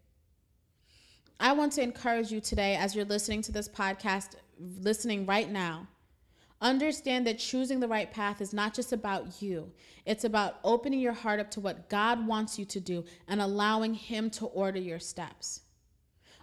I 1.45 1.53
want 1.53 1.73
to 1.73 1.83
encourage 1.83 2.33
you 2.33 2.41
today 2.41 2.75
as 2.75 2.97
you're 2.97 3.05
listening 3.05 3.43
to 3.43 3.53
this 3.53 3.69
podcast, 3.69 4.37
listening 4.59 5.27
right 5.27 5.51
now. 5.51 5.87
Understand 6.63 7.27
that 7.27 7.39
choosing 7.39 7.81
the 7.81 7.87
right 7.87 8.11
path 8.11 8.41
is 8.41 8.55
not 8.55 8.73
just 8.73 8.95
about 8.95 9.43
you. 9.43 9.71
It's 10.07 10.25
about 10.25 10.59
opening 10.65 11.01
your 11.01 11.13
heart 11.13 11.41
up 11.41 11.51
to 11.51 11.61
what 11.61 11.91
God 11.91 12.27
wants 12.27 12.59
you 12.59 12.65
to 12.65 12.81
do 12.81 13.05
and 13.29 13.43
allowing 13.43 13.93
Him 13.93 14.31
to 14.31 14.47
order 14.47 14.79
your 14.79 14.99
steps. 14.99 15.61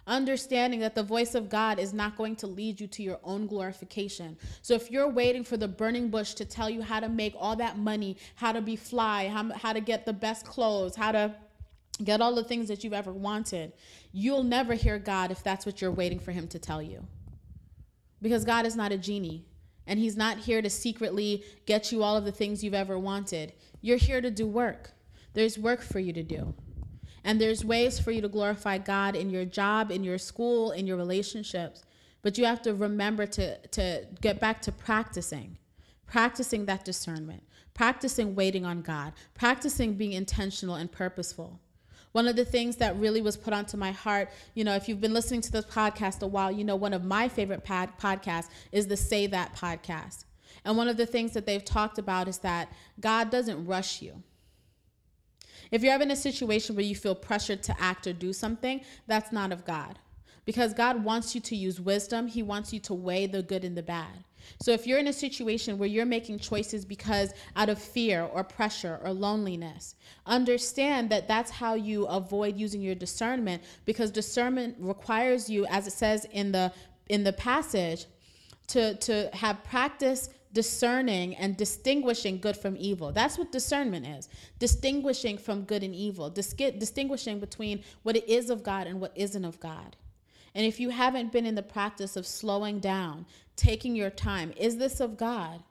Understanding 0.06 0.78
that 0.78 0.94
the 0.94 1.02
voice 1.02 1.34
of 1.34 1.48
God 1.48 1.80
is 1.80 1.92
not 1.92 2.16
going 2.16 2.36
to 2.36 2.46
lead 2.46 2.80
you 2.80 2.86
to 2.86 3.02
your 3.02 3.18
own 3.24 3.48
glorification. 3.48 4.36
So 4.62 4.74
if 4.74 4.88
you're 4.88 5.10
waiting 5.10 5.42
for 5.42 5.56
the 5.56 5.66
burning 5.66 6.10
bush 6.10 6.34
to 6.34 6.44
tell 6.44 6.70
you 6.70 6.80
how 6.80 7.00
to 7.00 7.08
make 7.08 7.34
all 7.36 7.56
that 7.56 7.76
money, 7.76 8.18
how 8.36 8.52
to 8.52 8.60
be 8.60 8.76
fly, 8.76 9.26
how, 9.26 9.52
how 9.52 9.72
to 9.72 9.80
get 9.80 10.06
the 10.06 10.12
best 10.12 10.46
clothes, 10.46 10.94
how 10.94 11.10
to 11.10 11.34
get 12.02 12.20
all 12.20 12.34
the 12.34 12.44
things 12.44 12.68
that 12.68 12.82
you've 12.82 12.92
ever 12.92 13.12
wanted, 13.12 13.72
you'll 14.12 14.42
never 14.42 14.74
hear 14.74 14.98
God 14.98 15.30
if 15.30 15.42
that's 15.42 15.66
what 15.66 15.80
you're 15.80 15.90
waiting 15.90 16.18
for 16.18 16.32
Him 16.32 16.48
to 16.48 16.58
tell 16.58 16.82
you. 16.82 17.06
Because 18.20 18.44
God 18.44 18.66
is 18.66 18.76
not 18.76 18.92
a 18.92 18.98
genie, 18.98 19.44
and 19.86 19.98
He's 19.98 20.16
not 20.16 20.38
here 20.38 20.62
to 20.62 20.70
secretly 20.70 21.44
get 21.66 21.92
you 21.92 22.02
all 22.02 22.16
of 22.16 22.24
the 22.24 22.32
things 22.32 22.62
you've 22.62 22.74
ever 22.74 22.98
wanted. 22.98 23.52
You're 23.80 23.96
here 23.96 24.20
to 24.20 24.30
do 24.30 24.46
work. 24.46 24.92
There's 25.34 25.58
work 25.58 25.82
for 25.82 25.98
you 25.98 26.12
to 26.12 26.22
do. 26.22 26.54
And 27.24 27.40
there's 27.40 27.64
ways 27.64 28.00
for 28.00 28.10
you 28.10 28.20
to 28.20 28.28
glorify 28.28 28.78
God 28.78 29.14
in 29.14 29.30
your 29.30 29.44
job, 29.44 29.90
in 29.90 30.02
your 30.02 30.18
school, 30.18 30.72
in 30.72 30.86
your 30.86 30.96
relationships. 30.96 31.82
But 32.22 32.38
you 32.38 32.44
have 32.44 32.62
to 32.62 32.74
remember 32.74 33.26
to, 33.26 33.58
to 33.58 34.06
get 34.20 34.40
back 34.40 34.60
to 34.62 34.72
practicing, 34.72 35.58
practicing 36.06 36.66
that 36.66 36.84
discernment, 36.84 37.42
practicing 37.74 38.34
waiting 38.34 38.64
on 38.64 38.82
God, 38.82 39.12
practicing 39.34 39.94
being 39.94 40.12
intentional 40.12 40.76
and 40.76 40.90
purposeful. 40.90 41.60
One 42.12 42.28
of 42.28 42.36
the 42.36 42.44
things 42.44 42.76
that 42.76 42.96
really 42.96 43.22
was 43.22 43.36
put 43.36 43.54
onto 43.54 43.76
my 43.76 43.90
heart, 43.90 44.30
you 44.54 44.64
know, 44.64 44.74
if 44.74 44.88
you've 44.88 45.00
been 45.00 45.14
listening 45.14 45.40
to 45.42 45.52
this 45.52 45.64
podcast 45.64 46.22
a 46.22 46.26
while, 46.26 46.52
you 46.52 46.64
know, 46.64 46.76
one 46.76 46.92
of 46.92 47.04
my 47.04 47.28
favorite 47.28 47.64
pod- 47.64 47.98
podcasts 48.00 48.48
is 48.70 48.86
the 48.86 48.96
Say 48.96 49.26
That 49.26 49.56
podcast. 49.56 50.24
And 50.64 50.76
one 50.76 50.88
of 50.88 50.96
the 50.96 51.06
things 51.06 51.32
that 51.32 51.46
they've 51.46 51.64
talked 51.64 51.98
about 51.98 52.28
is 52.28 52.38
that 52.38 52.72
God 53.00 53.30
doesn't 53.30 53.66
rush 53.66 54.02
you. 54.02 54.22
If 55.70 55.82
you're 55.82 55.94
ever 55.94 56.02
in 56.02 56.10
a 56.10 56.16
situation 56.16 56.76
where 56.76 56.84
you 56.84 56.94
feel 56.94 57.14
pressured 57.14 57.62
to 57.64 57.80
act 57.80 58.06
or 58.06 58.12
do 58.12 58.34
something, 58.34 58.82
that's 59.06 59.32
not 59.32 59.52
of 59.52 59.64
God. 59.64 59.98
Because 60.44 60.74
God 60.74 61.02
wants 61.02 61.34
you 61.34 61.40
to 61.40 61.56
use 61.56 61.80
wisdom, 61.80 62.26
He 62.26 62.42
wants 62.42 62.72
you 62.72 62.80
to 62.80 62.94
weigh 62.94 63.26
the 63.26 63.42
good 63.42 63.64
and 63.64 63.76
the 63.76 63.82
bad. 63.82 64.24
So 64.60 64.72
if 64.72 64.86
you're 64.86 64.98
in 64.98 65.08
a 65.08 65.12
situation 65.12 65.78
where 65.78 65.88
you're 65.88 66.06
making 66.06 66.38
choices 66.38 66.84
because 66.84 67.34
out 67.56 67.68
of 67.68 67.78
fear 67.78 68.22
or 68.24 68.44
pressure 68.44 69.00
or 69.02 69.12
loneliness, 69.12 69.94
understand 70.26 71.10
that 71.10 71.28
that's 71.28 71.50
how 71.50 71.74
you 71.74 72.06
avoid 72.06 72.56
using 72.56 72.80
your 72.80 72.94
discernment 72.94 73.62
because 73.84 74.10
discernment 74.10 74.76
requires 74.78 75.48
you 75.48 75.66
as 75.66 75.86
it 75.86 75.92
says 75.92 76.26
in 76.32 76.52
the 76.52 76.72
in 77.08 77.24
the 77.24 77.32
passage 77.32 78.06
to 78.68 78.94
to 78.96 79.28
have 79.32 79.62
practice 79.64 80.30
discerning 80.52 81.34
and 81.36 81.56
distinguishing 81.56 82.38
good 82.38 82.56
from 82.56 82.76
evil. 82.78 83.10
That's 83.10 83.38
what 83.38 83.50
discernment 83.52 84.06
is. 84.06 84.28
Distinguishing 84.58 85.38
from 85.38 85.62
good 85.62 85.82
and 85.82 85.94
evil. 85.94 86.28
Dis- 86.28 86.52
distinguishing 86.52 87.40
between 87.40 87.82
what 88.02 88.16
it 88.16 88.28
is 88.28 88.50
of 88.50 88.62
God 88.62 88.86
and 88.86 89.00
what 89.00 89.12
isn't 89.14 89.44
of 89.44 89.58
God. 89.60 89.96
And 90.54 90.66
if 90.66 90.78
you 90.78 90.90
haven't 90.90 91.32
been 91.32 91.46
in 91.46 91.54
the 91.54 91.62
practice 91.62 92.16
of 92.16 92.26
slowing 92.26 92.78
down, 92.78 93.26
taking 93.56 93.96
your 93.96 94.10
time, 94.10 94.52
is 94.56 94.76
this 94.76 95.00
of 95.00 95.16
God? 95.16 95.62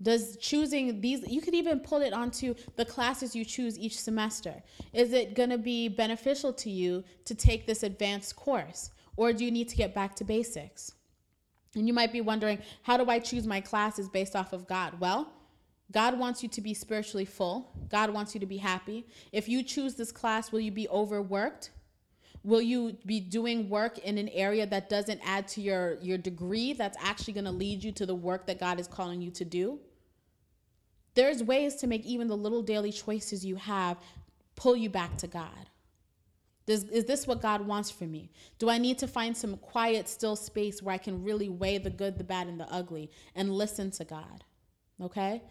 Does 0.00 0.36
choosing 0.36 1.00
these, 1.00 1.26
you 1.26 1.40
could 1.40 1.54
even 1.54 1.80
pull 1.80 2.02
it 2.02 2.12
onto 2.12 2.54
the 2.76 2.84
classes 2.84 3.34
you 3.34 3.44
choose 3.44 3.78
each 3.78 3.98
semester. 3.98 4.62
Is 4.92 5.12
it 5.12 5.34
going 5.34 5.50
to 5.50 5.58
be 5.58 5.88
beneficial 5.88 6.52
to 6.54 6.70
you 6.70 7.02
to 7.24 7.34
take 7.34 7.66
this 7.66 7.82
advanced 7.82 8.36
course? 8.36 8.90
Or 9.16 9.32
do 9.32 9.44
you 9.44 9.50
need 9.50 9.68
to 9.70 9.76
get 9.76 9.94
back 9.94 10.14
to 10.16 10.24
basics? 10.24 10.92
And 11.74 11.86
you 11.86 11.94
might 11.94 12.12
be 12.12 12.20
wondering, 12.20 12.58
how 12.82 12.96
do 12.96 13.10
I 13.10 13.18
choose 13.18 13.46
my 13.46 13.60
classes 13.60 14.08
based 14.08 14.36
off 14.36 14.52
of 14.52 14.66
God? 14.66 15.00
Well, 15.00 15.32
God 15.92 16.18
wants 16.18 16.42
you 16.42 16.48
to 16.50 16.60
be 16.60 16.74
spiritually 16.74 17.24
full. 17.24 17.70
God 17.88 18.10
wants 18.10 18.34
you 18.34 18.40
to 18.40 18.46
be 18.46 18.56
happy. 18.56 19.06
If 19.32 19.48
you 19.48 19.62
choose 19.62 19.94
this 19.94 20.12
class, 20.12 20.52
will 20.52 20.60
you 20.60 20.72
be 20.72 20.88
overworked? 20.88 21.70
Will 22.46 22.62
you 22.62 22.96
be 23.04 23.18
doing 23.18 23.68
work 23.68 23.98
in 23.98 24.18
an 24.18 24.28
area 24.28 24.66
that 24.66 24.88
doesn't 24.88 25.20
add 25.24 25.48
to 25.48 25.60
your, 25.60 25.94
your 26.00 26.16
degree 26.16 26.74
that's 26.74 26.96
actually 27.02 27.34
going 27.34 27.44
to 27.44 27.50
lead 27.50 27.82
you 27.82 27.90
to 27.90 28.06
the 28.06 28.14
work 28.14 28.46
that 28.46 28.60
God 28.60 28.78
is 28.78 28.86
calling 28.86 29.20
you 29.20 29.32
to 29.32 29.44
do? 29.44 29.80
There's 31.16 31.42
ways 31.42 31.74
to 31.76 31.88
make 31.88 32.06
even 32.06 32.28
the 32.28 32.36
little 32.36 32.62
daily 32.62 32.92
choices 32.92 33.44
you 33.44 33.56
have 33.56 33.96
pull 34.54 34.76
you 34.76 34.88
back 34.88 35.16
to 35.18 35.26
God. 35.26 35.70
Does, 36.66 36.84
is 36.84 37.04
this 37.06 37.26
what 37.26 37.42
God 37.42 37.66
wants 37.66 37.90
for 37.90 38.04
me? 38.04 38.30
Do 38.60 38.70
I 38.70 38.78
need 38.78 38.98
to 38.98 39.08
find 39.08 39.36
some 39.36 39.56
quiet, 39.56 40.08
still 40.08 40.36
space 40.36 40.80
where 40.80 40.94
I 40.94 40.98
can 40.98 41.24
really 41.24 41.48
weigh 41.48 41.78
the 41.78 41.90
good, 41.90 42.16
the 42.16 42.24
bad, 42.24 42.46
and 42.46 42.60
the 42.60 42.72
ugly 42.72 43.10
and 43.34 43.50
listen 43.50 43.90
to 43.92 44.04
God? 44.04 44.44
Okay? 45.02 45.42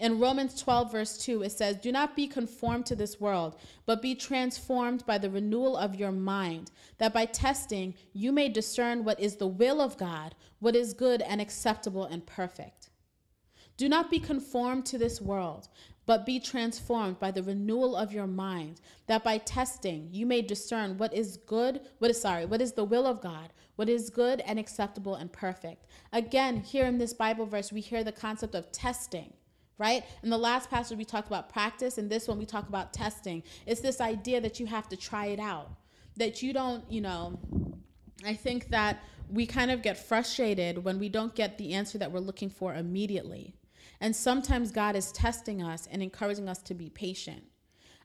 In 0.00 0.18
Romans 0.18 0.60
12, 0.60 0.90
verse 0.90 1.18
2, 1.18 1.42
it 1.42 1.52
says, 1.52 1.76
Do 1.76 1.92
not 1.92 2.16
be 2.16 2.26
conformed 2.26 2.84
to 2.86 2.96
this 2.96 3.20
world, 3.20 3.56
but 3.86 4.02
be 4.02 4.16
transformed 4.16 5.06
by 5.06 5.18
the 5.18 5.30
renewal 5.30 5.76
of 5.76 5.94
your 5.94 6.10
mind, 6.10 6.72
that 6.98 7.14
by 7.14 7.26
testing 7.26 7.94
you 8.12 8.32
may 8.32 8.48
discern 8.48 9.04
what 9.04 9.20
is 9.20 9.36
the 9.36 9.46
will 9.46 9.80
of 9.80 9.96
God, 9.96 10.34
what 10.58 10.74
is 10.74 10.94
good 10.94 11.22
and 11.22 11.40
acceptable 11.40 12.04
and 12.04 12.26
perfect. 12.26 12.90
Do 13.76 13.88
not 13.88 14.10
be 14.10 14.18
conformed 14.18 14.84
to 14.86 14.98
this 14.98 15.20
world, 15.20 15.68
but 16.06 16.26
be 16.26 16.40
transformed 16.40 17.20
by 17.20 17.30
the 17.30 17.42
renewal 17.44 17.94
of 17.94 18.12
your 18.12 18.26
mind, 18.26 18.80
that 19.06 19.22
by 19.22 19.38
testing 19.38 20.08
you 20.10 20.26
may 20.26 20.42
discern 20.42 20.98
what 20.98 21.14
is 21.14 21.36
good, 21.36 21.80
what 21.98 22.10
is 22.10 22.20
sorry, 22.20 22.46
what 22.46 22.60
is 22.60 22.72
the 22.72 22.84
will 22.84 23.06
of 23.06 23.20
God, 23.20 23.52
what 23.76 23.88
is 23.88 24.10
good 24.10 24.40
and 24.40 24.58
acceptable 24.58 25.14
and 25.14 25.32
perfect. 25.32 25.86
Again, 26.12 26.62
here 26.62 26.86
in 26.86 26.98
this 26.98 27.14
Bible 27.14 27.46
verse, 27.46 27.72
we 27.72 27.80
hear 27.80 28.02
the 28.02 28.12
concept 28.12 28.56
of 28.56 28.72
testing 28.72 29.34
right? 29.78 30.04
And 30.22 30.30
the 30.30 30.38
last 30.38 30.70
passage, 30.70 30.96
we 30.96 31.04
talked 31.04 31.26
about 31.26 31.48
practice, 31.48 31.98
and 31.98 32.08
this 32.08 32.28
one, 32.28 32.38
we 32.38 32.46
talk 32.46 32.68
about 32.68 32.92
testing. 32.92 33.42
It's 33.66 33.80
this 33.80 34.00
idea 34.00 34.40
that 34.40 34.60
you 34.60 34.66
have 34.66 34.88
to 34.88 34.96
try 34.96 35.26
it 35.26 35.40
out, 35.40 35.70
that 36.16 36.42
you 36.42 36.52
don't, 36.52 36.84
you 36.90 37.00
know, 37.00 37.38
I 38.24 38.34
think 38.34 38.68
that 38.70 39.02
we 39.28 39.46
kind 39.46 39.70
of 39.70 39.82
get 39.82 39.98
frustrated 39.98 40.84
when 40.84 40.98
we 40.98 41.08
don't 41.08 41.34
get 41.34 41.58
the 41.58 41.74
answer 41.74 41.98
that 41.98 42.12
we're 42.12 42.20
looking 42.20 42.50
for 42.50 42.74
immediately. 42.74 43.54
And 44.00 44.14
sometimes 44.14 44.70
God 44.70 44.96
is 44.96 45.12
testing 45.12 45.62
us 45.62 45.88
and 45.90 46.02
encouraging 46.02 46.48
us 46.48 46.58
to 46.62 46.74
be 46.74 46.90
patient. 46.90 47.42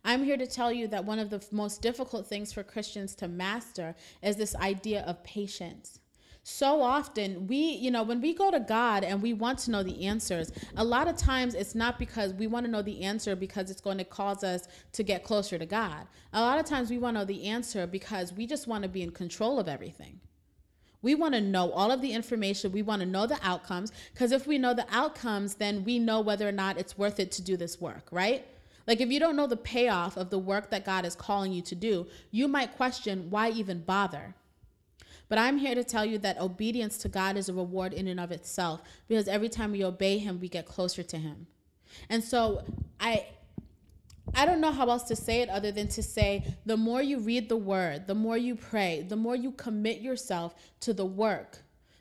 I'm 0.04 0.24
here 0.24 0.38
to 0.38 0.48
tell 0.48 0.72
you 0.72 0.88
that 0.88 1.04
one 1.04 1.20
of 1.20 1.30
the 1.30 1.44
most 1.52 1.82
difficult 1.82 2.26
things 2.26 2.54
for 2.54 2.64
Christians 2.64 3.16
to 3.16 3.28
master 3.28 3.96
is 4.24 4.38
this 4.38 4.56
idea 4.56 5.02
of 5.02 5.24
patience 5.24 6.00
so 6.44 6.82
often 6.82 7.48
we 7.48 7.58
you 7.58 7.92
know 7.92 8.04
when 8.04 8.22
we 8.22 8.34
go 8.34 8.50
to 8.50 8.60
god 8.60 9.04
and 9.04 9.22
we 9.22 9.34
want 9.34 9.60
to 9.60 9.72
know 9.72 9.84
the 9.84 10.06
answers 10.06 10.52
a 10.78 10.84
lot 10.84 11.08
of 11.08 11.16
times 11.18 11.54
it's 11.54 11.76
not 11.76 12.00
because 12.00 12.34
we 12.34 12.48
want 12.48 12.66
to 12.66 12.72
know 12.72 12.82
the 12.82 13.02
answer 13.02 13.36
because 13.36 13.70
it's 13.70 13.82
going 13.82 13.98
to 13.98 14.04
cause 14.04 14.44
us 14.44 14.68
to 14.92 15.04
get 15.04 15.24
closer 15.24 15.58
to 15.58 15.66
god 15.66 16.08
a 16.34 16.42
lot 16.42 16.60
of 16.60 16.66
times 16.66 16.90
we 16.90 16.98
want 16.98 17.16
to 17.16 17.20
know 17.20 17.26
the 17.26 17.46
answer 17.46 17.86
because 17.86 18.34
we 18.34 18.48
just 18.48 18.68
want 18.68 18.84
to 18.84 18.90
be 18.90 19.02
in 19.02 19.12
control 19.12 19.60
of 19.60 19.68
everything 19.68 20.20
we 21.02 21.16
want 21.16 21.34
to 21.34 21.42
know 21.42 21.72
all 21.72 21.92
of 21.92 22.02
the 22.02 22.12
information. 22.12 22.72
We 22.72 22.82
want 22.82 23.02
to 23.02 23.06
know 23.06 23.26
the 23.26 23.40
outcomes 23.42 23.92
because 24.14 24.32
if 24.32 24.48
we 24.48 24.58
know 24.58 24.74
the 24.74 24.86
outcomes, 24.92 25.56
then 25.56 25.84
we 25.84 25.98
know 25.98 26.20
whether 26.20 26.48
or 26.48 26.52
not 26.52 26.78
it's 26.78 26.98
worth 26.98 27.20
it 27.20 27.32
to 27.34 27.42
do 27.42 27.56
this 27.56 27.80
work, 27.80 28.08
right? 28.12 28.46
Like 28.86 29.02
if 29.02 29.10
you 29.10 29.20
don't 29.20 29.36
know 29.36 29.48
the 29.48 29.56
payoff 29.56 30.18
of 30.18 30.30
the 30.30 30.40
work 30.40 30.72
that 30.72 30.84
God 30.84 31.06
is 31.06 31.16
calling 31.16 31.54
you 31.54 31.62
to 31.62 31.76
do, 31.76 32.08
you 32.32 32.48
might 32.48 32.76
question 32.76 33.30
why 33.30 33.50
even 33.52 33.82
bother. 33.82 34.36
But 35.30 35.38
I'm 35.38 35.58
here 35.58 35.76
to 35.76 35.84
tell 35.84 36.06
you 36.06 36.18
that 36.20 36.42
obedience 36.42 36.98
to 37.00 37.10
God 37.10 37.38
is 37.38 37.50
a 37.50 37.54
reward 37.54 37.94
in 37.94 38.08
and 38.08 38.20
of 38.20 38.32
itself 38.32 38.82
because 39.08 39.28
every 39.28 39.50
time 39.50 39.72
we 39.72 39.86
obey 39.86 40.18
him, 40.18 40.40
we 40.40 40.50
get 40.50 40.66
closer 40.66 41.04
to 41.04 41.18
him. 41.18 41.48
And 42.10 42.24
so 42.24 42.64
I 43.00 43.28
I 44.36 44.46
don't 44.46 44.62
know 44.62 44.72
how 44.72 44.90
else 44.90 45.04
to 45.04 45.16
say 45.16 45.42
it 45.42 45.50
other 45.50 45.72
than 45.72 45.88
to 45.90 46.04
say 46.04 46.56
the 46.66 46.78
more 46.78 47.02
you 47.02 47.20
read 47.20 47.50
the 47.50 47.58
word, 47.58 48.08
the 48.08 48.16
more 48.16 48.38
you 48.38 48.56
pray, 48.56 49.06
the 49.08 49.16
more 49.16 49.36
you 49.36 49.52
commit 49.52 50.02
yourself 50.02 50.54
to 50.82 50.94
the 50.94 51.06
work, 51.06 51.60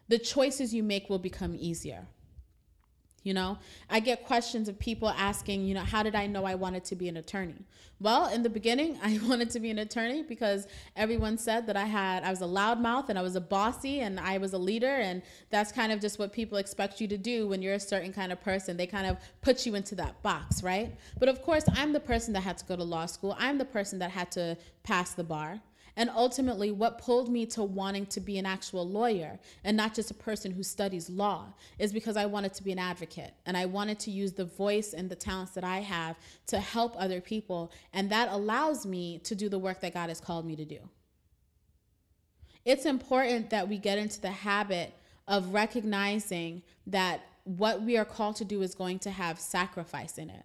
the 0.08 0.18
choices 0.18 0.74
you 0.74 0.82
make 0.82 1.08
will 1.08 1.18
become 1.18 1.56
easier. 1.58 2.06
You 3.24 3.34
know, 3.34 3.58
I 3.90 4.00
get 4.00 4.24
questions 4.24 4.68
of 4.68 4.78
people 4.78 5.08
asking, 5.10 5.66
you 5.66 5.74
know, 5.74 5.82
how 5.82 6.02
did 6.02 6.14
I 6.14 6.26
know 6.26 6.44
I 6.44 6.54
wanted 6.54 6.84
to 6.86 6.96
be 6.96 7.08
an 7.08 7.16
attorney? 7.16 7.66
Well, 8.00 8.28
in 8.28 8.42
the 8.42 8.50
beginning, 8.50 8.98
I 9.02 9.18
wanted 9.24 9.50
to 9.50 9.60
be 9.60 9.70
an 9.70 9.78
attorney 9.78 10.22
because 10.22 10.66
everyone 10.96 11.36
said 11.36 11.66
that 11.66 11.76
I 11.76 11.84
had, 11.84 12.22
I 12.22 12.30
was 12.30 12.40
a 12.42 12.46
loudmouth 12.46 13.08
and 13.08 13.18
I 13.18 13.22
was 13.22 13.36
a 13.36 13.40
bossy 13.40 14.00
and 14.00 14.20
I 14.20 14.38
was 14.38 14.52
a 14.52 14.58
leader. 14.58 14.86
And 14.86 15.22
that's 15.50 15.72
kind 15.72 15.92
of 15.92 16.00
just 16.00 16.18
what 16.18 16.32
people 16.32 16.58
expect 16.58 17.00
you 17.00 17.08
to 17.08 17.18
do 17.18 17.48
when 17.48 17.60
you're 17.60 17.74
a 17.74 17.80
certain 17.80 18.12
kind 18.12 18.32
of 18.32 18.40
person. 18.40 18.76
They 18.76 18.86
kind 18.86 19.06
of 19.06 19.18
put 19.42 19.66
you 19.66 19.74
into 19.74 19.94
that 19.96 20.22
box, 20.22 20.62
right? 20.62 20.96
But 21.18 21.28
of 21.28 21.42
course, 21.42 21.64
I'm 21.74 21.92
the 21.92 22.00
person 22.00 22.32
that 22.34 22.42
had 22.42 22.58
to 22.58 22.64
go 22.66 22.76
to 22.76 22.84
law 22.84 23.06
school, 23.06 23.36
I'm 23.38 23.58
the 23.58 23.64
person 23.64 23.98
that 23.98 24.10
had 24.10 24.30
to 24.32 24.56
pass 24.84 25.14
the 25.14 25.24
bar. 25.24 25.60
And 25.98 26.10
ultimately, 26.10 26.70
what 26.70 26.98
pulled 26.98 27.28
me 27.28 27.44
to 27.46 27.64
wanting 27.64 28.06
to 28.06 28.20
be 28.20 28.38
an 28.38 28.46
actual 28.46 28.88
lawyer 28.88 29.40
and 29.64 29.76
not 29.76 29.94
just 29.94 30.12
a 30.12 30.14
person 30.14 30.52
who 30.52 30.62
studies 30.62 31.10
law 31.10 31.52
is 31.76 31.92
because 31.92 32.16
I 32.16 32.24
wanted 32.24 32.54
to 32.54 32.62
be 32.62 32.70
an 32.70 32.78
advocate 32.78 33.34
and 33.46 33.56
I 33.56 33.66
wanted 33.66 33.98
to 34.00 34.12
use 34.12 34.32
the 34.32 34.44
voice 34.44 34.92
and 34.92 35.10
the 35.10 35.16
talents 35.16 35.52
that 35.52 35.64
I 35.64 35.78
have 35.78 36.16
to 36.46 36.60
help 36.60 36.94
other 36.96 37.20
people. 37.20 37.72
And 37.92 38.08
that 38.10 38.28
allows 38.30 38.86
me 38.86 39.18
to 39.24 39.34
do 39.34 39.48
the 39.48 39.58
work 39.58 39.80
that 39.80 39.92
God 39.92 40.08
has 40.08 40.20
called 40.20 40.46
me 40.46 40.54
to 40.54 40.64
do. 40.64 40.78
It's 42.64 42.86
important 42.86 43.50
that 43.50 43.68
we 43.68 43.76
get 43.76 43.98
into 43.98 44.20
the 44.20 44.30
habit 44.30 44.94
of 45.26 45.52
recognizing 45.52 46.62
that 46.86 47.22
what 47.42 47.82
we 47.82 47.96
are 47.96 48.04
called 48.04 48.36
to 48.36 48.44
do 48.44 48.62
is 48.62 48.76
going 48.76 49.00
to 49.00 49.10
have 49.10 49.40
sacrifice 49.40 50.16
in 50.16 50.30
it. 50.30 50.44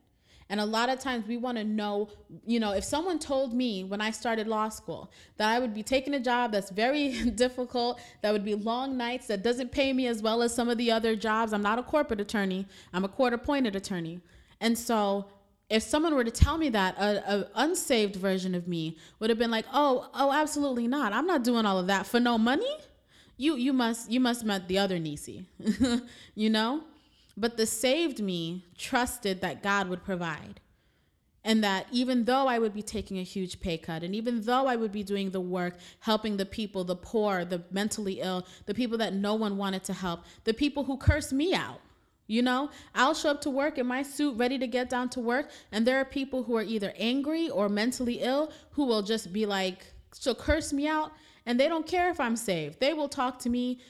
And 0.54 0.62
a 0.62 0.66
lot 0.66 0.90
of 0.90 1.00
times 1.00 1.26
we 1.28 1.36
want 1.36 1.58
to 1.58 1.64
know, 1.64 2.10
you 2.46 2.60
know, 2.60 2.74
if 2.74 2.84
someone 2.84 3.18
told 3.18 3.56
me 3.56 3.84
when 3.84 4.02
I 4.02 4.12
started 4.12 4.46
law 4.48 4.70
school 4.70 5.12
that 5.38 5.50
I 5.50 5.58
would 5.58 5.74
be 5.74 5.82
taking 5.82 6.14
a 6.14 6.20
job 6.20 6.52
that's 6.52 6.70
very 6.70 7.24
difficult, 7.32 8.00
that 8.22 8.32
would 8.32 8.46
be 8.46 8.54
long 8.54 8.96
nights, 8.96 9.26
that 9.30 9.42
doesn't 9.42 9.72
pay 9.72 9.94
me 9.94 10.06
as 10.06 10.22
well 10.22 10.44
as 10.44 10.54
some 10.54 10.70
of 10.70 10.78
the 10.78 10.92
other 10.92 11.16
jobs. 11.16 11.54
I'm 11.54 11.64
not 11.64 11.80
a 11.80 11.82
corporate 11.82 12.22
attorney, 12.22 12.68
I'm 12.94 13.04
a 13.04 13.08
court 13.08 13.34
appointed 13.34 13.76
attorney. 13.76 14.22
And 14.62 14.78
so 14.78 15.26
if 15.72 15.82
someone 15.82 16.14
were 16.14 16.24
to 16.24 16.30
tell 16.30 16.60
me 16.60 16.70
that 16.70 17.00
a, 17.00 17.50
unsaved 17.56 18.16
version 18.16 18.54
of 18.54 18.68
me 18.68 18.96
would 19.18 19.32
have 19.32 19.40
been 19.40 19.50
like 19.50 19.66
oh 19.74 20.08
oh 20.14 20.32
absolutely 20.32 20.88
not 20.88 21.14
i'm 21.14 21.26
not 21.26 21.44
doing 21.44 21.66
all 21.66 21.80
of 21.80 21.88
that 21.88 22.06
for 22.06 22.20
no 22.20 22.38
money 22.38 22.78
you 23.38 23.56
you 23.56 23.74
must 23.74 24.12
you 24.12 24.20
must 24.20 24.44
met 24.46 24.68
the 24.68 24.78
other 24.78 25.00
Nisi 25.00 25.46
you 26.36 26.50
know 26.50 26.84
but 27.36 27.58
the 27.58 27.66
saved 27.66 28.22
me 28.22 28.66
trusted 28.78 29.42
that 29.42 29.64
God 29.64 29.88
would 29.90 30.04
provide. 30.04 30.60
And 31.46 31.62
that 31.64 31.88
even 31.92 32.24
though 32.24 32.48
I 32.48 32.58
would 32.58 32.74
be 32.74 32.82
taking 32.82 33.20
a 33.20 33.24
huge 33.24 33.60
pay 33.60 33.78
cut, 33.78 34.02
and 34.02 34.16
even 34.16 34.42
though 34.42 34.66
I 34.66 34.78
would 34.78 34.94
be 34.94 35.04
doing 35.04 35.32
the 35.32 35.42
work, 35.42 35.76
helping 36.00 36.38
the 36.38 36.46
people, 36.46 36.86
the 36.86 36.96
poor, 36.96 37.44
the 37.44 37.64
mentally 37.70 38.22
ill, 38.22 38.48
the 38.66 38.74
people 38.74 38.98
that 39.00 39.14
no 39.14 39.34
one 39.36 39.58
wanted 39.58 39.84
to 39.86 39.94
help, 39.94 40.24
the 40.46 40.54
people 40.54 40.86
who 40.86 40.96
cursed 40.96 41.34
me 41.34 41.54
out, 41.54 41.82
you 42.28 42.42
know, 42.42 42.70
I'll 42.96 43.14
show 43.14 43.32
up 43.32 43.42
to 43.42 43.50
work 43.50 43.78
in 43.78 43.86
my 43.86 44.04
suit, 44.04 44.38
ready 44.38 44.58
to 44.58 44.68
get 44.68 44.90
down 44.90 45.10
to 45.10 45.20
work. 45.20 45.50
And 45.74 45.86
there 45.86 45.98
are 46.00 46.06
people 46.06 46.44
who 46.44 46.56
are 46.56 46.64
either 46.64 46.94
angry 46.98 47.50
or 47.50 47.68
mentally 47.68 48.22
ill 48.22 48.52
who 48.72 48.86
will 48.86 49.02
just 49.02 49.34
be 49.34 49.46
like, 49.46 49.86
so 50.14 50.34
curse 50.34 50.72
me 50.72 50.88
out. 50.88 51.12
And 51.46 51.60
they 51.60 51.68
don't 51.68 51.86
care 51.86 52.10
if 52.10 52.22
I'm 52.22 52.38
saved. 52.38 52.80
They 52.80 52.94
will 52.94 53.10
talk 53.10 53.40
to 53.40 53.50
me 53.50 53.82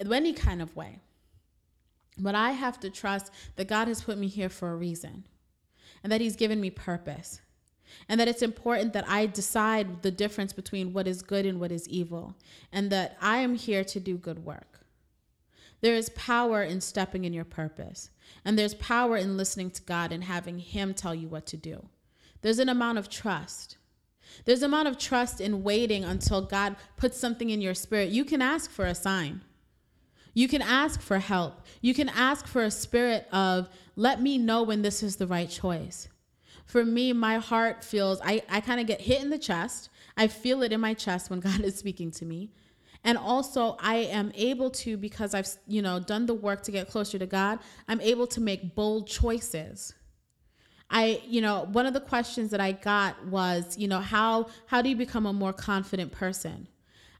any 0.00 0.32
kind 0.32 0.60
of 0.60 0.74
way. 0.74 0.98
But 2.18 2.34
I 2.34 2.52
have 2.52 2.80
to 2.80 2.90
trust 2.90 3.30
that 3.56 3.68
God 3.68 3.88
has 3.88 4.02
put 4.02 4.18
me 4.18 4.28
here 4.28 4.48
for 4.48 4.70
a 4.70 4.76
reason 4.76 5.24
and 6.02 6.12
that 6.12 6.20
He's 6.20 6.36
given 6.36 6.60
me 6.60 6.70
purpose. 6.70 7.40
And 8.08 8.20
that 8.20 8.28
it's 8.28 8.42
important 8.42 8.92
that 8.92 9.08
I 9.08 9.26
decide 9.26 10.02
the 10.02 10.10
difference 10.10 10.52
between 10.52 10.92
what 10.92 11.06
is 11.06 11.22
good 11.22 11.46
and 11.46 11.58
what 11.58 11.72
is 11.72 11.88
evil, 11.88 12.36
and 12.70 12.90
that 12.90 13.16
I 13.20 13.38
am 13.38 13.54
here 13.54 13.82
to 13.82 13.98
do 13.98 14.18
good 14.18 14.44
work. 14.44 14.80
There 15.80 15.94
is 15.94 16.10
power 16.10 16.62
in 16.62 16.80
stepping 16.80 17.24
in 17.24 17.32
your 17.32 17.44
purpose. 17.44 18.10
And 18.44 18.58
there's 18.58 18.74
power 18.74 19.16
in 19.16 19.36
listening 19.36 19.70
to 19.70 19.82
God 19.82 20.12
and 20.12 20.24
having 20.24 20.58
Him 20.58 20.92
tell 20.92 21.14
you 21.14 21.28
what 21.28 21.46
to 21.46 21.56
do. 21.56 21.86
There's 22.42 22.58
an 22.58 22.68
amount 22.68 22.98
of 22.98 23.08
trust. 23.08 23.78
There's 24.44 24.62
an 24.62 24.66
amount 24.66 24.88
of 24.88 24.98
trust 24.98 25.40
in 25.40 25.62
waiting 25.62 26.04
until 26.04 26.42
God 26.42 26.76
puts 26.96 27.18
something 27.18 27.50
in 27.50 27.60
your 27.60 27.74
spirit. 27.74 28.10
You 28.10 28.24
can 28.24 28.42
ask 28.42 28.70
for 28.70 28.84
a 28.84 28.94
sign. 28.94 29.40
You 30.34 30.48
can 30.48 30.62
ask 30.62 31.00
for 31.00 31.18
help. 31.18 31.62
You 31.80 31.94
can 31.94 32.08
ask 32.08 32.46
for 32.46 32.62
a 32.62 32.70
spirit 32.70 33.26
of, 33.32 33.68
let 33.96 34.22
me 34.22 34.38
know 34.38 34.62
when 34.62 34.82
this 34.82 35.02
is 35.02 35.16
the 35.16 35.26
right 35.26 35.48
choice. 35.48 36.08
For 36.66 36.84
me, 36.84 37.12
my 37.12 37.38
heart 37.38 37.82
feels, 37.82 38.20
I, 38.22 38.42
I 38.48 38.60
kind 38.60 38.80
of 38.80 38.86
get 38.86 39.00
hit 39.00 39.22
in 39.22 39.30
the 39.30 39.38
chest. 39.38 39.90
I 40.16 40.28
feel 40.28 40.62
it 40.62 40.72
in 40.72 40.80
my 40.80 40.94
chest 40.94 41.30
when 41.30 41.40
God 41.48 41.60
is 41.60 41.76
speaking 41.76 42.10
to 42.12 42.24
me. 42.24 42.50
And 43.04 43.16
also 43.16 43.76
I 43.80 43.96
am 43.96 44.32
able 44.34 44.70
to, 44.70 44.96
because 44.96 45.34
I've, 45.34 45.48
you 45.66 45.82
know, 45.82 46.00
done 46.00 46.26
the 46.26 46.34
work 46.34 46.62
to 46.64 46.72
get 46.72 46.90
closer 46.90 47.18
to 47.18 47.26
God, 47.26 47.58
I'm 47.86 48.00
able 48.00 48.26
to 48.28 48.40
make 48.40 48.74
bold 48.74 49.06
choices. 49.06 49.94
I, 50.90 51.22
you 51.26 51.40
know, 51.40 51.68
one 51.72 51.86
of 51.86 51.94
the 51.94 52.00
questions 52.00 52.50
that 52.50 52.60
I 52.60 52.72
got 52.72 53.26
was, 53.26 53.76
you 53.76 53.88
know, 53.88 54.00
how 54.00 54.48
how 54.66 54.80
do 54.80 54.88
you 54.88 54.96
become 54.96 55.26
a 55.26 55.32
more 55.32 55.52
confident 55.52 56.12
person? 56.12 56.66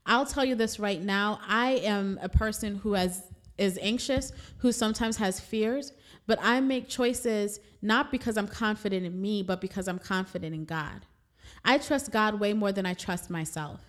I'll 0.09 0.25
tell 0.25 0.43
you 0.43 0.55
this 0.55 0.79
right 0.79 1.01
now. 1.01 1.39
I 1.47 1.73
am 1.83 2.19
a 2.21 2.27
person 2.27 2.75
who 2.75 2.93
has 2.93 3.23
is 3.59 3.77
anxious, 3.81 4.31
who 4.57 4.71
sometimes 4.71 5.17
has 5.17 5.39
fears, 5.39 5.91
but 6.25 6.39
I 6.41 6.61
make 6.61 6.87
choices 6.87 7.59
not 7.81 8.11
because 8.11 8.37
I'm 8.37 8.47
confident 8.47 9.05
in 9.05 9.21
me, 9.21 9.43
but 9.43 9.61
because 9.61 9.87
I'm 9.87 9.99
confident 9.99 10.55
in 10.55 10.65
God. 10.65 11.05
I 11.63 11.77
trust 11.77 12.11
God 12.11 12.39
way 12.39 12.53
more 12.53 12.71
than 12.71 12.85
I 12.85 12.93
trust 12.93 13.29
myself. 13.29 13.81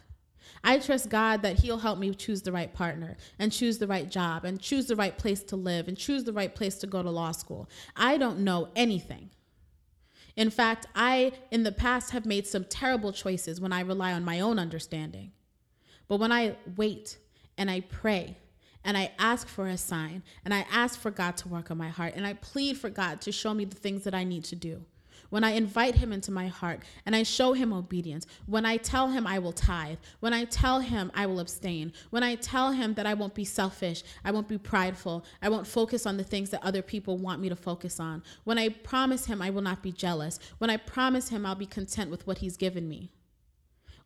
I 0.62 0.79
trust 0.79 1.09
God 1.09 1.43
that 1.43 1.61
He'll 1.61 1.79
help 1.79 1.99
me 1.99 2.12
choose 2.14 2.43
the 2.43 2.53
right 2.53 2.73
partner 2.73 3.16
and 3.39 3.53
choose 3.53 3.79
the 3.79 3.87
right 3.87 4.11
job 4.11 4.45
and 4.45 4.61
choose 4.61 4.87
the 4.87 4.97
right 4.97 5.16
place 5.16 5.43
to 5.45 5.57
live 5.57 5.89
and 5.89 5.97
choose 5.97 6.25
the 6.25 6.33
right 6.33 6.55
place 6.55 6.75
to 6.79 6.87
go 6.87 7.03
to 7.03 7.11
law 7.11 7.33
school. 7.33 7.71
I 7.97 8.18
don't 8.18 8.41
know 8.41 8.68
anything. 8.77 9.31
In 10.37 10.51
fact, 10.51 10.87
I, 10.95 11.33
in 11.51 11.62
the 11.62 11.73
past, 11.73 12.11
have 12.11 12.27
made 12.27 12.47
some 12.47 12.64
terrible 12.64 13.12
choices 13.12 13.61
when 13.61 13.73
I 13.73 13.81
rely 13.81 14.12
on 14.12 14.25
my 14.25 14.41
own 14.41 14.59
understanding. 14.59 15.33
But 16.11 16.18
when 16.18 16.32
I 16.32 16.56
wait 16.76 17.18
and 17.56 17.70
I 17.70 17.82
pray 17.82 18.36
and 18.82 18.98
I 18.98 19.12
ask 19.16 19.46
for 19.46 19.68
a 19.68 19.76
sign 19.76 20.24
and 20.44 20.52
I 20.52 20.66
ask 20.68 20.98
for 20.98 21.12
God 21.12 21.36
to 21.36 21.48
work 21.48 21.70
on 21.70 21.78
my 21.78 21.88
heart 21.88 22.14
and 22.16 22.26
I 22.26 22.32
plead 22.32 22.78
for 22.78 22.90
God 22.90 23.20
to 23.20 23.30
show 23.30 23.54
me 23.54 23.64
the 23.64 23.76
things 23.76 24.02
that 24.02 24.12
I 24.12 24.24
need 24.24 24.42
to 24.46 24.56
do, 24.56 24.82
when 25.28 25.44
I 25.44 25.52
invite 25.52 25.94
him 25.94 26.12
into 26.12 26.32
my 26.32 26.48
heart 26.48 26.82
and 27.06 27.14
I 27.14 27.22
show 27.22 27.52
him 27.52 27.72
obedience, 27.72 28.26
when 28.46 28.66
I 28.66 28.76
tell 28.76 29.11
him 29.11 29.24
I 29.24 29.38
will 29.38 29.52
tithe, 29.52 29.98
when 30.18 30.34
I 30.34 30.46
tell 30.46 30.80
him 30.80 31.12
I 31.14 31.26
will 31.26 31.38
abstain, 31.38 31.92
when 32.11 32.24
I 32.24 32.34
tell 32.34 32.72
him 32.72 32.94
that 32.94 33.06
I 33.06 33.14
won't 33.14 33.36
be 33.36 33.44
selfish, 33.44 34.02
I 34.24 34.32
won't 34.32 34.48
be 34.48 34.58
prideful, 34.58 35.24
I 35.40 35.48
won't 35.48 35.68
focus 35.68 36.06
on 36.06 36.16
the 36.16 36.24
things 36.24 36.50
that 36.50 36.64
other 36.64 36.82
people 36.82 37.18
want 37.18 37.40
me 37.40 37.48
to 37.50 37.54
focus 37.54 38.00
on, 38.00 38.24
when 38.42 38.58
I 38.58 38.70
promise 38.70 39.26
him 39.26 39.40
I 39.40 39.50
will 39.50 39.62
not 39.62 39.80
be 39.80 39.92
jealous, 39.92 40.40
when 40.58 40.70
I 40.70 40.76
promise 40.76 41.28
him 41.28 41.46
I'll 41.46 41.54
be 41.54 41.66
content 41.66 42.11
with 42.11 42.26
what 42.26 42.38
he's 42.38 42.56
given 42.56 42.88
me, 42.88 43.12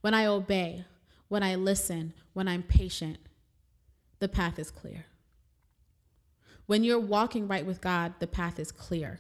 when 0.03 0.13
I 0.13 0.27
obey, 0.27 0.85
when 1.35 1.43
I 1.43 1.57
listen, 1.57 2.13
when 2.33 2.47
I'm 2.47 2.63
patient, 2.63 3.19
the 4.21 4.29
path 4.29 4.57
is 4.57 4.71
clear. 4.71 5.07
When 6.67 6.85
you're 6.85 7.01
walking 7.01 7.49
right 7.49 7.67
with 7.67 7.81
God, 7.81 8.15
the 8.21 8.29
path 8.29 8.61
is 8.61 8.71
clear. 8.71 9.19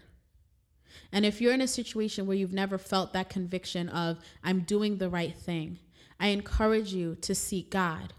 And 1.10 1.26
if 1.26 1.40
you're 1.40 1.52
in 1.52 1.60
a 1.60 1.66
situation 1.66 2.28
where 2.28 2.36
you've 2.36 2.52
never 2.52 2.78
felt 2.78 3.12
that 3.14 3.30
conviction 3.30 3.88
of, 3.88 4.20
I'm 4.44 4.60
doing 4.60 4.98
the 4.98 5.08
right 5.08 5.36
thing, 5.36 5.80
I 6.20 6.28
encourage 6.28 6.94
you 6.94 7.16
to 7.16 7.34
seek 7.34 7.72
God 7.72 8.12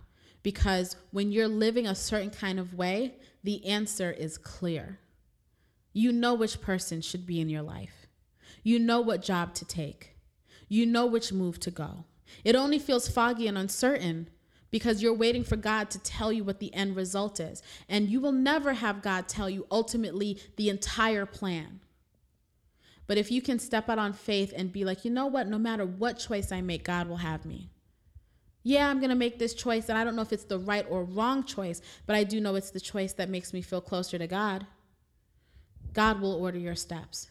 because 0.43 0.97
when 1.11 1.31
you're 1.31 1.47
living 1.47 1.87
a 1.87 1.95
certain 1.95 2.31
kind 2.31 2.59
of 2.59 2.73
way, 2.73 3.13
the 3.45 3.65
answer 3.65 4.11
is 4.11 4.37
clear. 4.37 4.99
You 5.93 6.11
know 6.11 6.33
which 6.33 6.59
person 6.59 6.99
should 6.99 7.25
be 7.25 7.39
in 7.39 7.47
your 7.47 7.63
life, 7.63 8.07
you 8.61 8.77
know 8.77 8.99
what 8.99 9.21
job 9.21 9.53
to 9.53 9.63
take, 9.63 10.17
you 10.67 10.85
know 10.85 11.05
which 11.05 11.31
move 11.31 11.61
to 11.61 11.71
go. 11.71 12.03
It 12.43 12.55
only 12.55 12.79
feels 12.79 13.07
foggy 13.07 13.47
and 13.47 13.57
uncertain 13.57 14.29
because 14.71 15.01
you're 15.01 15.13
waiting 15.13 15.43
for 15.43 15.55
God 15.55 15.89
to 15.91 15.99
tell 15.99 16.33
you 16.33 16.43
what 16.43 16.59
the 16.59 16.73
end 16.73 16.95
result 16.95 17.39
is. 17.39 17.63
And 17.87 18.09
you 18.09 18.19
will 18.19 18.31
never 18.31 18.73
have 18.73 19.01
God 19.01 19.27
tell 19.27 19.49
you 19.49 19.65
ultimately 19.71 20.39
the 20.57 20.69
entire 20.69 21.25
plan. 21.25 21.79
But 23.07 23.17
if 23.17 23.31
you 23.31 23.41
can 23.41 23.59
step 23.59 23.89
out 23.89 23.99
on 23.99 24.13
faith 24.13 24.53
and 24.55 24.71
be 24.71 24.83
like, 24.83 25.05
you 25.05 25.11
know 25.11 25.27
what, 25.27 25.47
no 25.47 25.57
matter 25.57 25.85
what 25.85 26.17
choice 26.17 26.51
I 26.51 26.61
make, 26.61 26.83
God 26.83 27.07
will 27.07 27.17
have 27.17 27.45
me. 27.45 27.69
Yeah, 28.63 28.89
I'm 28.89 28.99
going 28.99 29.11
to 29.11 29.15
make 29.15 29.37
this 29.37 29.53
choice, 29.53 29.89
and 29.89 29.97
I 29.97 30.03
don't 30.03 30.15
know 30.15 30.23
if 30.23 30.33
it's 30.33 30.45
the 30.45 30.57
right 30.57 30.87
or 30.89 31.03
wrong 31.03 31.43
choice, 31.43 31.83
but 32.07 32.15
I 32.15 32.23
do 32.23 32.41
know 32.41 32.55
it's 32.55 32.71
the 32.71 32.79
choice 32.79 33.13
that 33.13 33.29
makes 33.29 33.53
me 33.53 33.61
feel 33.61 33.79
closer 33.79 34.17
to 34.17 34.25
God. 34.25 34.65
God 35.93 36.19
will 36.19 36.33
order 36.33 36.57
your 36.57 36.75
steps. 36.75 37.29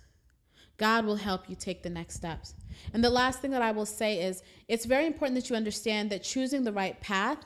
God 0.77 1.05
will 1.05 1.17
help 1.17 1.49
you 1.49 1.57
take 1.57 1.83
the 1.83 1.91
next 1.91 2.15
steps. 2.15 2.55
And 2.93 3.03
the 3.03 3.11
last 3.11 3.41
thing 3.41 3.53
that 3.53 3.63
I 3.63 3.71
will 3.71 3.87
say 3.87 4.23
is 4.23 4.43
it's 4.69 4.85
very 4.85 5.07
important 5.07 5.37
that 5.37 5.49
you 5.49 5.57
understand 5.57 6.11
that 6.11 6.23
choosing 6.23 6.65
the 6.65 6.73
right 6.73 7.01
path, 7.01 7.39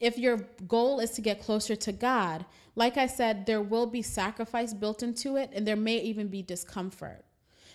if 0.00 0.16
your 0.16 0.36
goal 0.66 1.00
is 1.00 1.10
to 1.12 1.20
get 1.20 1.42
closer 1.42 1.74
to 1.74 1.92
God, 1.92 2.44
like 2.76 2.96
I 2.96 3.06
said, 3.06 3.46
there 3.46 3.60
will 3.60 3.86
be 3.86 4.02
sacrifice 4.02 4.72
built 4.72 5.02
into 5.02 5.36
it, 5.36 5.50
and 5.52 5.66
there 5.66 5.74
may 5.74 5.98
even 5.98 6.28
be 6.28 6.42
discomfort. 6.42 7.24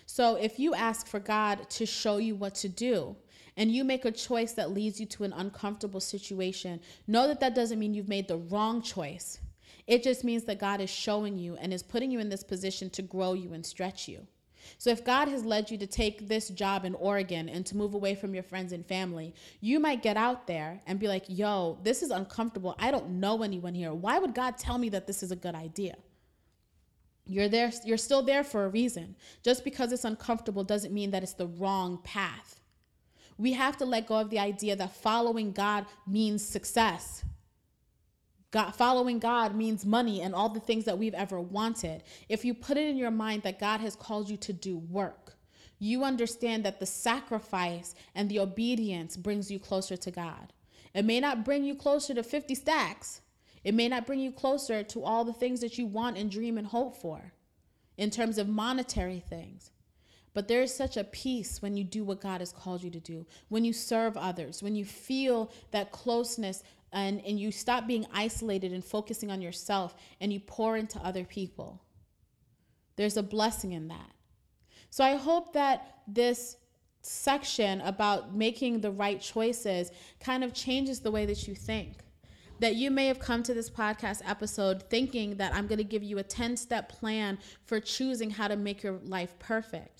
So 0.06 0.36
if 0.36 0.58
you 0.58 0.74
ask 0.74 1.06
for 1.06 1.20
God 1.20 1.68
to 1.70 1.84
show 1.84 2.16
you 2.16 2.34
what 2.34 2.54
to 2.56 2.68
do, 2.68 3.16
and 3.56 3.70
you 3.70 3.84
make 3.84 4.04
a 4.04 4.10
choice 4.10 4.52
that 4.52 4.72
leads 4.72 4.98
you 4.98 5.06
to 5.06 5.24
an 5.24 5.32
uncomfortable 5.34 6.00
situation, 6.00 6.80
know 7.06 7.28
that 7.28 7.40
that 7.40 7.54
doesn't 7.54 7.78
mean 7.78 7.94
you've 7.94 8.08
made 8.08 8.26
the 8.26 8.38
wrong 8.38 8.82
choice. 8.82 9.38
It 9.86 10.02
just 10.02 10.24
means 10.24 10.44
that 10.44 10.58
God 10.58 10.80
is 10.80 10.90
showing 10.90 11.38
you 11.38 11.56
and 11.56 11.72
is 11.72 11.82
putting 11.82 12.10
you 12.10 12.18
in 12.18 12.30
this 12.30 12.42
position 12.42 12.90
to 12.90 13.02
grow 13.02 13.34
you 13.34 13.52
and 13.52 13.64
stretch 13.64 14.08
you. 14.08 14.26
So, 14.78 14.90
if 14.90 15.04
God 15.04 15.28
has 15.28 15.44
led 15.44 15.70
you 15.70 15.78
to 15.78 15.86
take 15.86 16.28
this 16.28 16.48
job 16.48 16.84
in 16.84 16.94
Oregon 16.94 17.48
and 17.48 17.64
to 17.66 17.76
move 17.76 17.94
away 17.94 18.14
from 18.14 18.34
your 18.34 18.42
friends 18.42 18.72
and 18.72 18.84
family, 18.86 19.34
you 19.60 19.80
might 19.80 20.02
get 20.02 20.16
out 20.16 20.46
there 20.46 20.80
and 20.86 20.98
be 20.98 21.08
like, 21.08 21.24
yo, 21.28 21.78
this 21.82 22.02
is 22.02 22.10
uncomfortable. 22.10 22.74
I 22.78 22.90
don't 22.90 23.20
know 23.20 23.42
anyone 23.42 23.74
here. 23.74 23.92
Why 23.92 24.18
would 24.18 24.34
God 24.34 24.58
tell 24.58 24.78
me 24.78 24.88
that 24.90 25.06
this 25.06 25.22
is 25.22 25.30
a 25.30 25.36
good 25.36 25.54
idea? 25.54 25.96
You're 27.26 27.48
there 27.48 27.72
you're 27.84 27.96
still 27.96 28.22
there 28.22 28.44
for 28.44 28.64
a 28.64 28.68
reason. 28.68 29.16
Just 29.42 29.64
because 29.64 29.92
it's 29.92 30.04
uncomfortable 30.04 30.64
doesn't 30.64 30.92
mean 30.92 31.10
that 31.12 31.22
it's 31.22 31.32
the 31.32 31.46
wrong 31.46 31.98
path. 32.04 32.60
We 33.38 33.52
have 33.54 33.76
to 33.78 33.84
let 33.84 34.06
go 34.06 34.16
of 34.16 34.30
the 34.30 34.38
idea 34.38 34.76
that 34.76 34.94
following 34.94 35.52
God 35.52 35.86
means 36.06 36.46
success. 36.46 37.24
God, 38.54 38.70
following 38.76 39.18
God 39.18 39.56
means 39.56 39.84
money 39.84 40.22
and 40.22 40.32
all 40.32 40.48
the 40.48 40.60
things 40.60 40.84
that 40.84 40.96
we've 40.96 41.12
ever 41.12 41.40
wanted. 41.40 42.04
If 42.28 42.44
you 42.44 42.54
put 42.54 42.76
it 42.76 42.88
in 42.88 42.96
your 42.96 43.10
mind 43.10 43.42
that 43.42 43.58
God 43.58 43.80
has 43.80 43.96
called 43.96 44.30
you 44.30 44.36
to 44.36 44.52
do 44.52 44.78
work, 44.78 45.34
you 45.80 46.04
understand 46.04 46.64
that 46.64 46.78
the 46.78 46.86
sacrifice 46.86 47.96
and 48.14 48.30
the 48.30 48.38
obedience 48.38 49.16
brings 49.16 49.50
you 49.50 49.58
closer 49.58 49.96
to 49.96 50.10
God. 50.12 50.52
It 50.94 51.04
may 51.04 51.18
not 51.18 51.44
bring 51.44 51.64
you 51.64 51.74
closer 51.74 52.14
to 52.14 52.22
50 52.22 52.54
stacks, 52.54 53.22
it 53.64 53.74
may 53.74 53.88
not 53.88 54.06
bring 54.06 54.20
you 54.20 54.30
closer 54.30 54.84
to 54.84 55.02
all 55.02 55.24
the 55.24 55.32
things 55.32 55.60
that 55.60 55.76
you 55.76 55.86
want 55.86 56.16
and 56.16 56.30
dream 56.30 56.56
and 56.56 56.68
hope 56.68 56.96
for 56.96 57.32
in 57.96 58.08
terms 58.10 58.38
of 58.38 58.48
monetary 58.48 59.18
things. 59.18 59.72
But 60.32 60.46
there 60.46 60.62
is 60.62 60.72
such 60.72 60.96
a 60.96 61.02
peace 61.02 61.60
when 61.60 61.76
you 61.76 61.82
do 61.82 62.04
what 62.04 62.20
God 62.20 62.40
has 62.40 62.52
called 62.52 62.84
you 62.84 62.90
to 62.90 63.00
do, 63.00 63.26
when 63.48 63.64
you 63.64 63.72
serve 63.72 64.16
others, 64.16 64.62
when 64.62 64.76
you 64.76 64.84
feel 64.84 65.50
that 65.72 65.90
closeness 65.90 66.62
and, 66.94 67.20
and 67.26 67.38
you 67.38 67.52
stop 67.52 67.86
being 67.86 68.06
isolated 68.12 68.72
and 68.72 68.84
focusing 68.84 69.30
on 69.30 69.42
yourself 69.42 69.94
and 70.20 70.32
you 70.32 70.40
pour 70.40 70.76
into 70.76 70.98
other 71.00 71.24
people. 71.24 71.82
There's 72.96 73.16
a 73.16 73.22
blessing 73.22 73.72
in 73.72 73.88
that. 73.88 74.10
So 74.90 75.04
I 75.04 75.16
hope 75.16 75.52
that 75.54 75.98
this 76.06 76.56
section 77.02 77.80
about 77.82 78.34
making 78.34 78.80
the 78.80 78.90
right 78.90 79.20
choices 79.20 79.90
kind 80.20 80.42
of 80.42 80.54
changes 80.54 81.00
the 81.00 81.10
way 81.10 81.26
that 81.26 81.46
you 81.46 81.54
think 81.54 81.98
that 82.60 82.76
you 82.76 82.90
may 82.90 83.06
have 83.06 83.18
come 83.18 83.42
to 83.42 83.54
this 83.54 83.68
podcast 83.68 84.22
episode 84.24 84.82
thinking 84.88 85.36
that 85.36 85.54
I'm 85.54 85.66
going 85.66 85.78
to 85.78 85.84
give 85.84 86.02
you 86.02 86.18
a 86.18 86.22
10 86.22 86.56
step 86.56 86.88
plan 86.88 87.38
for 87.64 87.80
choosing 87.80 88.30
how 88.30 88.48
to 88.48 88.56
make 88.56 88.82
your 88.82 88.98
life 89.04 89.38
perfect. 89.38 89.93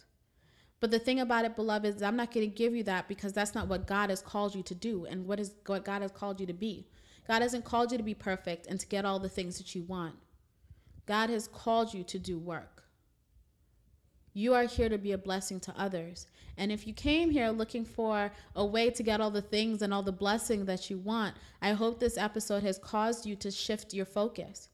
But 0.84 0.90
the 0.90 0.98
thing 0.98 1.20
about 1.20 1.46
it, 1.46 1.56
beloved, 1.56 1.96
is 1.96 2.02
I'm 2.02 2.14
not 2.14 2.30
going 2.30 2.46
to 2.46 2.54
give 2.54 2.74
you 2.74 2.82
that 2.82 3.08
because 3.08 3.32
that's 3.32 3.54
not 3.54 3.68
what 3.68 3.86
God 3.86 4.10
has 4.10 4.20
called 4.20 4.54
you 4.54 4.62
to 4.64 4.74
do 4.74 5.06
and 5.06 5.24
what 5.24 5.40
is 5.40 5.54
what 5.64 5.82
God 5.82 6.02
has 6.02 6.10
called 6.10 6.40
you 6.40 6.46
to 6.46 6.52
be. 6.52 6.86
God 7.26 7.40
hasn't 7.40 7.64
called 7.64 7.90
you 7.90 7.96
to 7.96 8.04
be 8.04 8.12
perfect 8.12 8.66
and 8.66 8.78
to 8.78 8.86
get 8.86 9.06
all 9.06 9.18
the 9.18 9.30
things 9.30 9.56
that 9.56 9.74
you 9.74 9.82
want. 9.84 10.14
God 11.06 11.30
has 11.30 11.48
called 11.48 11.94
you 11.94 12.04
to 12.04 12.18
do 12.18 12.38
work. 12.38 12.84
You 14.34 14.52
are 14.52 14.64
here 14.64 14.90
to 14.90 14.98
be 14.98 15.12
a 15.12 15.16
blessing 15.16 15.58
to 15.60 15.74
others. 15.74 16.26
And 16.58 16.70
if 16.70 16.86
you 16.86 16.92
came 16.92 17.30
here 17.30 17.48
looking 17.48 17.86
for 17.86 18.30
a 18.54 18.66
way 18.66 18.90
to 18.90 19.02
get 19.02 19.22
all 19.22 19.30
the 19.30 19.40
things 19.40 19.80
and 19.80 19.94
all 19.94 20.02
the 20.02 20.12
blessing 20.12 20.66
that 20.66 20.90
you 20.90 20.98
want, 20.98 21.34
I 21.62 21.72
hope 21.72 21.98
this 21.98 22.18
episode 22.18 22.62
has 22.62 22.76
caused 22.76 23.24
you 23.24 23.36
to 23.36 23.50
shift 23.50 23.94
your 23.94 24.04
focus 24.04 24.68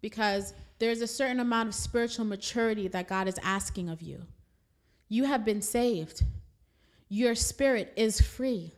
because 0.00 0.54
there's 0.80 1.02
a 1.02 1.06
certain 1.06 1.38
amount 1.38 1.68
of 1.68 1.76
spiritual 1.76 2.24
maturity 2.24 2.88
that 2.88 3.06
God 3.06 3.28
is 3.28 3.38
asking 3.44 3.90
of 3.90 4.02
you. 4.02 4.26
You 5.12 5.24
have 5.24 5.44
been 5.44 5.60
saved, 5.60 6.22
your 7.10 7.34
spirit 7.34 7.92
is 7.96 8.22
free. 8.22 8.72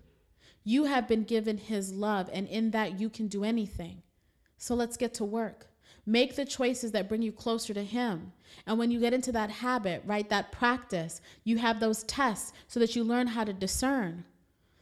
You 0.65 0.83
have 0.83 1.07
been 1.07 1.23
given 1.23 1.59
His 1.59 1.93
love, 1.93 2.29
and 2.33 2.49
in 2.49 2.73
that 2.73 2.99
you 2.99 3.09
can 3.09 3.29
do 3.29 3.45
anything. 3.45 4.03
So 4.59 4.75
let's 4.75 4.97
get 4.97 5.15
to 5.15 5.25
work. 5.25 5.69
Make 6.05 6.35
the 6.35 6.45
choices 6.45 6.91
that 6.91 7.09
bring 7.09 7.23
you 7.23 7.31
closer 7.31 7.73
to 7.73 7.85
Him. 7.85 8.33
And 8.67 8.81
when 8.81 8.91
you 8.91 8.99
get 8.99 9.15
into 9.15 9.31
that 9.31 9.49
habit, 9.49 10.03
right, 10.07 10.29
that 10.29 10.51
practice, 10.51 11.21
you 11.45 11.59
have 11.59 11.79
those 11.79 12.03
tests 12.03 12.53
so 12.67 12.81
that 12.81 12.97
you 12.97 13.05
learn 13.05 13.29
how 13.29 13.45
to 13.45 13.53
discern. 13.53 14.25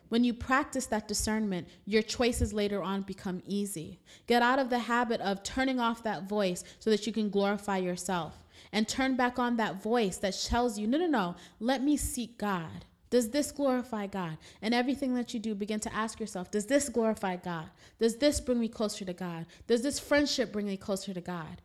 When 0.08 0.24
you 0.24 0.32
practice 0.32 0.86
that 0.86 1.06
discernment, 1.06 1.68
your 1.84 2.00
choices 2.00 2.54
later 2.54 2.82
on 2.82 3.02
become 3.02 3.42
easy. 3.46 4.00
Get 4.26 4.40
out 4.40 4.58
of 4.58 4.70
the 4.70 4.78
habit 4.78 5.20
of 5.20 5.42
turning 5.42 5.78
off 5.78 6.02
that 6.04 6.30
voice 6.30 6.64
so 6.78 6.88
that 6.88 7.06
you 7.06 7.12
can 7.12 7.28
glorify 7.28 7.76
yourself 7.76 8.41
and 8.72 8.88
turn 8.88 9.16
back 9.16 9.38
on 9.38 9.56
that 9.56 9.82
voice 9.82 10.16
that 10.18 10.34
tells 10.42 10.78
you, 10.78 10.86
no, 10.86 10.98
no, 10.98 11.06
no, 11.06 11.36
let 11.60 11.82
me 11.82 11.96
seek 11.96 12.38
God. 12.38 12.84
Does 13.10 13.28
this 13.28 13.52
glorify 13.52 14.06
God? 14.06 14.38
And 14.62 14.72
everything 14.72 15.14
that 15.16 15.34
you 15.34 15.40
do, 15.40 15.54
begin 15.54 15.80
to 15.80 15.94
ask 15.94 16.18
yourself 16.18 16.50
Does 16.50 16.64
this 16.64 16.88
glorify 16.88 17.36
God? 17.36 17.68
Does 17.98 18.16
this 18.16 18.40
bring 18.40 18.58
me 18.58 18.68
closer 18.68 19.04
to 19.04 19.12
God? 19.12 19.44
Does 19.66 19.82
this 19.82 20.00
friendship 20.00 20.50
bring 20.50 20.64
me 20.64 20.78
closer 20.78 21.12
to 21.12 21.20
God? 21.20 21.60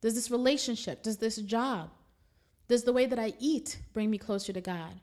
Does 0.00 0.14
this 0.14 0.30
relationship, 0.30 1.02
does 1.02 1.16
this 1.16 1.36
job, 1.36 1.90
does 2.68 2.84
the 2.84 2.92
way 2.92 3.06
that 3.06 3.18
I 3.18 3.32
eat 3.40 3.78
bring 3.92 4.10
me 4.10 4.18
closer 4.18 4.52
to 4.52 4.60
God? 4.60 5.00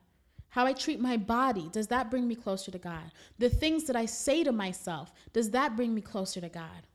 How 0.49 0.66
I 0.66 0.74
treat 0.74 0.99
my 0.99 1.18
body, 1.18 1.70
does 1.72 1.88
that 1.88 2.12
bring 2.12 2.28
me 2.28 2.36
closer 2.36 2.72
to 2.72 2.78
God? 2.78 3.12
The 3.39 3.49
things 3.49 3.86
that 3.86 3.95
I 3.95 4.06
say 4.06 4.43
to 4.43 4.52
myself, 4.52 5.12
does 5.34 5.49
that 5.52 5.76
bring 5.76 5.93
me 5.93 6.02
closer 6.02 6.39
to 6.39 6.49
God? 6.49 6.88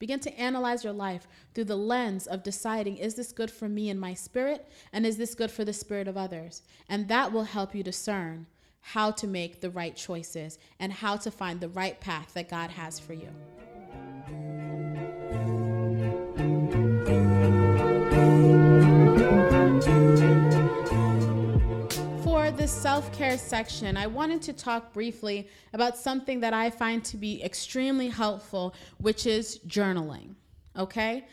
Begin 0.00 0.18
to 0.20 0.40
analyze 0.40 0.82
your 0.82 0.94
life 0.94 1.28
through 1.54 1.64
the 1.64 1.76
lens 1.76 2.26
of 2.26 2.42
deciding 2.42 2.96
is 2.96 3.14
this 3.14 3.32
good 3.32 3.50
for 3.50 3.68
me 3.68 3.90
and 3.90 4.00
my 4.00 4.14
spirit? 4.14 4.66
And 4.94 5.06
is 5.06 5.18
this 5.18 5.34
good 5.34 5.50
for 5.50 5.62
the 5.62 5.74
spirit 5.74 6.08
of 6.08 6.16
others? 6.16 6.62
And 6.88 7.06
that 7.08 7.32
will 7.32 7.44
help 7.44 7.74
you 7.74 7.82
discern 7.82 8.46
how 8.80 9.10
to 9.10 9.26
make 9.26 9.60
the 9.60 9.68
right 9.68 9.94
choices 9.94 10.58
and 10.80 10.90
how 10.90 11.18
to 11.18 11.30
find 11.30 11.60
the 11.60 11.68
right 11.68 12.00
path 12.00 12.32
that 12.32 12.48
God 12.48 12.70
has 12.70 12.98
for 12.98 13.12
you. 13.12 13.28
This 22.60 22.70
self 22.70 23.10
care 23.16 23.38
section, 23.38 23.96
I 23.96 24.06
wanted 24.06 24.42
to 24.42 24.52
talk 24.52 24.92
briefly 24.92 25.48
about 25.72 25.96
something 25.96 26.40
that 26.40 26.52
I 26.52 26.68
find 26.68 27.02
to 27.06 27.16
be 27.16 27.42
extremely 27.42 28.08
helpful, 28.08 28.74
which 28.98 29.24
is 29.24 29.60
journaling. 29.66 30.34
Okay? 30.76 31.26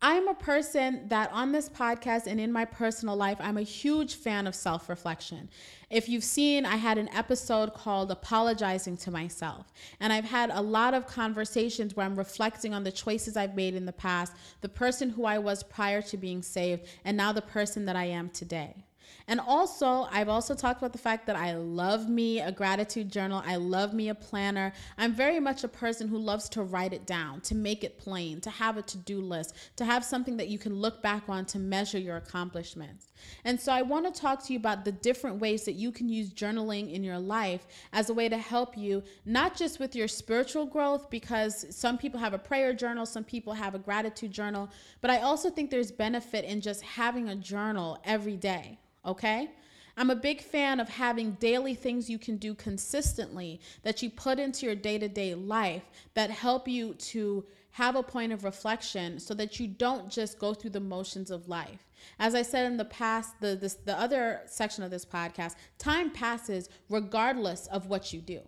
I'm 0.00 0.28
a 0.28 0.34
person 0.34 1.08
that 1.08 1.32
on 1.32 1.50
this 1.50 1.68
podcast 1.68 2.28
and 2.28 2.38
in 2.38 2.52
my 2.52 2.64
personal 2.66 3.16
life, 3.16 3.38
I'm 3.40 3.56
a 3.56 3.62
huge 3.62 4.14
fan 4.14 4.46
of 4.46 4.54
self 4.54 4.88
reflection. 4.88 5.50
If 5.90 6.08
you've 6.08 6.22
seen, 6.22 6.64
I 6.64 6.76
had 6.76 6.98
an 6.98 7.08
episode 7.08 7.74
called 7.74 8.12
Apologizing 8.12 8.98
to 8.98 9.10
Myself. 9.10 9.72
And 9.98 10.12
I've 10.12 10.24
had 10.24 10.50
a 10.50 10.62
lot 10.62 10.94
of 10.94 11.08
conversations 11.08 11.96
where 11.96 12.06
I'm 12.06 12.14
reflecting 12.14 12.72
on 12.72 12.84
the 12.84 12.92
choices 12.92 13.36
I've 13.36 13.56
made 13.56 13.74
in 13.74 13.86
the 13.86 13.92
past, 13.92 14.32
the 14.60 14.68
person 14.68 15.10
who 15.10 15.24
I 15.24 15.38
was 15.38 15.64
prior 15.64 16.00
to 16.02 16.16
being 16.16 16.42
saved, 16.42 16.86
and 17.04 17.16
now 17.16 17.32
the 17.32 17.42
person 17.42 17.86
that 17.86 17.96
I 17.96 18.04
am 18.04 18.30
today. 18.30 18.84
And 19.26 19.40
also, 19.40 20.06
I've 20.10 20.28
also 20.28 20.54
talked 20.54 20.80
about 20.80 20.92
the 20.92 20.98
fact 20.98 21.26
that 21.26 21.36
I 21.36 21.54
love 21.54 22.08
me 22.08 22.40
a 22.40 22.52
gratitude 22.52 23.10
journal. 23.10 23.42
I 23.44 23.56
love 23.56 23.94
me 23.94 24.10
a 24.10 24.14
planner. 24.14 24.72
I'm 24.98 25.14
very 25.14 25.40
much 25.40 25.64
a 25.64 25.68
person 25.68 26.08
who 26.08 26.18
loves 26.18 26.48
to 26.50 26.62
write 26.62 26.92
it 26.92 27.06
down, 27.06 27.40
to 27.42 27.54
make 27.54 27.84
it 27.84 27.98
plain, 27.98 28.40
to 28.42 28.50
have 28.50 28.76
a 28.76 28.82
to 28.82 28.98
do 28.98 29.20
list, 29.20 29.54
to 29.76 29.84
have 29.84 30.04
something 30.04 30.36
that 30.36 30.48
you 30.48 30.58
can 30.58 30.74
look 30.74 31.02
back 31.02 31.24
on 31.28 31.46
to 31.46 31.58
measure 31.58 31.98
your 31.98 32.16
accomplishments. 32.16 33.12
And 33.44 33.58
so, 33.58 33.72
I 33.72 33.82
want 33.82 34.12
to 34.12 34.20
talk 34.20 34.44
to 34.44 34.52
you 34.52 34.58
about 34.58 34.84
the 34.84 34.92
different 34.92 35.38
ways 35.38 35.64
that 35.64 35.72
you 35.72 35.90
can 35.90 36.08
use 36.08 36.30
journaling 36.30 36.92
in 36.92 37.02
your 37.02 37.18
life 37.18 37.66
as 37.92 38.10
a 38.10 38.14
way 38.14 38.28
to 38.28 38.38
help 38.38 38.76
you, 38.76 39.02
not 39.24 39.56
just 39.56 39.80
with 39.80 39.96
your 39.96 40.08
spiritual 40.08 40.66
growth, 40.66 41.08
because 41.08 41.66
some 41.74 41.96
people 41.96 42.20
have 42.20 42.34
a 42.34 42.38
prayer 42.38 42.74
journal, 42.74 43.06
some 43.06 43.24
people 43.24 43.54
have 43.54 43.74
a 43.74 43.78
gratitude 43.78 44.32
journal, 44.32 44.68
but 45.00 45.10
I 45.10 45.20
also 45.20 45.48
think 45.50 45.70
there's 45.70 45.90
benefit 45.90 46.44
in 46.44 46.60
just 46.60 46.82
having 46.82 47.28
a 47.28 47.36
journal 47.36 47.98
every 48.04 48.36
day 48.36 48.78
okay? 49.04 49.50
I'm 49.96 50.10
a 50.10 50.16
big 50.16 50.40
fan 50.40 50.80
of 50.80 50.88
having 50.88 51.32
daily 51.32 51.74
things 51.74 52.10
you 52.10 52.18
can 52.18 52.36
do 52.36 52.54
consistently 52.54 53.60
that 53.82 54.02
you 54.02 54.10
put 54.10 54.40
into 54.40 54.66
your 54.66 54.74
day 54.74 54.98
to 54.98 55.08
day 55.08 55.34
life 55.34 55.84
that 56.14 56.30
help 56.30 56.66
you 56.66 56.94
to 56.94 57.44
have 57.70 57.96
a 57.96 58.02
point 58.02 58.32
of 58.32 58.44
reflection 58.44 59.18
so 59.18 59.34
that 59.34 59.58
you 59.58 59.66
don't 59.66 60.10
just 60.10 60.38
go 60.38 60.54
through 60.54 60.70
the 60.70 60.80
motions 60.80 61.30
of 61.30 61.48
life. 61.48 61.86
As 62.18 62.34
I 62.34 62.42
said 62.42 62.66
in 62.66 62.76
the 62.76 62.84
past, 62.84 63.40
the, 63.40 63.56
this, 63.56 63.74
the 63.74 63.98
other 63.98 64.42
section 64.46 64.84
of 64.84 64.90
this 64.90 65.04
podcast, 65.04 65.54
time 65.78 66.10
passes 66.10 66.68
regardless 66.88 67.66
of 67.68 67.86
what 67.86 68.12
you 68.12 68.20
do. 68.20 68.40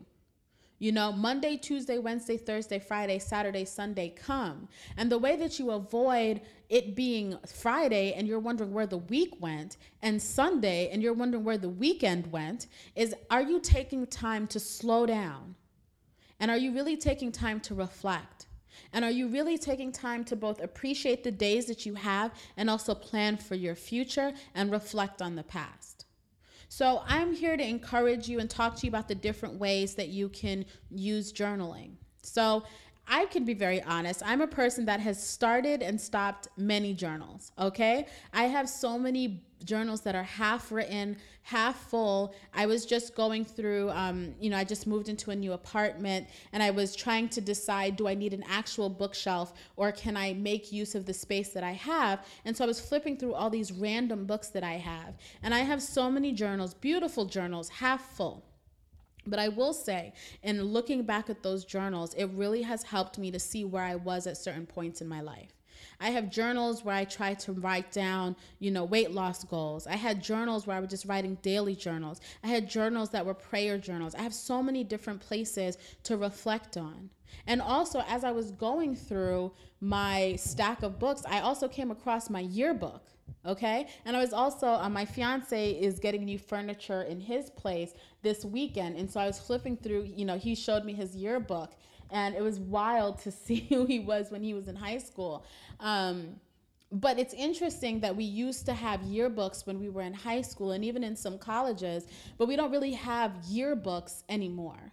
You 0.79 0.93
know, 0.93 1.11
Monday, 1.11 1.57
Tuesday, 1.57 1.99
Wednesday, 1.99 2.37
Thursday, 2.37 2.79
Friday, 2.79 3.19
Saturday, 3.19 3.65
Sunday 3.65 4.11
come. 4.11 4.69
And 4.99 5.11
the 5.11 5.17
way 5.17 5.37
that 5.37 5.59
you 5.59 5.71
avoid 5.71 6.43
it 6.69 6.95
being 6.95 7.39
Friday 7.47 8.13
and 8.13 8.29
you're 8.29 8.39
wondering 8.39 8.75
where 8.75 8.87
the 8.87 8.99
week 8.99 9.37
went, 9.41 9.79
and 10.03 10.21
Sunday 10.21 10.91
and 10.91 11.03
you're 11.03 11.15
wondering 11.15 11.45
where 11.45 11.57
the 11.57 11.69
weekend 11.69 12.31
went, 12.31 12.67
is 12.95 13.15
are 13.31 13.43
you 13.43 13.59
taking 13.61 14.07
time 14.07 14.47
to 14.49 14.61
slow 14.61 15.07
down? 15.07 15.55
And 16.41 16.51
are 16.51 16.59
you 16.59 16.73
really 16.73 16.99
taking 16.99 17.33
time 17.33 17.61
to 17.61 17.75
reflect? 17.75 18.47
And 18.93 19.03
are 19.03 19.11
you 19.11 19.29
really 19.29 19.57
taking 19.57 19.91
time 19.91 20.25
to 20.25 20.37
both 20.37 20.63
appreciate 20.63 21.25
the 21.25 21.31
days 21.31 21.65
that 21.67 21.87
you 21.87 21.95
have 21.95 22.33
and 22.59 22.69
also 22.69 22.95
plan 22.95 23.39
for 23.39 23.55
your 23.55 23.75
future 23.75 24.35
and 24.55 24.71
reflect 24.71 25.23
on 25.23 25.37
the 25.37 25.43
past? 25.43 25.96
So 26.77 27.01
I'm 27.07 27.33
here 27.33 27.57
to 27.57 27.67
encourage 27.67 28.29
you 28.29 28.39
and 28.39 28.51
talk 28.51 28.77
to 28.77 28.87
you 28.87 28.91
about 28.91 29.09
the 29.09 29.15
different 29.15 29.59
ways 29.59 29.95
that 29.95 30.09
you 30.09 30.29
can 30.29 30.67
use 30.91 31.33
journaling. 31.33 31.93
So 32.21 32.65
I 33.09 33.27
can 33.27 33.45
be 33.45 33.55
very 33.55 33.83
honest. 33.83 34.23
I'm 34.25 34.41
a 34.41 34.47
person 34.47 34.85
that 34.87 35.01
has 35.01 35.23
started 35.23 35.83
and 35.83 36.01
stopped 36.01 36.49
many 36.57 36.93
journals, 36.93 37.53
okay? 37.59 38.07
I 38.33 38.45
have 38.45 38.69
so 38.69 38.99
many 38.99 39.45
journals 39.65 40.01
that 40.03 40.15
are 40.15 40.25
half 40.25 40.73
written, 40.73 41.17
half 41.43 41.89
full. 41.89 42.35
I 42.53 42.67
was 42.67 42.85
just 42.85 43.15
going 43.15 43.45
through, 43.45 43.91
um, 43.91 44.35
you 44.41 44.51
know, 44.51 44.57
I 44.57 44.65
just 44.65 44.87
moved 44.87 45.09
into 45.09 45.31
a 45.31 45.37
new 45.37 45.53
apartment 45.53 46.27
and 46.53 46.63
I 46.63 46.71
was 46.71 46.97
trying 46.97 47.29
to 47.31 47.41
decide 47.41 47.97
do 47.97 48.09
I 48.09 48.15
need 48.15 48.35
an 48.35 48.45
actual 48.49 48.89
bookshelf 48.89 49.55
or 49.77 49.93
can 49.93 50.17
I 50.17 50.35
make 50.35 50.73
use 50.73 50.95
of 50.95 51.07
the 51.07 51.15
space 51.15 51.51
that 51.51 51.63
I 51.63 51.73
have? 51.73 52.27
And 52.45 52.57
so 52.57 52.65
I 52.65 52.67
was 52.67 52.81
flipping 52.81 53.17
through 53.17 53.35
all 53.35 53.51
these 53.51 53.71
random 53.71 54.27
books 54.27 54.49
that 54.49 54.65
I 54.65 54.75
have. 54.75 55.15
And 55.43 55.55
I 55.55 55.61
have 55.61 55.81
so 55.81 56.11
many 56.11 56.33
journals, 56.33 56.75
beautiful 56.75 57.25
journals, 57.25 57.69
half 57.69 58.17
full. 58.17 58.45
But 59.27 59.39
I 59.39 59.49
will 59.49 59.73
say, 59.73 60.13
in 60.43 60.63
looking 60.63 61.03
back 61.03 61.31
at 61.31 61.43
those 61.43 61.65
journals, 61.65 62.15
it 62.15 62.27
really 62.35 62.63
has 62.63 62.83
helped 62.83 63.19
me 63.19 63.31
to 63.31 63.39
see 63.39 63.65
where 63.65 63.83
I 63.83 63.97
was 63.97 64.27
at 64.27 64.37
certain 64.37 64.67
points 64.67 65.01
in 65.01 65.09
my 65.09 65.21
life. 65.21 65.53
I 66.01 66.11
have 66.11 66.31
journals 66.31 66.85
where 66.85 66.95
I 66.95 67.05
try 67.05 67.35
to 67.35 67.53
write 67.53 67.91
down, 67.91 68.37
you 68.59 68.71
know, 68.71 68.85
weight 68.85 69.13
loss 69.13 69.45
goals. 69.45 69.87
I 69.87 69.97
had 69.97 70.23
journals 70.23 70.67
where 70.67 70.77
I 70.77 70.81
was 70.81 70.91
just 70.91 71.07
writing 71.07 71.39
daily 71.43 71.75
journals. 71.75 72.21
I 72.45 72.49
had 72.49 72.69
journals 72.69 73.11
that 73.11 73.25
were 73.25 73.35
prayer 73.35 73.79
journals. 73.79 74.15
I 74.15 74.23
have 74.23 74.35
so 74.35 74.63
many 74.63 74.85
different 74.85 75.21
places 75.21 75.79
to 76.05 76.17
reflect 76.17 76.77
on. 76.77 77.11
And 77.47 77.61
also, 77.61 78.03
as 78.09 78.25
I 78.25 78.33
was 78.33 78.53
going 78.53 78.95
through 78.95 79.53
my 79.81 80.37
stack 80.37 80.83
of 80.83 80.99
books, 80.99 81.23
I 81.29 81.41
also 81.41 81.69
came 81.69 81.91
across 81.91 82.31
my 82.31 82.41
yearbook 82.41 83.03
okay 83.45 83.87
and 84.05 84.17
i 84.17 84.21
was 84.21 84.33
also 84.33 84.67
uh, 84.67 84.89
my 84.89 85.05
fiance 85.05 85.73
is 85.73 85.99
getting 85.99 86.25
new 86.25 86.39
furniture 86.39 87.03
in 87.03 87.21
his 87.21 87.51
place 87.51 87.95
this 88.27 88.45
weekend 88.45 88.97
and 88.97 89.09
so 89.09 89.21
i 89.21 89.27
was 89.27 89.39
flipping 89.39 89.77
through 89.77 90.03
you 90.03 90.25
know 90.25 90.37
he 90.37 90.55
showed 90.55 90.85
me 90.85 90.93
his 90.93 91.15
yearbook 91.15 91.71
and 92.11 92.35
it 92.35 92.43
was 92.43 92.59
wild 92.59 93.19
to 93.21 93.31
see 93.45 93.67
who 93.69 93.87
he 93.87 93.99
was 93.99 94.31
when 94.31 94.43
he 94.43 94.55
was 94.55 94.69
in 94.69 94.77
high 94.77 94.99
school. 94.99 95.45
Um, 95.81 96.41
but 96.93 97.19
it's 97.19 97.35
interesting 97.35 98.01
that 98.01 98.15
we 98.15 98.25
used 98.25 98.65
to 98.67 98.73
have 98.73 99.01
yearbooks 99.01 99.67
when 99.67 99.81
we 99.81 99.89
were 99.89 100.03
in 100.03 100.15
high 100.15 100.43
school 100.43 100.71
and 100.71 100.85
even 100.85 101.03
in 101.03 101.17
some 101.17 101.37
colleges 101.37 102.07
but 102.39 102.47
we 102.47 102.55
don't 102.55 102.71
really 102.71 102.93
have 102.93 103.33
yearbooks 103.51 104.23
anymore. 104.29 104.93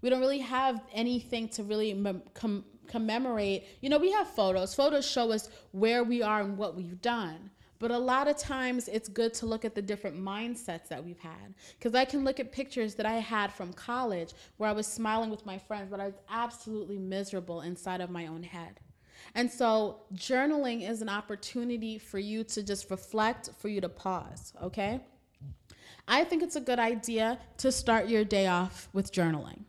We 0.00 0.10
don't 0.10 0.20
really 0.20 0.38
have 0.38 0.82
anything 0.92 1.48
to 1.50 1.62
really 1.62 1.92
com- 2.32 2.64
commemorate. 2.86 3.64
You 3.82 3.90
know 3.90 3.98
we 3.98 4.12
have 4.12 4.28
photos. 4.28 4.74
Photos 4.74 5.06
show 5.06 5.32
us 5.32 5.50
where 5.72 6.02
we 6.02 6.22
are 6.22 6.40
and 6.40 6.56
what 6.56 6.76
we've 6.76 7.00
done 7.00 7.50
but 7.78 7.90
a 7.90 7.98
lot 7.98 8.28
of 8.28 8.36
times 8.36 8.88
it's 8.88 9.08
good 9.08 9.34
to 9.34 9.46
look 9.46 9.64
at 9.64 9.74
the 9.74 9.82
different 9.82 10.18
mindsets 10.18 10.88
that 10.88 11.04
we've 11.04 11.18
had. 11.18 11.54
Because 11.78 11.94
I 11.94 12.04
can 12.04 12.24
look 12.24 12.40
at 12.40 12.52
pictures 12.52 12.94
that 12.96 13.06
I 13.06 13.14
had 13.14 13.52
from 13.52 13.72
college 13.72 14.32
where 14.56 14.68
I 14.68 14.72
was 14.72 14.86
smiling 14.86 15.30
with 15.30 15.44
my 15.44 15.58
friends, 15.58 15.88
but 15.90 16.00
I 16.00 16.06
was 16.06 16.14
absolutely 16.30 16.98
miserable 16.98 17.62
inside 17.62 18.00
of 18.00 18.10
my 18.10 18.26
own 18.26 18.42
head. 18.42 18.80
And 19.34 19.50
so 19.50 20.02
journaling 20.14 20.88
is 20.88 21.02
an 21.02 21.08
opportunity 21.08 21.98
for 21.98 22.18
you 22.18 22.44
to 22.44 22.62
just 22.62 22.90
reflect, 22.90 23.50
for 23.58 23.68
you 23.68 23.80
to 23.80 23.88
pause, 23.88 24.52
okay? 24.62 25.00
I 26.06 26.24
think 26.24 26.42
it's 26.42 26.56
a 26.56 26.60
good 26.60 26.78
idea 26.78 27.38
to 27.58 27.72
start 27.72 28.08
your 28.08 28.24
day 28.24 28.46
off 28.46 28.88
with 28.92 29.12
journaling. 29.12 29.64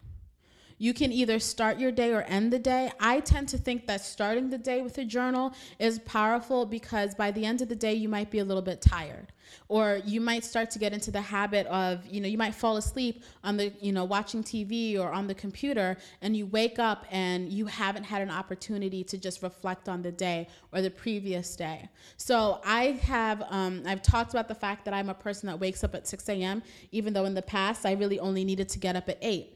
You 0.77 0.93
can 0.93 1.11
either 1.11 1.39
start 1.39 1.79
your 1.79 1.91
day 1.91 2.13
or 2.13 2.23
end 2.23 2.51
the 2.51 2.59
day. 2.59 2.91
I 2.99 3.21
tend 3.21 3.47
to 3.49 3.57
think 3.57 3.87
that 3.87 4.01
starting 4.01 4.49
the 4.49 4.57
day 4.57 4.81
with 4.81 4.97
a 4.97 5.05
journal 5.05 5.53
is 5.79 5.99
powerful 5.99 6.65
because 6.65 7.15
by 7.15 7.31
the 7.31 7.45
end 7.45 7.61
of 7.61 7.69
the 7.69 7.75
day, 7.75 7.93
you 7.93 8.09
might 8.09 8.29
be 8.29 8.39
a 8.39 8.45
little 8.45 8.61
bit 8.61 8.81
tired 8.81 9.31
or 9.67 10.01
you 10.05 10.21
might 10.21 10.43
start 10.43 10.69
to 10.71 10.79
get 10.79 10.93
into 10.93 11.11
the 11.11 11.21
habit 11.21 11.65
of 11.67 12.05
you 12.07 12.21
know 12.21 12.27
you 12.27 12.37
might 12.37 12.53
fall 12.53 12.77
asleep 12.77 13.23
on 13.43 13.57
the 13.57 13.71
you 13.79 13.91
know 13.91 14.03
watching 14.03 14.43
tv 14.43 14.97
or 14.97 15.11
on 15.11 15.27
the 15.27 15.33
computer 15.33 15.97
and 16.21 16.35
you 16.35 16.45
wake 16.47 16.79
up 16.79 17.05
and 17.11 17.49
you 17.49 17.65
haven't 17.65 18.03
had 18.03 18.21
an 18.21 18.29
opportunity 18.29 19.03
to 19.03 19.17
just 19.17 19.41
reflect 19.43 19.89
on 19.89 20.01
the 20.01 20.11
day 20.11 20.47
or 20.71 20.81
the 20.81 20.89
previous 20.89 21.55
day 21.55 21.87
so 22.17 22.59
i 22.65 22.85
have 23.03 23.43
um, 23.49 23.81
i've 23.85 24.01
talked 24.01 24.31
about 24.31 24.47
the 24.47 24.55
fact 24.55 24.85
that 24.85 24.93
i'm 24.93 25.09
a 25.09 25.13
person 25.13 25.47
that 25.47 25.59
wakes 25.59 25.83
up 25.83 25.95
at 25.95 26.07
6 26.07 26.29
a.m 26.29 26.61
even 26.91 27.13
though 27.13 27.25
in 27.25 27.33
the 27.33 27.41
past 27.41 27.85
i 27.85 27.93
really 27.93 28.19
only 28.19 28.43
needed 28.43 28.69
to 28.69 28.79
get 28.79 28.95
up 28.95 29.09
at 29.09 29.17
8 29.21 29.54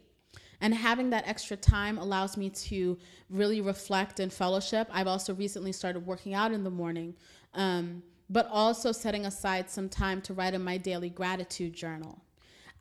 and 0.61 0.73
having 0.73 1.09
that 1.11 1.27
extra 1.27 1.57
time 1.57 1.97
allows 1.97 2.37
me 2.37 2.49
to 2.49 2.97
really 3.29 3.61
reflect 3.61 4.19
and 4.19 4.31
fellowship. 4.31 4.87
I've 4.91 5.07
also 5.07 5.33
recently 5.33 5.71
started 5.71 6.05
working 6.05 6.33
out 6.33 6.51
in 6.51 6.63
the 6.63 6.69
morning. 6.69 7.15
Um, 7.53 8.03
but 8.29 8.47
also 8.51 8.91
setting 8.91 9.25
aside 9.25 9.69
some 9.69 9.89
time 9.89 10.21
to 10.21 10.33
write 10.33 10.53
in 10.53 10.63
my 10.63 10.77
daily 10.77 11.09
gratitude 11.09 11.73
journal. 11.73 12.21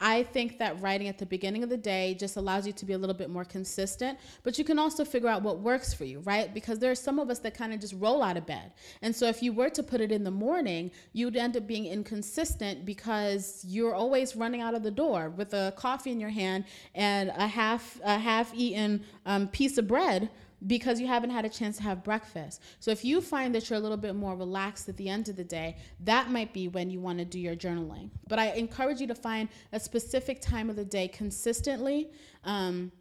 I 0.01 0.23
think 0.23 0.59
that 0.59 0.81
writing 0.81 1.09
at 1.09 1.19
the 1.19 1.27
beginning 1.27 1.63
of 1.63 1.71
the 1.71 1.77
day 1.77 2.15
just 2.15 2.37
allows 2.37 2.67
you 2.67 2.73
to 2.73 2.85
be 2.85 2.93
a 2.93 2.99
little 2.99 3.15
bit 3.15 3.31
more 3.31 3.45
consistent, 3.45 4.19
but 4.45 4.59
you 4.59 4.65
can 4.65 4.79
also 4.79 5.05
figure 5.05 5.29
out 5.29 5.43
what 5.43 5.59
works 5.59 5.93
for 5.93 6.05
you, 6.05 6.21
right? 6.21 6.53
Because 6.55 6.79
there 6.79 6.91
are 6.91 6.97
some 6.97 7.19
of 7.19 7.31
us 7.31 7.41
that 7.41 7.55
kind 7.55 7.73
of 7.73 7.81
just 7.81 7.95
roll 7.95 8.23
out 8.23 8.37
of 8.37 8.47
bed. 8.47 8.73
And 9.03 9.15
so 9.15 9.27
if 9.27 9.43
you 9.43 9.53
were 9.53 9.71
to 9.71 9.83
put 9.83 10.01
it 10.01 10.13
in 10.13 10.23
the 10.23 10.31
morning, 10.31 10.91
you'd 11.13 11.37
end 11.37 11.57
up 11.57 11.67
being 11.67 11.87
inconsistent 11.87 12.87
because 12.87 13.65
you're 13.67 13.95
always 13.95 14.37
running 14.37 14.61
out 14.61 14.75
of 14.75 14.83
the 14.83 14.91
door 14.91 15.31
with 15.31 15.53
a 15.55 15.73
coffee 15.77 16.13
in 16.13 16.21
your 16.21 16.31
hand 16.31 16.65
and 16.95 17.31
a 17.31 17.47
half 17.47 18.01
a 18.05 18.19
half 18.19 18.53
eaten 18.55 19.03
um, 19.27 19.49
piece 19.49 19.79
of 19.79 19.89
bread 19.89 20.31
because 20.67 21.01
you 21.01 21.07
haven't 21.07 21.31
had 21.31 21.45
a 21.45 21.49
chance 21.49 21.77
to 21.77 21.83
have 21.85 22.03
breakfast. 22.03 22.63
So 22.81 22.91
if 22.91 23.05
you 23.05 23.21
find 23.21 23.55
that 23.55 23.69
you're 23.69 23.79
a 23.79 23.83
little 23.83 23.97
bit 23.97 24.15
more 24.15 24.37
relaxed 24.37 24.89
at 24.89 24.97
the 24.97 25.09
end 25.09 25.29
of 25.29 25.37
the 25.37 25.45
day, 25.45 25.77
that 26.05 26.31
might 26.31 26.53
be 26.53 26.69
when 26.69 26.91
you 26.91 27.01
want 27.01 27.19
to 27.19 27.25
do 27.25 27.39
your 27.39 27.57
journaling. 27.57 28.11
But 28.27 28.39
I 28.39 28.53
encourage 28.53 29.01
you 29.01 29.07
to 29.07 29.15
find 29.15 29.49
a 29.73 29.81
specific 29.81 30.41
time 30.41 30.69
of 30.69 30.77
the 30.77 30.85
day 30.85 31.09
consistently. 31.09 32.11
Um, 32.45 32.93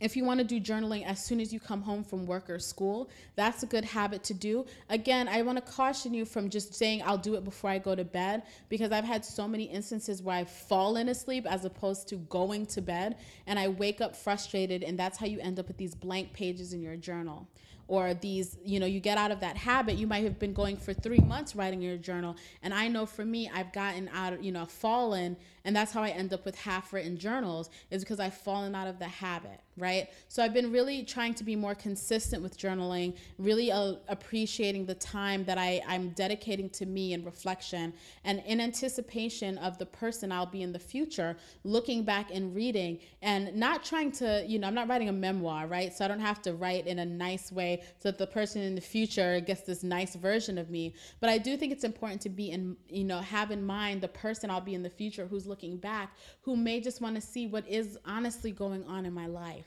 if 0.00 0.16
you 0.16 0.24
want 0.24 0.38
to 0.38 0.44
do 0.44 0.60
journaling 0.60 1.06
as 1.06 1.24
soon 1.24 1.40
as 1.40 1.52
you 1.52 1.60
come 1.60 1.80
home 1.80 2.02
from 2.02 2.26
work 2.26 2.50
or 2.50 2.58
school, 2.58 3.08
that's 3.36 3.62
a 3.62 3.66
good 3.66 3.84
habit 3.84 4.24
to 4.24 4.34
do. 4.34 4.66
Again, 4.90 5.28
I 5.28 5.42
want 5.42 5.64
to 5.64 5.72
caution 5.72 6.12
you 6.12 6.24
from 6.24 6.50
just 6.50 6.74
saying 6.74 7.02
I'll 7.04 7.18
do 7.18 7.36
it 7.36 7.44
before 7.44 7.70
I 7.70 7.78
go 7.78 7.94
to 7.94 8.04
bed 8.04 8.42
because 8.68 8.90
I've 8.90 9.04
had 9.04 9.24
so 9.24 9.46
many 9.46 9.64
instances 9.64 10.20
where 10.20 10.36
I've 10.36 10.50
fallen 10.50 11.08
asleep 11.08 11.46
as 11.48 11.64
opposed 11.64 12.08
to 12.08 12.16
going 12.16 12.66
to 12.66 12.82
bed 12.82 13.16
and 13.46 13.58
I 13.58 13.68
wake 13.68 14.00
up 14.00 14.16
frustrated 14.16 14.82
and 14.82 14.98
that's 14.98 15.16
how 15.18 15.26
you 15.26 15.38
end 15.40 15.58
up 15.58 15.68
with 15.68 15.76
these 15.76 15.94
blank 15.94 16.32
pages 16.32 16.72
in 16.72 16.82
your 16.82 16.96
journal 16.96 17.46
or 17.86 18.14
these 18.14 18.56
you 18.64 18.80
know 18.80 18.86
you 18.86 19.00
get 19.00 19.18
out 19.18 19.30
of 19.30 19.40
that 19.40 19.56
habit 19.56 19.96
you 19.96 20.06
might 20.06 20.24
have 20.24 20.38
been 20.38 20.52
going 20.52 20.76
for 20.76 20.94
three 20.94 21.18
months 21.18 21.54
writing 21.54 21.82
your 21.82 21.96
journal 21.96 22.34
and 22.62 22.72
i 22.72 22.88
know 22.88 23.04
for 23.04 23.24
me 23.24 23.50
i've 23.54 23.72
gotten 23.72 24.08
out 24.14 24.42
you 24.42 24.52
know 24.52 24.64
fallen 24.64 25.36
and 25.64 25.74
that's 25.74 25.92
how 25.92 26.02
i 26.02 26.10
end 26.10 26.32
up 26.32 26.44
with 26.44 26.56
half 26.56 26.92
written 26.92 27.16
journals 27.16 27.70
is 27.90 28.02
because 28.02 28.20
i've 28.20 28.34
fallen 28.34 28.74
out 28.74 28.86
of 28.86 28.98
the 28.98 29.08
habit 29.08 29.60
right? 29.76 30.08
So 30.28 30.42
i've 30.42 30.54
been 30.54 30.70
really 30.70 31.02
trying 31.02 31.34
to 31.34 31.44
be 31.44 31.56
more 31.56 31.74
consistent 31.74 32.42
with 32.42 32.56
journaling 32.56 33.16
really 33.38 33.72
uh, 33.72 33.94
appreciating 34.08 34.86
the 34.86 34.94
time 34.94 35.44
that 35.44 35.58
I, 35.58 35.82
i'm 35.88 36.10
dedicating 36.10 36.70
to 36.70 36.86
me 36.86 37.12
and 37.12 37.24
reflection. 37.24 37.92
And 38.24 38.42
in 38.46 38.60
anticipation 38.60 39.58
of 39.58 39.78
the 39.78 39.86
person 39.86 40.30
i'll 40.30 40.46
be 40.46 40.62
in 40.62 40.72
the 40.72 40.78
future 40.78 41.36
looking 41.64 42.04
back 42.04 42.30
and 42.32 42.54
reading 42.54 43.00
and 43.22 43.54
not 43.54 43.84
trying 43.84 44.12
to 44.12 44.44
you 44.46 44.58
know 44.58 44.68
i'm 44.68 44.74
not 44.74 44.88
writing 44.88 45.08
a 45.08 45.12
memoir 45.12 45.66
right? 45.66 45.92
So 45.92 46.04
i 46.04 46.08
don't 46.08 46.20
have 46.20 46.42
to 46.42 46.54
write 46.54 46.86
in 46.86 47.00
a 47.00 47.06
nice 47.06 47.50
way 47.50 47.82
so 47.98 48.10
that 48.10 48.18
the 48.18 48.26
person 48.26 48.62
in 48.62 48.74
the 48.74 48.80
future 48.80 49.40
gets 49.40 49.62
this 49.62 49.82
nice 49.82 50.14
version 50.14 50.58
of 50.58 50.70
me. 50.70 50.94
But 51.20 51.30
I 51.30 51.38
do 51.38 51.56
think 51.56 51.72
it's 51.72 51.84
important 51.84 52.20
to 52.22 52.28
be 52.28 52.50
in, 52.50 52.76
you 52.88 53.04
know, 53.04 53.18
have 53.20 53.50
in 53.50 53.64
mind 53.64 54.00
the 54.00 54.08
person 54.08 54.50
I'll 54.50 54.60
be 54.60 54.74
in 54.74 54.82
the 54.82 54.90
future 54.90 55.26
who's 55.26 55.46
looking 55.46 55.53
back, 55.80 56.14
who 56.42 56.56
may 56.56 56.80
just 56.80 57.00
want 57.00 57.14
to 57.14 57.20
see 57.20 57.46
what 57.46 57.66
is 57.68 57.98
honestly 58.04 58.50
going 58.50 58.84
on 58.84 59.06
in 59.06 59.12
my 59.12 59.26
life 59.26 59.66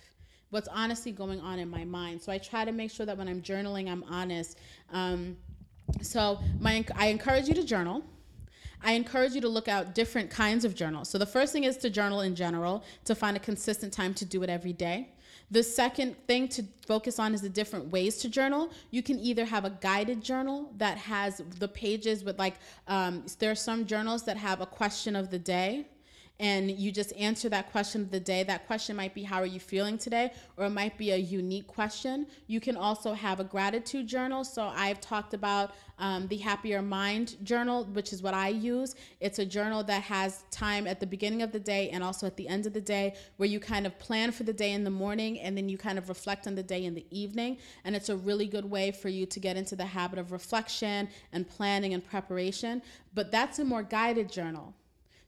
what's 0.49 0.67
honestly 0.69 1.11
going 1.11 1.41
on 1.41 1.59
in 1.59 1.69
my 1.69 1.83
mind. 1.83 2.21
So 2.21 2.31
I 2.31 2.37
try 2.37 2.63
to 2.65 2.71
make 2.71 2.91
sure 2.91 3.05
that 3.05 3.17
when 3.17 3.27
I'm 3.27 3.41
journaling, 3.41 3.89
I'm 3.89 4.03
honest. 4.03 4.57
Um, 4.91 5.37
so 6.01 6.39
my, 6.59 6.85
I 6.95 7.07
encourage 7.07 7.47
you 7.47 7.53
to 7.55 7.63
journal. 7.63 8.03
I 8.83 8.93
encourage 8.93 9.33
you 9.33 9.41
to 9.41 9.49
look 9.49 9.67
out 9.67 9.95
different 9.95 10.29
kinds 10.29 10.63
of 10.63 10.75
journals. 10.75 11.09
So 11.09 11.17
the 11.17 11.25
first 11.25 11.51
thing 11.51 11.63
is 11.63 11.77
to 11.77 11.89
journal 11.89 12.21
in 12.21 12.35
general, 12.35 12.83
to 13.05 13.15
find 13.15 13.35
a 13.35 13.39
consistent 13.39 13.91
time 13.91 14.13
to 14.15 14.25
do 14.25 14.43
it 14.43 14.49
every 14.49 14.73
day. 14.73 15.09
The 15.49 15.63
second 15.63 16.15
thing 16.27 16.49
to 16.49 16.63
focus 16.85 17.19
on 17.19 17.33
is 17.33 17.41
the 17.41 17.49
different 17.49 17.89
ways 17.89 18.17
to 18.17 18.29
journal. 18.29 18.69
You 18.91 19.01
can 19.01 19.17
either 19.19 19.45
have 19.45 19.63
a 19.63 19.69
guided 19.69 20.21
journal 20.21 20.73
that 20.77 20.97
has 20.97 21.41
the 21.59 21.67
pages 21.67 22.23
with 22.23 22.37
like, 22.37 22.55
um, 22.87 23.25
there 23.39 23.51
are 23.51 23.55
some 23.55 23.85
journals 23.85 24.23
that 24.23 24.35
have 24.37 24.59
a 24.59 24.65
question 24.65 25.15
of 25.15 25.29
the 25.29 25.39
day 25.39 25.87
and 26.39 26.69
you 26.69 26.91
just 26.91 27.13
answer 27.15 27.49
that 27.49 27.71
question 27.71 28.01
of 28.01 28.11
the 28.11 28.19
day. 28.19 28.43
That 28.43 28.67
question 28.67 28.95
might 28.95 29.13
be, 29.13 29.23
How 29.23 29.41
are 29.41 29.47
you 29.47 29.59
feeling 29.59 29.97
today? 29.97 30.31
Or 30.55 30.65
it 30.65 30.69
might 30.69 30.97
be 30.97 31.11
a 31.11 31.17
unique 31.17 31.67
question. 31.67 32.27
You 32.45 32.59
can 32.59 32.77
also 32.77 33.13
have 33.13 33.39
a 33.39 33.43
gratitude 33.43 34.07
journal. 34.07 34.43
So 34.43 34.71
I've 34.75 35.01
talked 35.01 35.33
about 35.33 35.71
um, 35.99 36.27
the 36.27 36.37
Happier 36.37 36.83
Mind 36.83 37.37
journal, 37.43 37.85
which 37.85 38.13
is 38.13 38.21
what 38.21 38.35
I 38.35 38.49
use. 38.49 38.95
It's 39.19 39.39
a 39.39 39.45
journal 39.45 39.83
that 39.85 40.03
has 40.03 40.43
time 40.51 40.85
at 40.85 40.99
the 40.99 41.07
beginning 41.07 41.41
of 41.41 41.51
the 41.51 41.59
day 41.59 41.89
and 41.89 42.03
also 42.03 42.27
at 42.27 42.37
the 42.37 42.47
end 42.47 42.67
of 42.67 42.73
the 42.73 42.81
day 42.81 43.15
where 43.37 43.49
you 43.49 43.59
kind 43.59 43.87
of 43.87 43.97
plan 43.97 44.31
for 44.31 44.43
the 44.43 44.53
day 44.53 44.73
in 44.73 44.83
the 44.83 44.91
morning 44.91 45.39
and 45.39 45.57
then 45.57 45.69
you 45.69 45.77
kind 45.77 45.97
of 45.97 46.07
reflect 46.07 46.45
on 46.45 46.53
the 46.53 46.61
day 46.61 46.85
in 46.85 46.93
the 46.93 47.05
evening. 47.09 47.57
And 47.83 47.95
it's 47.95 48.09
a 48.09 48.15
really 48.15 48.45
good 48.45 48.65
way 48.69 48.91
for 48.91 49.09
you 49.09 49.25
to 49.25 49.39
get 49.39 49.57
into 49.57 49.75
the 49.75 49.85
habit 49.85 50.19
of 50.19 50.31
reflection 50.31 51.09
and 51.33 51.47
planning 51.49 51.95
and 51.95 52.03
preparation. 52.03 52.83
But 53.15 53.31
that's 53.31 53.57
a 53.57 53.65
more 53.65 53.81
guided 53.81 54.31
journal. 54.31 54.75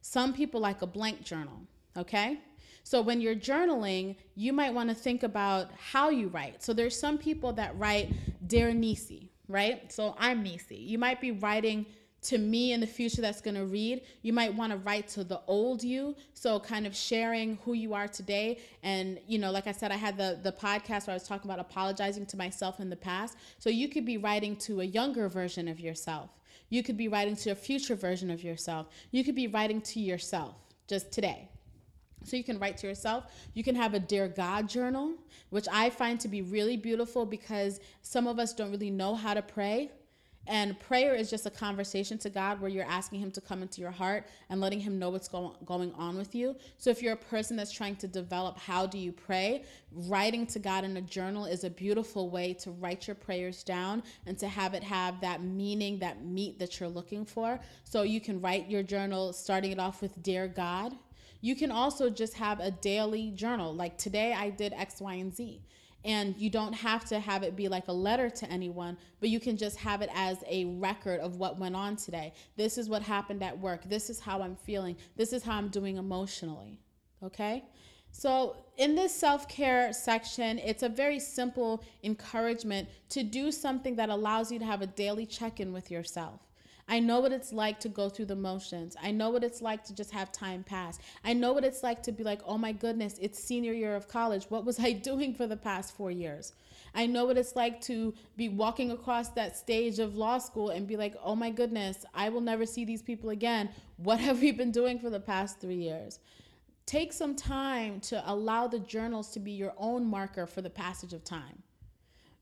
Some 0.01 0.33
people 0.33 0.59
like 0.59 0.81
a 0.81 0.87
blank 0.87 1.23
journal, 1.23 1.61
okay? 1.97 2.39
So 2.83 3.01
when 3.01 3.21
you're 3.21 3.35
journaling, 3.35 4.15
you 4.35 4.53
might 4.53 4.73
want 4.73 4.89
to 4.89 4.95
think 4.95 5.23
about 5.23 5.69
how 5.77 6.09
you 6.09 6.27
write. 6.29 6.63
So 6.63 6.73
there's 6.73 6.99
some 6.99 7.17
people 7.17 7.53
that 7.53 7.77
write 7.77 8.11
Dear 8.47 8.73
Nisi, 8.73 9.29
right? 9.47 9.91
So 9.91 10.15
I'm 10.17 10.41
Nisi. 10.41 10.75
You 10.75 10.97
might 10.97 11.21
be 11.21 11.31
writing 11.31 11.85
to 12.21 12.37
me 12.37 12.73
in 12.73 12.79
the 12.79 12.87
future 12.87 13.21
that's 13.21 13.41
going 13.41 13.55
to 13.55 13.65
read. 13.65 14.01
You 14.23 14.33
might 14.33 14.53
want 14.53 14.71
to 14.71 14.77
write 14.79 15.07
to 15.09 15.23
the 15.23 15.41
old 15.47 15.83
you. 15.83 16.15
So 16.33 16.59
kind 16.59 16.85
of 16.85 16.95
sharing 16.95 17.57
who 17.63 17.73
you 17.73 17.93
are 17.93 18.07
today. 18.07 18.59
And, 18.83 19.19
you 19.27 19.39
know, 19.39 19.51
like 19.51 19.67
I 19.67 19.71
said, 19.71 19.91
I 19.91 19.95
had 19.95 20.17
the, 20.17 20.39
the 20.41 20.51
podcast 20.51 21.07
where 21.07 21.11
I 21.11 21.13
was 21.13 21.27
talking 21.27 21.49
about 21.49 21.59
apologizing 21.59 22.25
to 22.27 22.37
myself 22.37 22.79
in 22.79 22.89
the 22.89 22.95
past. 22.95 23.37
So 23.57 23.69
you 23.69 23.87
could 23.87 24.05
be 24.05 24.17
writing 24.17 24.55
to 24.57 24.81
a 24.81 24.83
younger 24.83 25.29
version 25.29 25.67
of 25.67 25.79
yourself. 25.79 26.38
You 26.69 26.83
could 26.83 26.97
be 26.97 27.07
writing 27.07 27.35
to 27.37 27.51
a 27.51 27.55
future 27.55 27.95
version 27.95 28.29
of 28.29 28.43
yourself. 28.43 28.87
You 29.11 29.23
could 29.23 29.35
be 29.35 29.47
writing 29.47 29.81
to 29.81 29.99
yourself 29.99 30.55
just 30.87 31.11
today. 31.11 31.49
So 32.23 32.35
you 32.35 32.43
can 32.43 32.59
write 32.59 32.77
to 32.77 32.87
yourself. 32.87 33.25
You 33.53 33.63
can 33.63 33.75
have 33.75 33.93
a 33.93 33.99
Dear 33.99 34.27
God 34.27 34.67
journal, 34.67 35.15
which 35.49 35.67
I 35.71 35.89
find 35.89 36.19
to 36.19 36.27
be 36.27 36.41
really 36.41 36.77
beautiful 36.77 37.25
because 37.25 37.79
some 38.01 38.27
of 38.27 38.39
us 38.39 38.53
don't 38.53 38.71
really 38.71 38.91
know 38.91 39.15
how 39.15 39.33
to 39.33 39.41
pray. 39.41 39.91
And 40.49 40.79
prayer 40.79 41.13
is 41.13 41.29
just 41.29 41.45
a 41.45 41.51
conversation 41.51 42.17
to 42.17 42.29
God 42.29 42.59
where 42.59 42.71
you're 42.71 42.83
asking 42.83 43.19
Him 43.19 43.29
to 43.31 43.39
come 43.39 43.61
into 43.61 43.81
your 43.81 43.91
heart 43.91 44.25
and 44.49 44.59
letting 44.59 44.79
Him 44.79 44.97
know 44.97 45.11
what's 45.11 45.27
go- 45.27 45.55
going 45.63 45.93
on 45.93 46.17
with 46.17 46.33
you. 46.33 46.55
So, 46.79 46.89
if 46.89 47.03
you're 47.03 47.13
a 47.13 47.17
person 47.17 47.55
that's 47.55 47.71
trying 47.71 47.97
to 47.97 48.07
develop 48.07 48.57
how 48.57 48.87
do 48.87 48.97
you 48.97 49.11
pray, 49.11 49.63
writing 49.91 50.47
to 50.47 50.57
God 50.57 50.85
in 50.85 50.97
a 50.97 51.01
journal 51.01 51.45
is 51.45 51.65
a 51.65 51.69
beautiful 51.69 52.31
way 52.31 52.55
to 52.55 52.71
write 52.71 53.07
your 53.07 53.13
prayers 53.13 53.63
down 53.63 54.01
and 54.25 54.39
to 54.39 54.47
have 54.47 54.73
it 54.73 54.81
have 54.81 55.21
that 55.21 55.43
meaning, 55.43 55.99
that 55.99 56.25
meat 56.25 56.57
that 56.57 56.79
you're 56.79 56.89
looking 56.89 57.25
for. 57.25 57.59
So, 57.83 58.01
you 58.01 58.19
can 58.19 58.41
write 58.41 58.67
your 58.67 58.81
journal 58.81 59.33
starting 59.33 59.71
it 59.71 59.79
off 59.79 60.01
with 60.01 60.21
Dear 60.23 60.47
God. 60.47 60.95
You 61.41 61.55
can 61.55 61.71
also 61.71 62.09
just 62.09 62.33
have 62.33 62.59
a 62.59 62.71
daily 62.71 63.29
journal. 63.31 63.75
Like 63.75 63.99
today, 63.99 64.33
I 64.33 64.49
did 64.49 64.73
X, 64.73 64.99
Y, 64.99 65.13
and 65.13 65.33
Z. 65.33 65.61
And 66.05 66.35
you 66.37 66.49
don't 66.49 66.73
have 66.73 67.03
to 67.05 67.19
have 67.19 67.43
it 67.43 67.55
be 67.55 67.67
like 67.67 67.89
a 67.89 67.93
letter 67.93 68.29
to 68.29 68.49
anyone, 68.49 68.97
but 69.19 69.29
you 69.29 69.39
can 69.39 69.57
just 69.57 69.77
have 69.77 70.01
it 70.01 70.09
as 70.13 70.37
a 70.47 70.65
record 70.65 71.19
of 71.19 71.35
what 71.35 71.59
went 71.59 71.75
on 71.75 71.97
today. 71.97 72.33
This 72.55 72.77
is 72.77 72.87
what 72.87 73.01
happened 73.01 73.43
at 73.43 73.59
work. 73.59 73.83
This 73.89 74.09
is 74.09 74.19
how 74.19 74.41
I'm 74.41 74.55
feeling. 74.55 74.95
This 75.17 75.33
is 75.33 75.43
how 75.43 75.57
I'm 75.57 75.67
doing 75.67 75.97
emotionally. 75.97 76.79
Okay? 77.21 77.65
So, 78.11 78.55
in 78.77 78.95
this 78.95 79.13
self 79.13 79.47
care 79.47 79.93
section, 79.93 80.57
it's 80.59 80.83
a 80.83 80.89
very 80.89 81.19
simple 81.19 81.83
encouragement 82.03 82.87
to 83.09 83.23
do 83.23 83.51
something 83.51 83.95
that 83.97 84.09
allows 84.09 84.51
you 84.51 84.59
to 84.59 84.65
have 84.65 84.81
a 84.81 84.87
daily 84.87 85.25
check 85.25 85.59
in 85.59 85.73
with 85.73 85.91
yourself. 85.91 86.39
I 86.89 86.99
know 86.99 87.19
what 87.19 87.31
it's 87.31 87.53
like 87.53 87.79
to 87.81 87.89
go 87.89 88.09
through 88.09 88.25
the 88.25 88.35
motions. 88.35 88.97
I 89.01 89.11
know 89.11 89.29
what 89.29 89.43
it's 89.43 89.61
like 89.61 89.83
to 89.85 89.95
just 89.95 90.11
have 90.11 90.31
time 90.31 90.63
pass. 90.63 90.97
I 91.23 91.33
know 91.33 91.53
what 91.53 91.63
it's 91.63 91.83
like 91.83 92.01
to 92.03 92.11
be 92.11 92.23
like, 92.23 92.41
oh 92.45 92.57
my 92.57 92.71
goodness, 92.71 93.19
it's 93.21 93.41
senior 93.41 93.73
year 93.73 93.95
of 93.95 94.07
college. 94.07 94.45
What 94.49 94.65
was 94.65 94.79
I 94.89 94.93
doing 94.93 95.33
for 95.35 95.45
the 95.45 95.55
past 95.55 95.95
four 95.95 96.09
years? 96.09 96.53
I 96.95 97.05
know 97.05 97.25
what 97.25 97.37
it's 97.37 97.55
like 97.55 97.79
to 97.81 98.15
be 98.35 98.49
walking 98.49 98.89
across 98.89 99.29
that 99.29 99.55
stage 99.55 99.99
of 99.99 100.15
law 100.15 100.39
school 100.39 100.71
and 100.71 100.87
be 100.87 100.97
like, 100.97 101.13
oh 101.23 101.35
my 101.35 101.51
goodness, 101.51 102.03
I 102.15 102.29
will 102.29 102.41
never 102.41 102.65
see 102.65 102.83
these 102.83 103.03
people 103.03 103.29
again. 103.29 103.69
What 103.99 104.21
have 104.21 104.39
we 104.39 104.53
been 104.53 104.71
doing 104.71 104.97
for 104.97 105.09
the 105.09 105.19
past 105.19 105.59
three 105.59 105.75
years? 105.75 106.19
take 106.89 107.13
some 107.13 107.35
time 107.35 107.99
to 107.99 108.19
allow 108.25 108.65
the 108.65 108.79
journals 108.79 109.29
to 109.29 109.39
be 109.39 109.51
your 109.51 109.71
own 109.77 110.03
marker 110.03 110.47
for 110.47 110.63
the 110.63 110.69
passage 110.71 111.13
of 111.13 111.23
time 111.23 111.61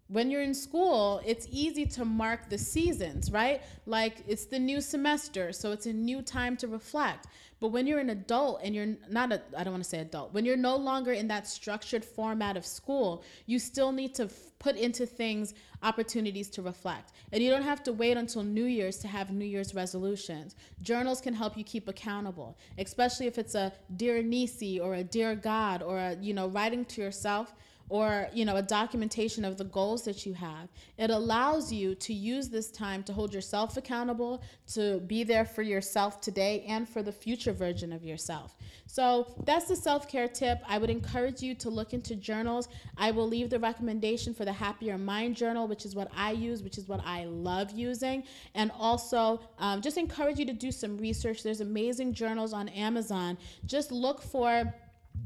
when 0.10 0.32
you're 0.32 0.42
in 0.42 0.54
school, 0.54 1.22
it's 1.26 1.48
easy 1.52 1.86
to 1.86 2.06
mark 2.06 2.50
the 2.50 2.58
seasons, 2.58 3.32
right? 3.32 3.62
Like 3.86 4.24
it's 4.28 4.46
the 4.46 4.60
new 4.60 4.80
semester, 4.80 5.52
so 5.52 5.72
it's 5.72 5.86
a 5.86 5.94
new 5.94 6.22
time 6.22 6.56
to 6.58 6.68
reflect. 6.68 7.28
But 7.60 7.70
when 7.70 7.88
you're 7.88 8.00
an 8.00 8.12
adult 8.12 8.62
and 8.64 8.76
you're 8.76 8.96
not 9.10 9.32
a, 9.32 9.42
I 9.58 9.64
don't 9.64 9.74
want 9.74 9.84
to 9.84 9.90
say 9.90 10.00
adult, 10.00 10.34
when 10.34 10.46
you're 10.46 10.56
no 10.56 10.76
longer 10.76 11.12
in 11.12 11.28
that 11.30 11.48
structured 11.48 12.06
format 12.06 12.56
of 12.56 12.66
school, 12.66 13.24
you 13.48 13.58
still 13.58 13.92
need 13.92 14.14
to 14.16 14.26
f- 14.26 14.32
put 14.60 14.76
into 14.76 15.08
things 15.08 15.56
opportunities 15.82 16.50
to 16.52 16.62
reflect. 16.62 17.14
And 17.32 17.42
you 17.42 17.50
don't 17.50 17.64
have 17.64 17.84
to 17.84 17.94
wait 17.94 18.16
until 18.16 18.44
New 18.44 18.66
Year's 18.66 19.00
to 19.00 19.08
have 19.08 19.32
New 19.32 19.46
Year's 19.46 19.74
resolutions. 19.74 20.56
Journals 20.84 21.20
can 21.20 21.34
help 21.34 21.58
you 21.58 21.64
keep 21.64 21.88
accountable, 21.88 22.58
especially 22.78 23.26
if 23.26 23.40
it's 23.40 23.56
a 23.56 23.74
dear 23.96 24.22
Nisi 24.22 24.80
or 24.80 24.96
a 24.96 25.04
dear 25.04 25.36
God 25.36 25.82
or 25.82 25.98
a, 25.98 26.16
you 26.22 26.34
know, 26.36 26.48
writing 26.48 26.86
to 26.86 27.02
yourself 27.02 27.56
or 27.90 28.28
you 28.34 28.46
know 28.46 28.56
a 28.56 28.62
documentation 28.62 29.46
of 29.46 29.58
the 29.58 29.64
goals 29.64 30.04
that 30.04 30.26
you 30.26 30.34
have. 30.34 30.70
It 30.98 31.10
allows 31.10 31.72
you 31.72 31.96
to 31.96 32.14
use 32.14 32.50
this 32.50 32.72
time 32.72 33.04
to 33.04 33.14
hold 33.14 33.34
yourself 33.34 33.78
accountable 33.78 34.44
to 34.74 35.00
be 35.02 35.24
there 35.24 35.46
for 35.46 35.62
yourself 35.62 36.20
today 36.20 36.66
and 36.68 36.88
for 36.88 37.02
the 37.02 37.12
future 37.12 37.54
version 37.54 37.94
of 37.94 38.04
yourself. 38.04 38.56
So 38.86 39.36
that's 39.46 39.68
the 39.68 39.76
self-care 39.76 40.28
tip. 40.28 40.60
I 40.68 40.78
would 40.78 40.90
encourage 40.90 41.42
you 41.42 41.56
to 41.56 41.70
look 41.70 41.94
into 41.94 42.16
journals. 42.16 42.68
I 42.98 43.12
will 43.12 43.28
leave 43.28 43.50
the 43.50 43.60
recommendation 43.60 44.34
for 44.34 44.46
the 44.46 44.54
happier 44.54 44.98
mind 44.98 45.36
journal 45.36 45.68
which 45.68 45.86
is 45.86 45.96
what 45.96 46.10
i 46.16 46.32
use 46.32 46.64
which 46.64 46.78
is 46.78 46.88
what 46.88 47.02
i 47.06 47.26
love 47.26 47.72
using. 47.72 48.24
And 48.56 48.72
also 48.78 49.42
um, 49.60 49.82
just 49.82 49.98
encourage 49.98 50.40
you 50.40 50.46
to 50.46 50.54
do 50.54 50.72
some 50.72 50.98
research. 50.98 51.44
There's 51.44 51.62
amazing 51.62 52.14
journals 52.14 52.54
on 52.54 52.70
amazon. 52.70 53.38
Just 53.66 53.92
look 53.92 54.22
for 54.22 54.74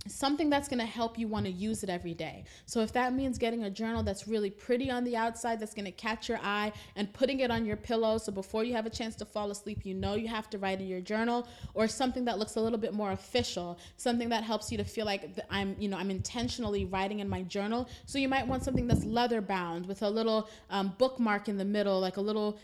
something 0.07 0.49
that's 0.49 0.67
going 0.67 0.79
to 0.79 0.85
help 0.85 1.17
you 1.17 1.27
want 1.27 1.45
to 1.45 1.51
use 1.51 1.83
it 1.83 1.89
every 1.89 2.13
day. 2.13 2.43
So 2.65 2.81
if 2.81 2.91
that 2.93 3.13
means 3.13 3.37
getting 3.37 3.63
a 3.63 3.69
journal 3.69 4.03
that's 4.03 4.27
really 4.27 4.49
pretty 4.49 4.89
on 4.89 5.03
the 5.03 5.15
outside 5.15 5.59
that's 5.59 5.73
going 5.73 5.85
to 5.85 5.91
catch 5.91 6.27
your 6.27 6.39
eye 6.41 6.71
and 6.95 7.11
putting 7.13 7.39
it 7.41 7.51
on 7.51 7.65
your 7.65 7.77
pillow 7.77 8.17
so 8.17 8.31
before 8.31 8.63
you 8.63 8.73
have 8.73 8.85
a 8.85 8.89
chance 8.89 9.15
to 9.15 9.25
fall 9.25 9.51
asleep 9.51 9.85
you 9.85 9.93
know 9.93 10.15
you 10.15 10.27
have 10.27 10.49
to 10.49 10.57
write 10.57 10.81
in 10.81 10.87
your 10.87 11.01
journal 11.01 11.47
or 11.73 11.87
something 11.87 12.25
that 12.25 12.39
looks 12.39 12.55
a 12.55 12.61
little 12.61 12.77
bit 12.77 12.93
more 12.93 13.11
official, 13.11 13.77
something 13.97 14.29
that 14.29 14.43
helps 14.43 14.71
you 14.71 14.77
to 14.77 14.83
feel 14.83 15.05
like 15.05 15.37
I'm, 15.49 15.75
you 15.79 15.87
know, 15.87 15.97
I'm 15.97 16.11
intentionally 16.11 16.85
writing 16.85 17.19
in 17.19 17.29
my 17.29 17.43
journal. 17.43 17.89
So 18.05 18.17
you 18.17 18.27
might 18.27 18.47
want 18.47 18.63
something 18.63 18.87
that's 18.87 19.05
leather 19.05 19.41
bound 19.41 19.85
with 19.85 20.01
a 20.01 20.09
little 20.09 20.49
um, 20.69 20.93
bookmark 20.97 21.47
in 21.47 21.57
the 21.57 21.65
middle, 21.65 21.99
like 21.99 22.17
a 22.17 22.21
little 22.21 22.59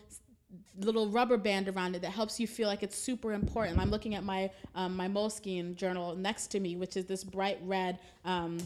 little 0.79 1.09
rubber 1.09 1.37
band 1.37 1.67
around 1.67 1.95
it 1.95 2.01
that 2.01 2.11
helps 2.11 2.39
you 2.39 2.47
feel 2.47 2.67
like 2.67 2.83
it's 2.83 2.97
super 2.97 3.33
important. 3.33 3.79
I'm 3.79 3.89
looking 3.89 4.15
at 4.15 4.23
my 4.23 4.51
um, 4.75 4.95
my 4.95 5.07
Moleskine 5.07 5.75
journal 5.75 6.15
next 6.15 6.47
to 6.47 6.59
me, 6.59 6.75
which 6.75 6.97
is 6.97 7.05
this 7.05 7.23
bright 7.23 7.59
red. 7.63 7.99
Um, 8.25 8.59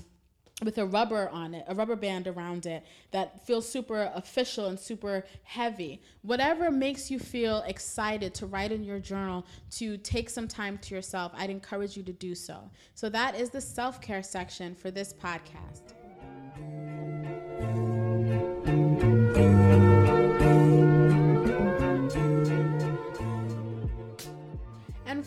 with 0.64 0.78
a 0.78 0.86
rubber 0.86 1.28
on 1.30 1.54
it, 1.54 1.66
a 1.68 1.76
rubber 1.76 1.96
band 1.96 2.28
around 2.28 2.66
it 2.66 2.86
that 3.12 3.46
feels 3.46 3.68
super 3.68 4.12
official 4.14 4.68
and 4.68 4.80
super 4.80 5.26
heavy. 5.44 6.02
Whatever 6.22 6.70
makes 6.70 7.10
you 7.10 7.20
feel 7.20 7.64
excited 7.66 8.34
to 8.36 8.46
write 8.46 8.72
in 8.72 8.84
your 8.84 9.00
journal, 9.00 9.46
to 9.72 9.98
take 9.98 10.30
some 10.30 10.48
time 10.48 10.78
to 10.80 10.94
yourself, 10.94 11.32
I'd 11.36 11.50
encourage 11.50 11.98
you 11.98 12.04
to 12.04 12.14
do 12.14 12.36
so. 12.36 12.70
So, 12.94 13.10
that 13.10 13.36
is 13.36 13.50
the 13.50 13.62
self 13.62 14.02
care 14.02 14.24
section 14.24 14.76
for 14.76 14.92
this 14.92 15.14
podcast. 15.14 15.94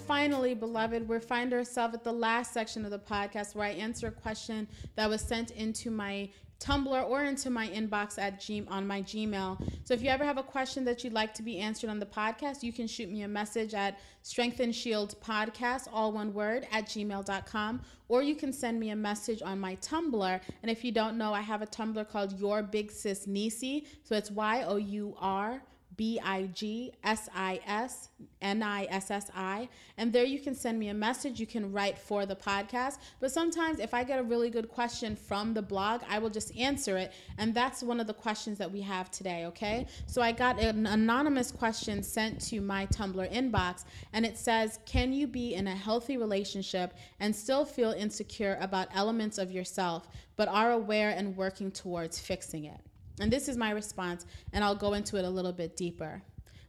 Finally, 0.07 0.55
beloved, 0.55 1.09
we 1.09 1.19
find 1.19 1.53
ourselves 1.53 1.95
at 1.95 2.05
the 2.05 2.13
last 2.13 2.53
section 2.53 2.85
of 2.85 2.91
the 2.91 2.99
podcast 2.99 3.55
where 3.55 3.67
I 3.67 3.71
answer 3.73 4.09
a 4.09 4.13
question 4.13 4.69
that 4.97 5.09
was 5.09 5.23
sent 5.23 5.51
into 5.53 5.91
my 5.91 6.29
Tumblr 6.61 7.09
or 7.09 7.25
into 7.25 7.51
my 7.51 7.69
inbox 7.69 8.19
at 8.19 8.41
G- 8.41 8.65
on 8.69 8.87
my 8.87 9.03
Gmail. 9.03 9.61
So 9.85 9.93
if 9.93 10.03
you 10.03 10.09
ever 10.09 10.25
have 10.25 10.39
a 10.39 10.43
question 10.43 10.85
that 10.85 11.05
you'd 11.05 11.13
like 11.13 11.35
to 11.35 11.43
be 11.43 11.59
answered 11.59 11.91
on 11.91 11.99
the 11.99 12.07
podcast, 12.07 12.63
you 12.63 12.73
can 12.73 12.87
shoot 12.87 13.11
me 13.11 13.23
a 13.23 13.29
message 13.29 13.75
at 13.75 13.99
Strength 14.23 14.61
and 14.61 14.75
Shield 14.75 15.15
Podcast, 15.21 15.89
all 15.93 16.13
one 16.13 16.33
word, 16.33 16.67
at 16.73 16.87
gmail.com, 16.87 17.83
or 18.09 18.23
you 18.23 18.35
can 18.35 18.53
send 18.53 18.79
me 18.81 18.91
a 18.91 18.97
message 18.97 19.43
on 19.43 19.59
my 19.59 19.77
Tumblr. 19.77 20.41
And 20.63 20.71
if 20.71 20.85
you 20.85 20.93
don't 20.93 21.19
know, 21.19 21.35
I 21.35 21.41
have 21.41 21.61
a 21.61 21.67
Tumblr 21.67 22.09
called 22.09 22.39
Your 22.39 22.63
Big 22.63 22.91
Sis 22.91 23.27
Nisi. 23.27 23.87
So 24.03 24.17
it's 24.17 24.31
Y 24.31 24.63
O 24.63 24.77
U 24.77 25.15
R 25.19 25.61
B 25.97 26.21
I 26.23 26.45
G 26.53 26.93
S 27.03 27.29
I 27.35 27.61
S 27.67 28.09
N 28.43 28.63
I 28.63 28.85
S 28.91 29.11
S 29.11 29.31
I. 29.35 29.69
And 29.97 30.13
there 30.13 30.25
you 30.25 30.39
can 30.39 30.55
send 30.55 30.79
me 30.79 30.89
a 30.89 30.95
message. 30.95 31.41
You 31.41 31.47
can 31.47 31.73
write 31.73 31.99
for 31.99 32.27
the 32.27 32.37
podcast. 32.37 32.99
But 33.21 33.33
sometimes, 33.33 33.79
if 33.79 33.95
I 33.95 34.05
get 34.05 34.19
a 34.19 34.23
really 34.23 34.51
good 34.51 34.69
question 34.69 35.17
from 35.17 35.55
the 35.55 35.63
blog, 35.63 36.03
I 36.09 36.19
will 36.19 36.31
just 36.31 36.57
answer 36.57 36.97
it. 36.97 37.13
And 37.39 37.55
that's 37.55 37.83
one 37.83 38.01
of 38.01 38.07
the 38.07 38.15
questions 38.15 38.59
that 38.59 38.71
we 38.71 38.81
have 38.83 39.11
today, 39.11 39.47
okay? 39.47 39.87
So 40.07 40.23
I 40.23 40.33
got 40.33 40.59
an 40.61 40.87
anonymous 40.87 41.51
question 41.51 42.03
sent 42.03 42.41
to 42.49 42.61
my 42.61 42.87
Tumblr 42.87 43.33
inbox, 43.33 43.85
and 44.13 44.25
it 44.25 44.39
says 44.39 44.79
Can 44.87 45.13
you 45.13 45.27
be 45.27 45.55
in 45.55 45.67
a 45.67 45.75
healthy 45.75 46.17
relationship 46.17 46.95
and 47.21 47.35
still 47.35 47.65
feel 47.65 47.93
insecure 47.93 48.59
about 48.61 48.89
elements 48.95 49.39
of 49.39 49.51
yourself, 49.51 50.09
but 50.37 50.49
are 50.49 50.73
aware 50.73 51.11
and 51.11 51.37
working 51.37 51.71
towards 51.71 52.19
fixing 52.19 52.65
it? 52.65 52.81
And 53.21 53.33
this 53.33 53.49
is 53.49 53.57
my 53.57 53.71
response, 53.71 54.27
and 54.53 54.65
I'll 54.65 54.75
go 54.75 54.95
into 54.95 55.17
it 55.17 55.25
a 55.25 55.31
little 55.31 55.53
bit 55.53 55.77
deeper. 55.77 56.23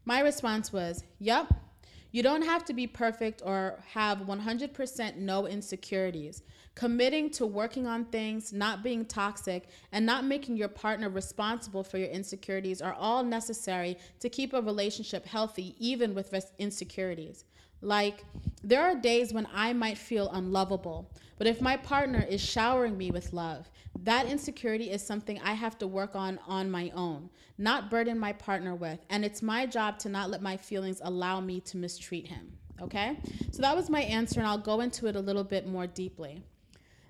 My 0.06 0.20
response 0.20 0.72
was, 0.72 1.04
Yep, 1.20 1.54
you 2.12 2.24
don't 2.24 2.44
have 2.44 2.64
to 2.66 2.74
be 2.74 2.88
perfect 2.88 3.42
or 3.44 3.84
have 3.92 4.20
100% 4.20 5.18
no 5.18 5.48
insecurities. 5.48 6.44
Committing 6.76 7.30
to 7.32 7.46
working 7.46 7.88
on 7.88 8.06
things, 8.06 8.54
not 8.54 8.84
being 8.84 9.06
toxic, 9.06 9.68
and 9.92 10.06
not 10.06 10.24
making 10.24 10.56
your 10.56 10.68
partner 10.68 11.10
responsible 11.10 11.84
for 11.84 11.98
your 11.98 12.08
insecurities 12.08 12.82
are 12.82 12.94
all 12.94 13.24
necessary 13.24 13.98
to 14.20 14.30
keep 14.30 14.54
a 14.54 14.62
relationship 14.62 15.26
healthy, 15.26 15.76
even 15.80 16.14
with 16.14 16.34
insecurities. 16.58 17.44
Like, 17.82 18.24
there 18.64 18.82
are 18.82 18.96
days 18.96 19.34
when 19.34 19.48
I 19.54 19.74
might 19.74 19.98
feel 19.98 20.30
unlovable, 20.32 21.12
but 21.38 21.48
if 21.48 21.60
my 21.60 21.76
partner 21.76 22.26
is 22.30 22.42
showering 22.42 22.98
me 22.98 23.12
with 23.12 23.34
love, 23.34 23.70
that 24.04 24.28
insecurity 24.28 24.92
is 24.92 25.02
something 25.06 25.40
I 25.42 25.54
have 25.54 25.78
to 25.80 25.88
work 25.88 26.16
on 26.16 26.40
on 26.48 26.70
my 26.70 26.92
own, 26.96 27.30
not 27.58 27.90
burden 27.90 28.20
my 28.20 28.34
partner 28.34 28.76
with. 28.76 29.00
And 29.10 29.24
it's 29.24 29.42
my 29.42 29.66
job 29.66 30.00
to 30.00 30.10
not 30.10 30.30
let 30.30 30.42
my 30.42 30.58
feelings 30.58 31.02
allow 31.04 31.40
me 31.40 31.62
to 31.62 31.78
mistreat 31.78 32.28
him. 32.28 32.52
Okay? 32.82 33.18
So 33.52 33.62
that 33.62 33.76
was 33.76 33.90
my 33.90 34.02
answer, 34.02 34.40
and 34.40 34.48
I'll 34.48 34.58
go 34.58 34.82
into 34.82 35.08
it 35.08 35.16
a 35.16 35.22
little 35.22 35.44
bit 35.44 35.68
more 35.68 35.88
deeply. 35.88 36.44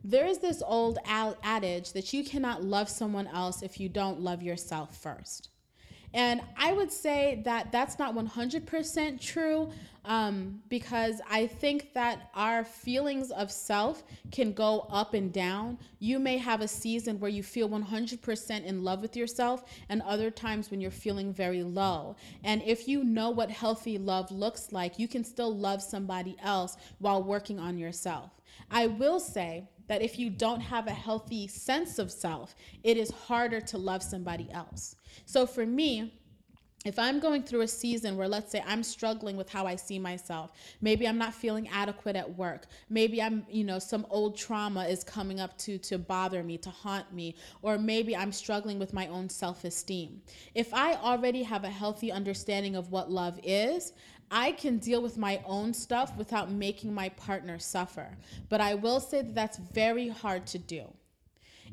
There 0.04 0.28
is 0.28 0.38
this 0.38 0.62
old 0.66 1.00
adage 1.08 1.94
that 1.94 2.14
you 2.14 2.24
cannot 2.24 2.64
love 2.64 2.90
someone 2.90 3.26
else 3.28 3.64
if 3.64 3.80
you 3.80 3.90
don't 3.90 4.22
love 4.22 4.44
yourself 4.44 4.96
first. 4.96 5.50
And 6.16 6.40
I 6.56 6.72
would 6.72 6.94
say 6.94 7.42
that 7.44 7.74
that's 7.74 8.00
not 8.00 8.16
100% 8.16 9.20
true 9.20 9.70
um, 10.06 10.62
because 10.70 11.20
I 11.30 11.46
think 11.46 11.92
that 11.94 12.30
our 12.34 12.64
feelings 12.64 13.32
of 13.32 13.52
self 13.52 14.02
can 14.32 14.54
go 14.54 14.88
up 14.90 15.14
and 15.14 15.34
down. 15.34 15.78
You 16.00 16.18
may 16.20 16.38
have 16.38 16.62
a 16.62 16.70
season 16.70 17.20
where 17.20 17.30
you 17.30 17.44
feel 17.44 17.68
100% 17.68 18.64
in 18.64 18.84
love 18.84 19.02
with 19.02 19.18
yourself, 19.18 19.66
and 19.90 20.02
other 20.04 20.32
times 20.32 20.72
when 20.72 20.80
you're 20.80 20.90
feeling 20.90 21.34
very 21.34 21.64
low. 21.64 22.16
And 22.46 22.64
if 22.64 22.88
you 22.88 23.04
know 23.04 23.30
what 23.30 23.52
healthy 23.52 23.98
love 23.98 24.32
looks 24.32 24.72
like, 24.72 24.98
you 24.98 25.10
can 25.10 25.26
still 25.26 25.54
love 25.54 25.82
somebody 25.82 26.38
else 26.42 26.78
while 27.00 27.22
working 27.22 27.60
on 27.60 27.78
yourself. 27.78 28.32
I 28.72 28.88
will 28.88 29.20
say, 29.20 29.68
that 29.88 30.02
if 30.02 30.18
you 30.18 30.30
don't 30.30 30.62
have 30.62 30.88
a 30.88 30.92
healthy 30.92 31.48
sense 31.48 32.00
of 32.00 32.12
self, 32.12 32.56
it 32.84 32.98
is 32.98 33.12
harder 33.12 33.62
to 33.62 33.78
love 33.78 34.02
somebody 34.02 34.50
else. 34.52 34.96
So 35.26 35.46
for 35.46 35.66
me, 35.66 36.14
if 36.86 37.00
I'm 37.00 37.20
going 37.20 37.42
through 37.42 37.62
a 37.62 37.68
season 37.68 38.16
where, 38.16 38.28
let's 38.28 38.52
say, 38.52 38.64
I'm 38.66 38.84
struggling 38.84 39.36
with 39.36 39.50
how 39.50 39.66
I 39.66 39.76
see 39.76 39.98
myself, 39.98 40.52
maybe 40.82 41.08
I'm 41.08 41.18
not 41.18 41.34
feeling 41.34 41.68
adequate 41.70 42.16
at 42.16 42.38
work, 42.38 42.68
maybe 42.90 43.22
I'm, 43.22 43.44
you 43.50 43.64
know, 43.64 43.80
some 43.80 44.06
old 44.12 44.38
trauma 44.38 44.86
is 44.86 45.04
coming 45.04 45.40
up 45.40 45.58
to 45.60 45.80
to 45.80 45.98
bother 45.98 46.44
me, 46.44 46.60
to 46.60 46.70
haunt 46.70 47.12
me, 47.12 47.36
or 47.64 47.80
maybe 47.80 48.16
I'm 48.16 48.32
struggling 48.32 48.78
with 48.78 48.94
my 48.94 49.08
own 49.08 49.30
self-esteem. 49.30 50.22
If 50.54 50.74
I 50.76 50.94
already 50.94 51.42
have 51.42 51.64
a 51.64 51.70
healthy 51.70 52.12
understanding 52.12 52.76
of 52.76 52.92
what 52.92 53.10
love 53.10 53.40
is, 53.44 53.94
I 54.30 54.52
can 54.52 54.78
deal 54.78 55.02
with 55.02 55.18
my 55.18 55.42
own 55.46 55.74
stuff 55.74 56.16
without 56.18 56.52
making 56.52 56.94
my 56.94 57.10
partner 57.10 57.58
suffer. 57.58 58.16
But 58.50 58.62
I 58.62 58.76
will 58.76 59.00
say 59.00 59.22
that 59.22 59.34
that's 59.34 59.58
very 59.58 60.10
hard 60.10 60.46
to 60.48 60.60
do. 60.60 60.92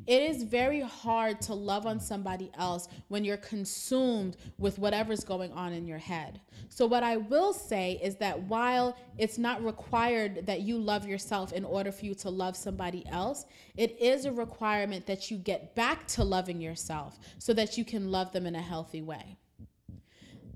Mm. 0.02 0.12
It 0.12 0.22
is 0.30 0.42
very 0.42 0.80
hard 0.80 1.40
to 1.42 1.54
love 1.54 1.86
on 1.86 2.00
somebody 2.00 2.50
else 2.58 2.88
when 3.08 3.24
you're 3.24 3.36
consumed 3.36 4.36
with 4.58 4.78
whatever's 4.78 5.24
going 5.24 5.52
on 5.52 5.72
in 5.72 5.86
your 5.86 5.98
head. 5.98 6.40
So, 6.68 6.86
what 6.86 7.02
I 7.02 7.16
will 7.16 7.52
say 7.52 8.00
is 8.02 8.16
that 8.16 8.40
while 8.44 8.96
it's 9.18 9.38
not 9.38 9.64
required 9.64 10.46
that 10.46 10.62
you 10.62 10.78
love 10.78 11.06
yourself 11.06 11.52
in 11.52 11.64
order 11.64 11.92
for 11.92 12.04
you 12.04 12.14
to 12.16 12.30
love 12.30 12.56
somebody 12.56 13.04
else, 13.08 13.44
it 13.76 14.00
is 14.00 14.24
a 14.24 14.32
requirement 14.32 15.06
that 15.06 15.30
you 15.30 15.36
get 15.36 15.74
back 15.74 16.06
to 16.08 16.24
loving 16.24 16.60
yourself 16.60 17.18
so 17.38 17.52
that 17.54 17.76
you 17.76 17.84
can 17.84 18.10
love 18.10 18.32
them 18.32 18.46
in 18.46 18.54
a 18.54 18.62
healthy 18.62 19.02
way 19.02 19.36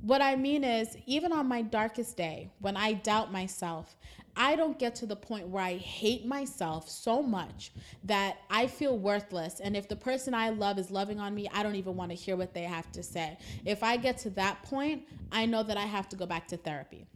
what 0.07 0.23
I 0.23 0.37
mean 0.37 0.63
is, 0.63 0.97
even 1.07 1.33
on 1.33 1.49
my 1.49 1.63
darkest 1.63 2.17
day, 2.17 2.49
when 2.61 2.77
I 2.77 2.93
doubt 2.93 3.33
myself, 3.33 3.97
I 4.37 4.55
don't 4.55 4.79
get 4.79 4.95
to 4.97 5.07
the 5.07 5.17
point 5.17 5.49
where 5.49 5.65
I 5.65 5.79
hate 5.79 6.25
myself 6.25 6.89
so 6.89 7.23
much 7.23 7.73
that 8.05 8.37
I 8.49 8.69
feel 8.69 8.97
worthless. 8.97 9.59
And 9.59 9.77
if 9.77 9.89
the 9.89 9.97
person 9.97 10.33
I 10.33 10.51
love 10.51 10.79
is 10.79 10.93
loving 10.93 11.19
on 11.19 11.35
me, 11.35 11.49
I 11.53 11.65
don't 11.65 11.75
even 11.75 11.97
want 11.97 12.13
to 12.13 12.15
hear 12.15 12.37
what 12.37 12.55
they 12.55 12.63
have 12.63 12.93
to 12.93 13.03
say. 13.03 13.37
If 13.65 13.83
I 13.83 13.97
get 13.97 14.19
to 14.19 14.31
that 14.31 14.63
point, 14.63 15.09
I 15.33 15.45
know 15.45 15.65
that 15.65 15.77
I 15.77 15.87
have 15.87 16.09
to 16.11 16.17
go 16.17 16.25
back 16.25 16.47
to 16.49 16.57
therapy 16.57 17.07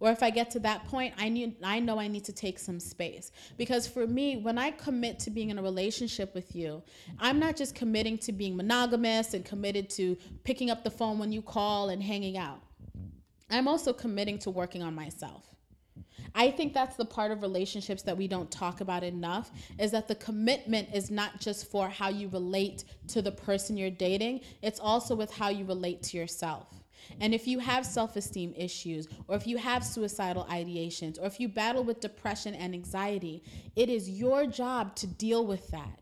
or 0.00 0.10
if 0.10 0.22
I 0.22 0.30
get 0.30 0.50
to 0.52 0.60
that 0.60 0.86
point, 0.86 1.14
I 1.18 1.28
need 1.28 1.56
I 1.62 1.80
know 1.80 1.98
I 1.98 2.08
need 2.08 2.24
to 2.24 2.32
take 2.32 2.58
some 2.58 2.80
space. 2.80 3.32
Because 3.56 3.86
for 3.86 4.06
me, 4.06 4.36
when 4.36 4.58
I 4.58 4.70
commit 4.70 5.18
to 5.20 5.30
being 5.30 5.50
in 5.50 5.58
a 5.58 5.62
relationship 5.62 6.34
with 6.34 6.54
you, 6.54 6.82
I'm 7.18 7.38
not 7.38 7.56
just 7.56 7.74
committing 7.74 8.18
to 8.18 8.32
being 8.32 8.56
monogamous 8.56 9.34
and 9.34 9.44
committed 9.44 9.90
to 9.90 10.16
picking 10.44 10.70
up 10.70 10.84
the 10.84 10.90
phone 10.90 11.18
when 11.18 11.32
you 11.32 11.42
call 11.42 11.90
and 11.90 12.02
hanging 12.02 12.36
out. 12.36 12.60
I'm 13.50 13.68
also 13.68 13.92
committing 13.92 14.38
to 14.40 14.50
working 14.50 14.82
on 14.82 14.94
myself. 14.94 15.44
I 16.34 16.50
think 16.50 16.74
that's 16.74 16.96
the 16.96 17.04
part 17.04 17.30
of 17.30 17.42
relationships 17.42 18.02
that 18.02 18.16
we 18.16 18.28
don't 18.28 18.50
talk 18.50 18.80
about 18.80 19.02
enough 19.02 19.50
is 19.78 19.90
that 19.92 20.08
the 20.08 20.14
commitment 20.14 20.88
is 20.92 21.10
not 21.10 21.40
just 21.40 21.70
for 21.70 21.88
how 21.88 22.08
you 22.08 22.28
relate 22.28 22.84
to 23.08 23.22
the 23.22 23.32
person 23.32 23.76
you're 23.76 23.90
dating, 23.90 24.40
it's 24.62 24.80
also 24.80 25.14
with 25.14 25.32
how 25.32 25.48
you 25.48 25.64
relate 25.64 26.02
to 26.04 26.16
yourself. 26.16 26.66
And 27.20 27.34
if 27.34 27.46
you 27.46 27.58
have 27.58 27.84
self 27.86 28.16
esteem 28.16 28.54
issues, 28.56 29.08
or 29.26 29.36
if 29.36 29.46
you 29.46 29.58
have 29.58 29.84
suicidal 29.84 30.46
ideations, 30.50 31.20
or 31.20 31.26
if 31.26 31.40
you 31.40 31.48
battle 31.48 31.84
with 31.84 32.00
depression 32.00 32.54
and 32.54 32.74
anxiety, 32.74 33.42
it 33.76 33.88
is 33.88 34.08
your 34.08 34.46
job 34.46 34.94
to 34.96 35.06
deal 35.06 35.46
with 35.46 35.68
that 35.68 36.00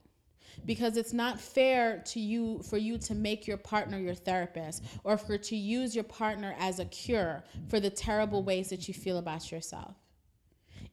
because 0.65 0.97
it's 0.97 1.13
not 1.13 1.41
fair 1.41 2.03
to 2.07 2.21
you 2.21 2.63
for 2.63 2.79
you 2.79 2.99
to 2.99 3.15
make 3.15 3.47
your 3.47 3.57
partner 3.57 3.99
your 3.99 4.15
therapist 4.15 4.83
or 5.05 5.19
for 5.19 5.37
to 5.37 5.57
use 5.57 5.95
your 5.95 6.05
partner 6.05 6.55
as 6.59 6.79
a 6.79 6.85
cure 6.87 7.45
for 7.69 7.79
the 7.79 7.91
terrible 7.91 8.43
ways 8.43 8.71
that 8.71 8.89
you 8.89 8.95
feel 8.95 9.19
about 9.19 9.53
yourself. 9.53 9.97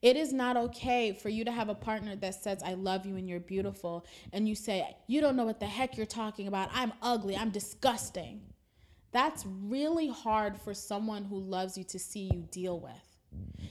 It 0.02 0.18
is 0.18 0.34
not 0.34 0.58
okay 0.58 1.14
for 1.14 1.30
you 1.30 1.46
to 1.46 1.52
have 1.52 1.70
a 1.70 1.76
partner 1.76 2.16
that 2.18 2.36
says, 2.36 2.62
I 2.62 2.74
love 2.74 3.06
you 3.06 3.16
and 3.16 3.28
you're 3.28 3.40
beautiful, 3.40 4.06
and 4.34 4.50
you 4.50 4.54
say, 4.54 4.86
You 5.08 5.22
don't 5.22 5.38
know 5.38 5.46
what 5.46 5.62
the 5.62 5.66
heck 5.66 5.96
you're 5.96 6.06
talking 6.06 6.48
about. 6.48 6.70
I'm 6.74 6.92
ugly. 7.02 7.38
I'm 7.38 7.52
disgusting. 7.52 8.42
That's 9.14 9.46
really 9.46 10.10
hard 10.10 10.60
for 10.60 10.74
someone 10.74 11.24
who 11.24 11.40
loves 11.40 11.78
you 11.78 11.84
to 11.86 12.00
see 12.00 12.30
you 12.34 12.48
deal 12.52 12.80
with. 12.80 12.92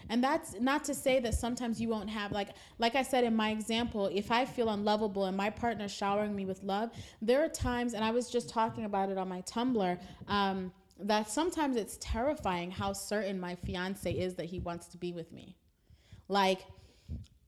And 0.08 0.22
that's 0.22 0.58
not 0.60 0.84
to 0.84 0.94
say 0.94 1.20
that 1.20 1.34
sometimes 1.34 1.80
you 1.80 1.88
won't 1.88 2.10
have 2.10 2.32
like 2.32 2.50
like 2.78 2.94
I 2.94 3.02
said 3.02 3.24
in 3.24 3.34
my 3.34 3.50
example, 3.50 4.10
if 4.12 4.30
I 4.30 4.44
feel 4.44 4.68
unlovable 4.70 5.26
and 5.26 5.36
my 5.36 5.50
partner 5.50 5.88
showering 5.88 6.34
me 6.34 6.44
with 6.44 6.62
love, 6.62 6.90
there 7.20 7.44
are 7.44 7.48
times, 7.48 7.94
and 7.94 8.04
I 8.04 8.10
was 8.10 8.30
just 8.30 8.48
talking 8.48 8.84
about 8.84 9.10
it 9.10 9.18
on 9.18 9.28
my 9.28 9.42
Tumblr, 9.42 10.00
um, 10.28 10.72
that 11.00 11.28
sometimes 11.28 11.76
it's 11.76 11.98
terrifying 12.00 12.70
how 12.70 12.92
certain 12.92 13.38
my 13.38 13.54
fiance 13.54 14.12
is 14.12 14.34
that 14.34 14.46
he 14.46 14.60
wants 14.60 14.86
to 14.88 14.98
be 14.98 15.12
with 15.12 15.32
me. 15.32 15.56
Like, 16.28 16.66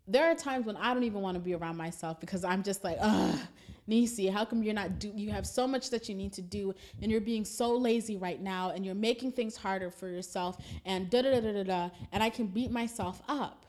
there 0.07 0.31
are 0.31 0.35
times 0.35 0.67
when 0.67 0.77
I 0.77 0.93
don't 0.93 1.05
even 1.05 1.23
want 1.23 1.37
to 1.37 1.41
be 1.41 1.55
around 1.55 1.77
myself 1.77 2.21
because 2.21 2.45
I'm 2.45 2.63
just 2.63 2.85
like, 2.85 2.99
ugh, 3.01 3.39
Nisi, 3.87 4.29
how 4.29 4.45
come 4.45 4.63
you're 4.63 4.75
not 4.75 4.99
do 4.99 5.13
you 5.15 5.31
have 5.31 5.47
so 5.47 5.67
much 5.67 5.91
that 5.91 6.09
you 6.09 6.15
need 6.15 6.33
to 6.35 6.43
do 6.43 6.75
and 7.03 7.11
you're 7.11 7.21
being 7.21 7.45
so 7.45 7.77
lazy 7.77 8.17
right 8.17 8.41
now 8.41 8.71
and 8.71 8.85
you're 8.85 8.95
making 8.95 9.33
things 9.33 9.57
harder 9.57 9.91
for 9.91 10.09
yourself 10.09 10.57
and 10.85 11.11
da 11.11 11.23
da 11.23 11.41
da 11.41 11.53
da 11.53 11.63
da 11.63 11.91
and 12.13 12.23
I 12.23 12.31
can 12.31 12.47
beat 12.47 12.71
myself 12.71 13.23
up. 13.29 13.67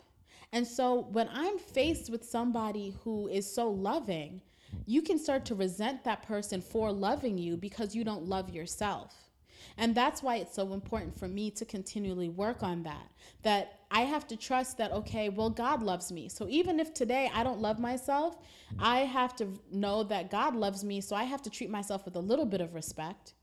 And 0.51 0.66
so 0.66 1.07
when 1.11 1.30
I'm 1.34 1.57
faced 1.57 2.09
with 2.09 2.24
somebody 2.24 2.95
who 3.03 3.28
is 3.28 3.51
so 3.51 3.70
loving, 3.70 4.41
you 4.86 5.01
can 5.01 5.20
start 5.20 5.45
to 5.45 5.55
resent 5.55 6.03
that 6.03 6.24
person 6.24 6.61
for 6.61 6.91
loving 6.91 7.38
you 7.38 7.57
because 7.57 7.95
you 7.95 8.03
don't 8.03 8.26
love 8.26 8.49
yourself. 8.49 9.13
And 9.78 9.93
that's 9.93 10.24
why 10.24 10.38
it's 10.38 10.55
so 10.55 10.74
important 10.74 11.18
for 11.18 11.28
me 11.28 11.51
to 11.51 11.66
continually 11.66 12.30
work 12.30 12.63
on 12.63 12.84
that. 12.84 13.09
That 13.43 13.80
I 13.96 14.02
have 14.02 14.28
to 14.28 14.36
trust 14.36 14.78
that, 14.78 14.91
okay, 14.91 15.30
well, 15.30 15.50
God 15.50 15.82
loves 15.82 16.12
me. 16.12 16.30
So 16.30 16.48
even 16.50 16.80
if 16.80 16.93
today 16.93 17.30
I 17.34 17.43
don't 17.43 17.62
love 17.62 17.80
myself, 17.80 18.38
I 18.78 19.00
have 19.00 19.36
to 19.38 19.48
know 19.72 20.04
that 20.04 20.30
God 20.30 20.56
loves 20.56 20.84
me. 20.84 21.02
So 21.02 21.16
I 21.16 21.24
have 21.24 21.41
to 21.43 21.50
treat 21.50 21.70
myself 21.70 22.06
with 22.06 22.16
a 22.16 22.20
little 22.20 22.46
bit 22.46 22.62
of 22.62 22.74
respect. 22.74 23.34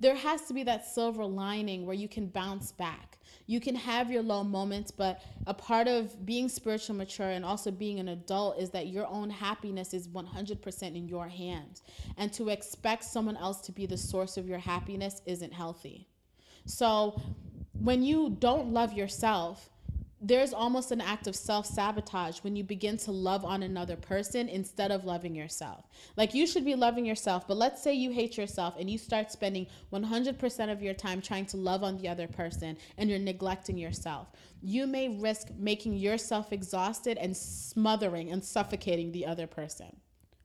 There 0.00 0.14
has 0.14 0.46
to 0.46 0.54
be 0.54 0.62
that 0.64 0.86
silver 0.86 1.24
lining 1.24 1.84
where 1.84 1.94
you 1.94 2.08
can 2.08 2.26
bounce 2.28 2.72
back 2.72 3.18
you 3.50 3.58
can 3.58 3.74
have 3.74 4.12
your 4.12 4.22
low 4.22 4.44
moments, 4.44 4.92
but 4.92 5.22
a 5.48 5.52
part 5.52 5.88
of 5.88 6.24
being 6.24 6.48
spiritual 6.48 6.94
mature 6.94 7.30
and 7.30 7.44
also 7.44 7.72
being 7.72 7.98
an 7.98 8.06
adult 8.06 8.60
is 8.60 8.70
that 8.70 8.86
your 8.86 9.08
own 9.08 9.28
happiness 9.28 9.92
is 9.92 10.06
100% 10.06 10.82
in 10.82 11.08
your 11.08 11.26
hands. 11.26 11.82
And 12.16 12.32
to 12.34 12.50
expect 12.50 13.02
someone 13.02 13.36
else 13.36 13.60
to 13.62 13.72
be 13.72 13.86
the 13.86 13.96
source 13.96 14.36
of 14.36 14.46
your 14.46 14.60
happiness 14.60 15.20
isn't 15.26 15.52
healthy. 15.52 16.06
So 16.64 17.20
when 17.72 18.04
you 18.04 18.36
don't 18.38 18.72
love 18.72 18.92
yourself, 18.92 19.68
there's 20.20 20.52
almost 20.52 20.92
an 20.92 21.00
act 21.00 21.26
of 21.26 21.34
self 21.34 21.64
sabotage 21.64 22.40
when 22.40 22.54
you 22.54 22.62
begin 22.62 22.96
to 22.98 23.10
love 23.10 23.44
on 23.44 23.62
another 23.62 23.96
person 23.96 24.48
instead 24.48 24.90
of 24.90 25.04
loving 25.04 25.34
yourself. 25.34 25.86
Like 26.16 26.34
you 26.34 26.46
should 26.46 26.64
be 26.64 26.74
loving 26.74 27.06
yourself, 27.06 27.48
but 27.48 27.56
let's 27.56 27.82
say 27.82 27.94
you 27.94 28.10
hate 28.10 28.36
yourself 28.36 28.74
and 28.78 28.90
you 28.90 28.98
start 28.98 29.32
spending 29.32 29.66
100% 29.92 30.72
of 30.72 30.82
your 30.82 30.94
time 30.94 31.22
trying 31.22 31.46
to 31.46 31.56
love 31.56 31.82
on 31.82 31.96
the 31.96 32.08
other 32.08 32.28
person 32.28 32.76
and 32.98 33.08
you're 33.08 33.18
neglecting 33.18 33.78
yourself. 33.78 34.28
You 34.62 34.86
may 34.86 35.08
risk 35.08 35.48
making 35.56 35.94
yourself 35.94 36.52
exhausted 36.52 37.16
and 37.16 37.34
smothering 37.34 38.30
and 38.30 38.44
suffocating 38.44 39.12
the 39.12 39.24
other 39.24 39.46
person. 39.46 39.96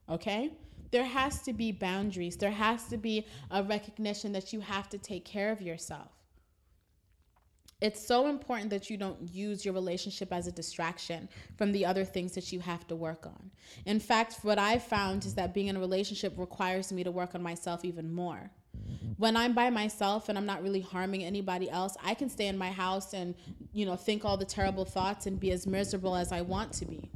Okay? 0.08 0.54
There 0.92 1.04
has 1.04 1.42
to 1.42 1.52
be 1.52 1.74
boundaries, 1.74 2.38
there 2.38 2.52
has 2.52 2.86
to 2.86 2.98
be 2.98 3.26
a 3.52 3.62
recognition 3.62 4.32
that 4.32 4.54
you 4.54 4.62
have 4.62 4.88
to 4.90 4.98
take 4.98 5.26
care 5.26 5.52
of 5.52 5.62
yourself. 5.62 6.15
It's 7.82 8.06
so 8.06 8.28
important 8.28 8.70
that 8.70 8.90
you 8.90 8.96
don't 8.96 9.22
use 9.34 9.66
your 9.66 9.74
relationship 9.74 10.32
as 10.32 10.48
a 10.48 10.52
distraction 10.52 11.28
from 11.58 11.74
the 11.74 11.86
other 11.86 12.06
things 12.06 12.34
that 12.36 12.52
you 12.54 12.62
have 12.62 12.88
to 12.88 12.96
work 12.96 13.26
on. 13.26 13.52
In 13.86 14.00
fact, 14.00 14.40
what 14.44 14.58
I've 14.58 14.84
found 14.84 15.26
is 15.26 15.36
that 15.36 15.54
being 15.54 15.68
in 15.68 15.76
a 15.76 15.80
relationship 15.80 16.34
requires 16.38 16.94
me 16.94 17.04
to 17.04 17.12
work 17.12 17.36
on 17.36 17.44
myself 17.44 17.84
even 17.84 18.14
more. 18.14 18.50
When 19.18 19.36
I'm 19.36 19.54
by 19.54 19.70
myself 19.70 20.30
and 20.30 20.38
I'm 20.38 20.46
not 20.46 20.64
really 20.64 20.82
harming 20.82 21.24
anybody 21.24 21.70
else, 21.70 21.98
I 22.04 22.14
can 22.14 22.30
stay 22.30 22.48
in 22.48 22.58
my 22.58 22.72
house 22.72 23.14
and, 23.14 23.36
you 23.74 23.86
know, 23.86 23.96
think 23.96 24.24
all 24.24 24.38
the 24.38 24.46
terrible 24.46 24.86
thoughts 24.86 25.26
and 25.26 25.40
be 25.40 25.52
as 25.52 25.68
miserable 25.68 26.16
as 26.16 26.32
I 26.32 26.42
want 26.42 26.72
to 26.74 26.86
be. 26.86 27.10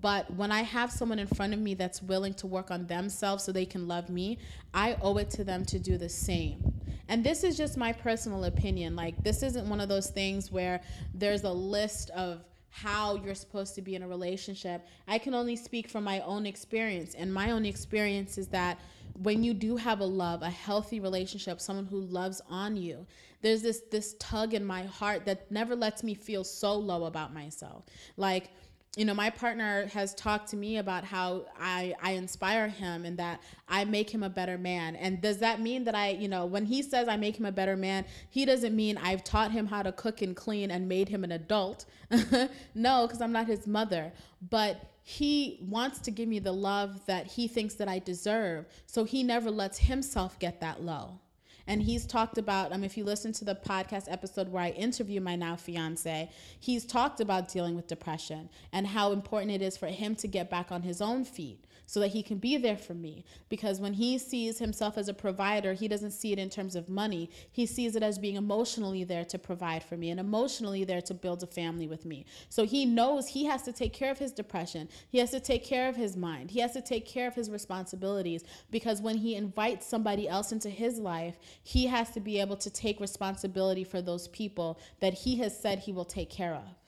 But 0.00 0.30
when 0.34 0.52
I 0.52 0.62
have 0.62 0.90
someone 0.90 1.18
in 1.18 1.26
front 1.26 1.54
of 1.54 1.60
me 1.60 1.74
that's 1.74 2.02
willing 2.02 2.34
to 2.34 2.46
work 2.46 2.70
on 2.70 2.86
themselves 2.86 3.44
so 3.44 3.52
they 3.52 3.66
can 3.66 3.88
love 3.88 4.10
me, 4.10 4.38
I 4.72 4.96
owe 5.00 5.16
it 5.18 5.30
to 5.30 5.44
them 5.44 5.64
to 5.66 5.78
do 5.78 5.96
the 5.96 6.08
same. 6.08 6.74
And 7.08 7.22
this 7.22 7.44
is 7.44 7.56
just 7.56 7.76
my 7.76 7.92
personal 7.92 8.44
opinion. 8.44 8.96
Like, 8.96 9.22
this 9.22 9.42
isn't 9.42 9.68
one 9.68 9.80
of 9.80 9.88
those 9.88 10.10
things 10.10 10.50
where 10.50 10.80
there's 11.12 11.44
a 11.44 11.52
list 11.52 12.10
of 12.10 12.44
how 12.70 13.14
you're 13.14 13.36
supposed 13.36 13.74
to 13.76 13.82
be 13.82 13.94
in 13.94 14.02
a 14.02 14.08
relationship. 14.08 14.86
I 15.06 15.18
can 15.18 15.32
only 15.32 15.54
speak 15.54 15.88
from 15.88 16.02
my 16.02 16.20
own 16.20 16.44
experience. 16.44 17.14
And 17.14 17.32
my 17.32 17.52
own 17.52 17.64
experience 17.64 18.36
is 18.36 18.48
that 18.48 18.78
when 19.22 19.44
you 19.44 19.54
do 19.54 19.76
have 19.76 20.00
a 20.00 20.04
love, 20.04 20.42
a 20.42 20.50
healthy 20.50 20.98
relationship, 20.98 21.60
someone 21.60 21.86
who 21.86 22.00
loves 22.00 22.42
on 22.48 22.76
you, 22.76 23.06
there's 23.42 23.62
this 23.62 23.82
this 23.90 24.16
tug 24.18 24.54
in 24.54 24.64
my 24.64 24.84
heart 24.84 25.24
that 25.26 25.50
never 25.52 25.76
lets 25.76 26.02
me 26.02 26.14
feel 26.14 26.42
so 26.42 26.74
low 26.74 27.04
about 27.04 27.32
myself. 27.32 27.84
Like 28.16 28.50
you 28.96 29.04
know, 29.04 29.14
my 29.14 29.28
partner 29.28 29.86
has 29.88 30.14
talked 30.14 30.50
to 30.50 30.56
me 30.56 30.76
about 30.76 31.04
how 31.04 31.46
I, 31.58 31.94
I 32.00 32.12
inspire 32.12 32.68
him 32.68 33.04
and 33.04 33.18
that 33.18 33.40
I 33.68 33.84
make 33.84 34.08
him 34.08 34.22
a 34.22 34.30
better 34.30 34.56
man. 34.56 34.94
And 34.94 35.20
does 35.20 35.38
that 35.38 35.60
mean 35.60 35.84
that 35.84 35.96
I, 35.96 36.10
you 36.10 36.28
know, 36.28 36.46
when 36.46 36.64
he 36.64 36.80
says 36.82 37.08
I 37.08 37.16
make 37.16 37.36
him 37.36 37.44
a 37.44 37.52
better 37.52 37.76
man, 37.76 38.04
he 38.30 38.44
doesn't 38.44 38.74
mean 38.74 38.96
I've 38.98 39.24
taught 39.24 39.50
him 39.50 39.66
how 39.66 39.82
to 39.82 39.90
cook 39.90 40.22
and 40.22 40.36
clean 40.36 40.70
and 40.70 40.88
made 40.88 41.08
him 41.08 41.24
an 41.24 41.32
adult. 41.32 41.86
no, 42.74 43.06
because 43.06 43.20
I'm 43.20 43.32
not 43.32 43.48
his 43.48 43.66
mother. 43.66 44.12
But 44.48 44.92
he 45.02 45.58
wants 45.60 45.98
to 46.00 46.10
give 46.10 46.28
me 46.28 46.38
the 46.38 46.52
love 46.52 47.04
that 47.06 47.26
he 47.26 47.48
thinks 47.48 47.74
that 47.74 47.88
I 47.88 47.98
deserve. 47.98 48.66
So 48.86 49.02
he 49.04 49.24
never 49.24 49.50
lets 49.50 49.78
himself 49.78 50.38
get 50.38 50.60
that 50.60 50.82
low. 50.82 51.18
And 51.66 51.82
he's 51.82 52.06
talked 52.06 52.38
about, 52.38 52.72
um, 52.72 52.84
if 52.84 52.96
you 52.96 53.04
listen 53.04 53.32
to 53.34 53.44
the 53.44 53.54
podcast 53.54 54.10
episode 54.10 54.50
where 54.50 54.62
I 54.62 54.70
interview 54.70 55.20
my 55.20 55.36
now 55.36 55.56
fiance, 55.56 56.30
he's 56.60 56.84
talked 56.84 57.20
about 57.20 57.48
dealing 57.48 57.74
with 57.74 57.86
depression 57.86 58.50
and 58.72 58.86
how 58.86 59.12
important 59.12 59.52
it 59.52 59.62
is 59.62 59.76
for 59.76 59.86
him 59.86 60.14
to 60.16 60.28
get 60.28 60.50
back 60.50 60.70
on 60.70 60.82
his 60.82 61.00
own 61.00 61.24
feet 61.24 61.63
so 61.86 62.00
that 62.00 62.08
he 62.08 62.22
can 62.22 62.38
be 62.38 62.56
there 62.56 62.76
for 62.76 62.94
me. 62.94 63.24
Because 63.48 63.80
when 63.80 63.94
he 63.94 64.18
sees 64.18 64.58
himself 64.58 64.96
as 64.98 65.08
a 65.08 65.14
provider, 65.14 65.72
he 65.72 65.88
doesn't 65.88 66.12
see 66.12 66.32
it 66.32 66.38
in 66.38 66.50
terms 66.50 66.76
of 66.76 66.88
money. 66.88 67.30
He 67.52 67.66
sees 67.66 67.96
it 67.96 68.02
as 68.02 68.18
being 68.18 68.36
emotionally 68.36 69.04
there 69.04 69.24
to 69.26 69.38
provide 69.38 69.82
for 69.82 69.96
me 69.96 70.10
and 70.10 70.20
emotionally 70.20 70.84
there 70.84 71.02
to 71.02 71.14
build 71.14 71.42
a 71.42 71.46
family 71.46 71.86
with 71.86 72.04
me. 72.04 72.26
So 72.48 72.64
he 72.64 72.84
knows 72.84 73.28
he 73.28 73.44
has 73.46 73.62
to 73.62 73.72
take 73.72 73.92
care 73.92 74.10
of 74.10 74.18
his 74.18 74.32
depression. 74.32 74.88
He 75.08 75.18
has 75.18 75.30
to 75.32 75.40
take 75.40 75.64
care 75.64 75.88
of 75.88 75.96
his 75.96 76.16
mind. 76.16 76.50
He 76.50 76.60
has 76.60 76.72
to 76.72 76.82
take 76.82 77.06
care 77.06 77.28
of 77.28 77.34
his 77.34 77.50
responsibilities 77.50 78.44
because 78.70 79.00
when 79.00 79.16
he 79.16 79.34
invites 79.34 79.86
somebody 79.86 80.28
else 80.28 80.52
into 80.52 80.70
his 80.70 80.98
life, 80.98 81.38
he 81.62 81.86
has 81.86 82.10
to 82.10 82.20
be 82.20 82.40
able 82.40 82.56
to 82.56 82.70
take 82.70 83.00
responsibility 83.00 83.84
for 83.84 84.00
those 84.00 84.28
people 84.28 84.78
that 85.00 85.14
he 85.14 85.36
has 85.36 85.58
said 85.58 85.78
he 85.78 85.92
will 85.92 86.04
take 86.04 86.30
care 86.30 86.54
of. 86.54 86.83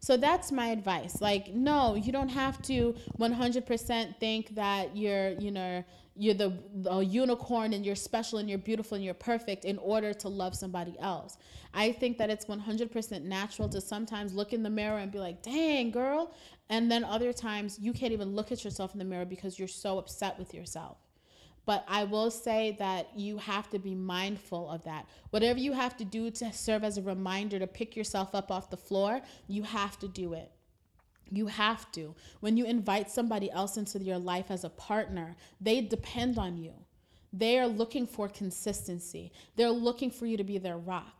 So 0.00 0.16
that's 0.16 0.52
my 0.52 0.68
advice. 0.68 1.20
Like, 1.20 1.54
no, 1.54 1.94
you 1.94 2.12
don't 2.12 2.28
have 2.28 2.62
to 2.62 2.94
100% 3.18 4.16
think 4.18 4.54
that 4.54 4.96
you're, 4.96 5.30
you 5.30 5.50
know, 5.50 5.84
you're 6.14 6.34
the, 6.34 6.52
the 6.74 6.98
unicorn 6.98 7.72
and 7.72 7.86
you're 7.86 7.94
special 7.94 8.38
and 8.38 8.48
you're 8.48 8.58
beautiful 8.58 8.96
and 8.96 9.04
you're 9.04 9.14
perfect 9.14 9.64
in 9.64 9.78
order 9.78 10.12
to 10.12 10.28
love 10.28 10.54
somebody 10.54 10.96
else. 10.98 11.36
I 11.74 11.92
think 11.92 12.18
that 12.18 12.28
it's 12.30 12.46
100% 12.46 13.22
natural 13.22 13.68
to 13.68 13.80
sometimes 13.80 14.34
look 14.34 14.52
in 14.52 14.62
the 14.62 14.70
mirror 14.70 14.98
and 14.98 15.12
be 15.12 15.18
like, 15.18 15.42
dang, 15.42 15.90
girl. 15.90 16.32
And 16.70 16.90
then 16.90 17.04
other 17.04 17.32
times 17.32 17.78
you 17.80 17.92
can't 17.92 18.12
even 18.12 18.34
look 18.34 18.50
at 18.52 18.64
yourself 18.64 18.92
in 18.92 18.98
the 18.98 19.04
mirror 19.04 19.24
because 19.24 19.58
you're 19.58 19.68
so 19.68 19.98
upset 19.98 20.38
with 20.38 20.52
yourself. 20.52 20.98
But 21.68 21.84
I 21.86 22.04
will 22.04 22.30
say 22.30 22.76
that 22.78 23.10
you 23.14 23.36
have 23.36 23.68
to 23.68 23.78
be 23.78 23.94
mindful 23.94 24.70
of 24.70 24.84
that. 24.84 25.06
Whatever 25.28 25.58
you 25.58 25.72
have 25.74 25.98
to 25.98 26.04
do 26.06 26.30
to 26.30 26.50
serve 26.50 26.82
as 26.82 26.96
a 26.96 27.02
reminder 27.02 27.58
to 27.58 27.66
pick 27.66 27.94
yourself 27.94 28.34
up 28.34 28.50
off 28.50 28.70
the 28.70 28.78
floor, 28.78 29.20
you 29.48 29.64
have 29.64 29.98
to 29.98 30.08
do 30.08 30.32
it. 30.32 30.50
You 31.30 31.48
have 31.48 31.92
to. 31.92 32.14
When 32.40 32.56
you 32.56 32.64
invite 32.64 33.10
somebody 33.10 33.50
else 33.50 33.76
into 33.76 33.98
your 33.98 34.16
life 34.16 34.46
as 34.50 34.64
a 34.64 34.70
partner, 34.70 35.36
they 35.60 35.82
depend 35.82 36.38
on 36.38 36.56
you. 36.56 36.72
They 37.34 37.58
are 37.58 37.68
looking 37.68 38.06
for 38.06 38.30
consistency. 38.30 39.30
They're 39.56 39.68
looking 39.68 40.10
for 40.10 40.24
you 40.24 40.38
to 40.38 40.44
be 40.44 40.56
their 40.56 40.78
rock. 40.78 41.17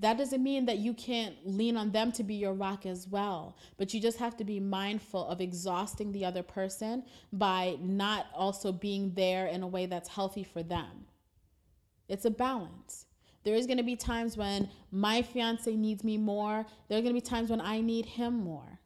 That 0.00 0.16
doesn't 0.16 0.42
mean 0.42 0.66
that 0.66 0.78
you 0.78 0.94
can't 0.94 1.34
lean 1.44 1.76
on 1.76 1.90
them 1.90 2.12
to 2.12 2.22
be 2.22 2.34
your 2.34 2.52
rock 2.52 2.86
as 2.86 3.08
well, 3.08 3.56
but 3.76 3.92
you 3.92 4.00
just 4.00 4.18
have 4.18 4.36
to 4.36 4.44
be 4.44 4.60
mindful 4.60 5.26
of 5.26 5.40
exhausting 5.40 6.12
the 6.12 6.24
other 6.24 6.44
person 6.44 7.02
by 7.32 7.76
not 7.80 8.26
also 8.32 8.70
being 8.70 9.12
there 9.14 9.46
in 9.46 9.62
a 9.62 9.66
way 9.66 9.86
that's 9.86 10.08
healthy 10.08 10.44
for 10.44 10.62
them. 10.62 11.06
It's 12.08 12.24
a 12.24 12.30
balance. 12.30 13.06
There 13.42 13.56
is 13.56 13.66
going 13.66 13.78
to 13.78 13.82
be 13.82 13.96
times 13.96 14.36
when 14.36 14.68
my 14.92 15.22
fiance 15.22 15.74
needs 15.74 16.04
me 16.04 16.16
more. 16.16 16.64
There 16.88 16.98
are 16.98 17.02
going 17.02 17.14
to 17.14 17.20
be 17.20 17.26
times 17.26 17.50
when 17.50 17.60
I 17.60 17.80
need 17.80 18.06
him 18.06 18.34
more. 18.34 18.78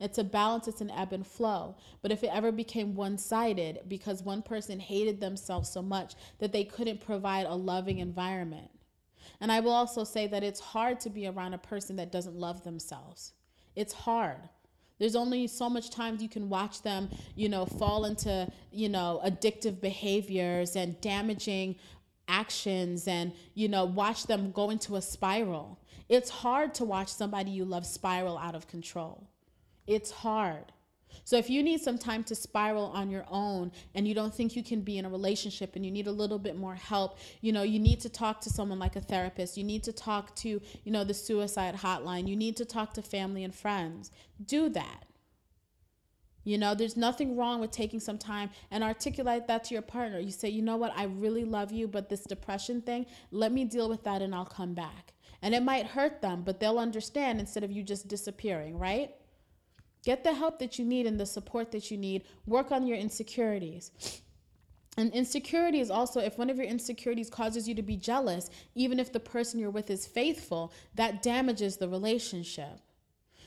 It's 0.00 0.18
a 0.18 0.24
balance, 0.24 0.66
it's 0.66 0.80
an 0.80 0.90
ebb 0.90 1.12
and 1.12 1.26
flow. 1.26 1.76
But 2.02 2.10
if 2.10 2.24
it 2.24 2.30
ever 2.32 2.52
became 2.52 2.94
one 2.94 3.16
sided 3.16 3.80
because 3.86 4.22
one 4.22 4.42
person 4.42 4.80
hated 4.80 5.20
themselves 5.20 5.68
so 5.68 5.82
much 5.82 6.14
that 6.38 6.52
they 6.52 6.64
couldn't 6.64 7.00
provide 7.00 7.46
a 7.46 7.54
loving 7.54 7.98
environment. 7.98 8.70
And 9.44 9.52
I 9.52 9.60
will 9.60 9.72
also 9.72 10.04
say 10.04 10.26
that 10.28 10.42
it's 10.42 10.58
hard 10.58 11.00
to 11.00 11.10
be 11.10 11.26
around 11.26 11.52
a 11.52 11.58
person 11.58 11.96
that 11.96 12.10
doesn't 12.10 12.34
love 12.34 12.64
themselves. 12.64 13.34
It's 13.76 13.92
hard. 13.92 14.38
There's 14.98 15.14
only 15.14 15.48
so 15.48 15.68
much 15.68 15.90
time 15.90 16.16
you 16.18 16.30
can 16.30 16.48
watch 16.48 16.80
them, 16.80 17.10
you 17.36 17.50
know, 17.50 17.66
fall 17.66 18.06
into, 18.06 18.50
you 18.72 18.88
know, 18.88 19.20
addictive 19.22 19.82
behaviors 19.82 20.76
and 20.76 20.98
damaging 21.02 21.76
actions 22.26 23.06
and, 23.06 23.34
you 23.52 23.68
know, 23.68 23.84
watch 23.84 24.26
them 24.26 24.50
go 24.50 24.70
into 24.70 24.96
a 24.96 25.02
spiral. 25.02 25.78
It's 26.08 26.30
hard 26.30 26.72
to 26.76 26.86
watch 26.86 27.08
somebody 27.08 27.50
you 27.50 27.66
love 27.66 27.84
spiral 27.84 28.38
out 28.38 28.54
of 28.54 28.66
control. 28.66 29.28
It's 29.86 30.10
hard. 30.10 30.72
So 31.22 31.36
if 31.36 31.48
you 31.48 31.62
need 31.62 31.80
some 31.80 31.98
time 31.98 32.24
to 32.24 32.34
spiral 32.34 32.86
on 32.86 33.10
your 33.10 33.24
own 33.30 33.70
and 33.94 34.08
you 34.08 34.14
don't 34.14 34.34
think 34.34 34.56
you 34.56 34.62
can 34.62 34.80
be 34.80 34.98
in 34.98 35.04
a 35.04 35.08
relationship 35.08 35.76
and 35.76 35.84
you 35.84 35.90
need 35.92 36.06
a 36.06 36.12
little 36.12 36.38
bit 36.38 36.56
more 36.56 36.74
help, 36.74 37.18
you 37.40 37.52
know, 37.52 37.62
you 37.62 37.78
need 37.78 38.00
to 38.00 38.08
talk 38.08 38.40
to 38.42 38.50
someone 38.50 38.78
like 38.78 38.96
a 38.96 39.00
therapist. 39.00 39.56
You 39.56 39.64
need 39.64 39.82
to 39.84 39.92
talk 39.92 40.34
to, 40.36 40.60
you 40.84 40.92
know, 40.92 41.04
the 41.04 41.14
suicide 41.14 41.76
hotline. 41.76 42.26
You 42.26 42.36
need 42.36 42.56
to 42.56 42.64
talk 42.64 42.94
to 42.94 43.02
family 43.02 43.44
and 43.44 43.54
friends. 43.54 44.10
Do 44.44 44.68
that. 44.70 45.04
You 46.44 46.58
know, 46.58 46.74
there's 46.74 46.96
nothing 46.96 47.36
wrong 47.36 47.60
with 47.60 47.70
taking 47.70 48.00
some 48.00 48.18
time 48.18 48.50
and 48.70 48.84
articulate 48.84 49.46
that 49.46 49.64
to 49.64 49.74
your 49.74 49.82
partner. 49.82 50.18
You 50.18 50.30
say, 50.30 50.50
you 50.50 50.60
know 50.60 50.76
what, 50.76 50.92
I 50.94 51.04
really 51.04 51.44
love 51.44 51.72
you, 51.72 51.88
but 51.88 52.10
this 52.10 52.24
depression 52.24 52.82
thing, 52.82 53.06
let 53.30 53.50
me 53.50 53.64
deal 53.64 53.88
with 53.88 54.04
that 54.04 54.20
and 54.20 54.34
I'll 54.34 54.44
come 54.44 54.74
back. 54.74 55.14
And 55.40 55.54
it 55.54 55.62
might 55.62 55.86
hurt 55.86 56.20
them, 56.20 56.42
but 56.42 56.60
they'll 56.60 56.78
understand 56.78 57.40
instead 57.40 57.64
of 57.64 57.72
you 57.72 57.82
just 57.82 58.08
disappearing, 58.08 58.78
right? 58.78 59.14
Get 60.04 60.22
the 60.22 60.34
help 60.34 60.58
that 60.58 60.78
you 60.78 60.84
need 60.84 61.06
and 61.06 61.18
the 61.18 61.26
support 61.26 61.72
that 61.72 61.90
you 61.90 61.96
need. 61.96 62.24
Work 62.46 62.72
on 62.72 62.86
your 62.86 62.98
insecurities. 62.98 63.90
And 64.96 65.12
insecurity 65.12 65.80
is 65.80 65.90
also 65.90 66.20
if 66.20 66.38
one 66.38 66.50
of 66.50 66.56
your 66.56 66.66
insecurities 66.66 67.30
causes 67.30 67.66
you 67.68 67.74
to 67.74 67.82
be 67.82 67.96
jealous, 67.96 68.50
even 68.74 69.00
if 69.00 69.12
the 69.12 69.20
person 69.20 69.58
you're 69.58 69.70
with 69.70 69.90
is 69.90 70.06
faithful, 70.06 70.72
that 70.94 71.22
damages 71.22 71.78
the 71.78 71.88
relationship. 71.88 72.80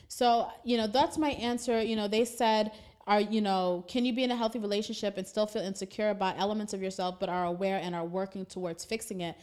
So, 0.08 0.48
you 0.64 0.76
know, 0.76 0.86
that's 0.86 1.16
my 1.16 1.30
answer. 1.30 1.80
You 1.80 1.96
know, 1.96 2.08
they 2.08 2.24
said, 2.24 2.72
are, 3.06 3.20
you 3.20 3.40
know, 3.40 3.84
can 3.88 4.04
you 4.04 4.12
be 4.12 4.24
in 4.24 4.30
a 4.30 4.36
healthy 4.36 4.58
relationship 4.58 5.16
and 5.16 5.26
still 5.26 5.46
feel 5.46 5.62
insecure 5.62 6.10
about 6.10 6.38
elements 6.38 6.74
of 6.74 6.82
yourself, 6.82 7.18
but 7.18 7.30
are 7.30 7.46
aware 7.46 7.78
and 7.78 7.94
are 7.94 8.04
working 8.04 8.44
towards 8.44 8.84
fixing 8.84 9.22
it? 9.22 9.36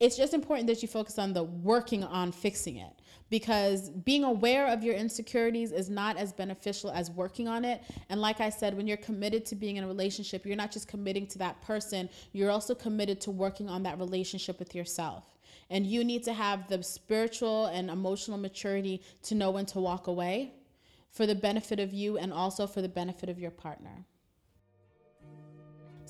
It's 0.00 0.16
just 0.16 0.34
important 0.34 0.66
that 0.66 0.82
you 0.82 0.88
focus 0.88 1.18
on 1.18 1.32
the 1.32 1.44
working 1.44 2.04
on 2.04 2.32
fixing 2.32 2.76
it 2.76 2.92
because 3.30 3.90
being 3.90 4.24
aware 4.24 4.66
of 4.68 4.82
your 4.82 4.94
insecurities 4.94 5.72
is 5.72 5.90
not 5.90 6.16
as 6.16 6.32
beneficial 6.32 6.90
as 6.90 7.10
working 7.10 7.48
on 7.48 7.64
it. 7.64 7.82
And 8.08 8.20
like 8.20 8.40
I 8.40 8.50
said, 8.50 8.76
when 8.76 8.86
you're 8.86 8.96
committed 8.96 9.44
to 9.46 9.54
being 9.54 9.76
in 9.76 9.84
a 9.84 9.86
relationship, 9.86 10.46
you're 10.46 10.56
not 10.56 10.72
just 10.72 10.88
committing 10.88 11.26
to 11.28 11.38
that 11.38 11.60
person, 11.62 12.08
you're 12.32 12.50
also 12.50 12.74
committed 12.74 13.20
to 13.22 13.30
working 13.30 13.68
on 13.68 13.82
that 13.82 13.98
relationship 13.98 14.58
with 14.58 14.74
yourself. 14.74 15.24
And 15.70 15.86
you 15.86 16.02
need 16.02 16.24
to 16.24 16.32
have 16.32 16.68
the 16.68 16.82
spiritual 16.82 17.66
and 17.66 17.90
emotional 17.90 18.38
maturity 18.38 19.02
to 19.24 19.34
know 19.34 19.50
when 19.50 19.66
to 19.66 19.80
walk 19.80 20.06
away 20.06 20.52
for 21.10 21.26
the 21.26 21.34
benefit 21.34 21.78
of 21.80 21.92
you 21.92 22.16
and 22.16 22.32
also 22.32 22.66
for 22.66 22.80
the 22.80 22.88
benefit 22.88 23.28
of 23.28 23.38
your 23.38 23.50
partner. 23.50 24.04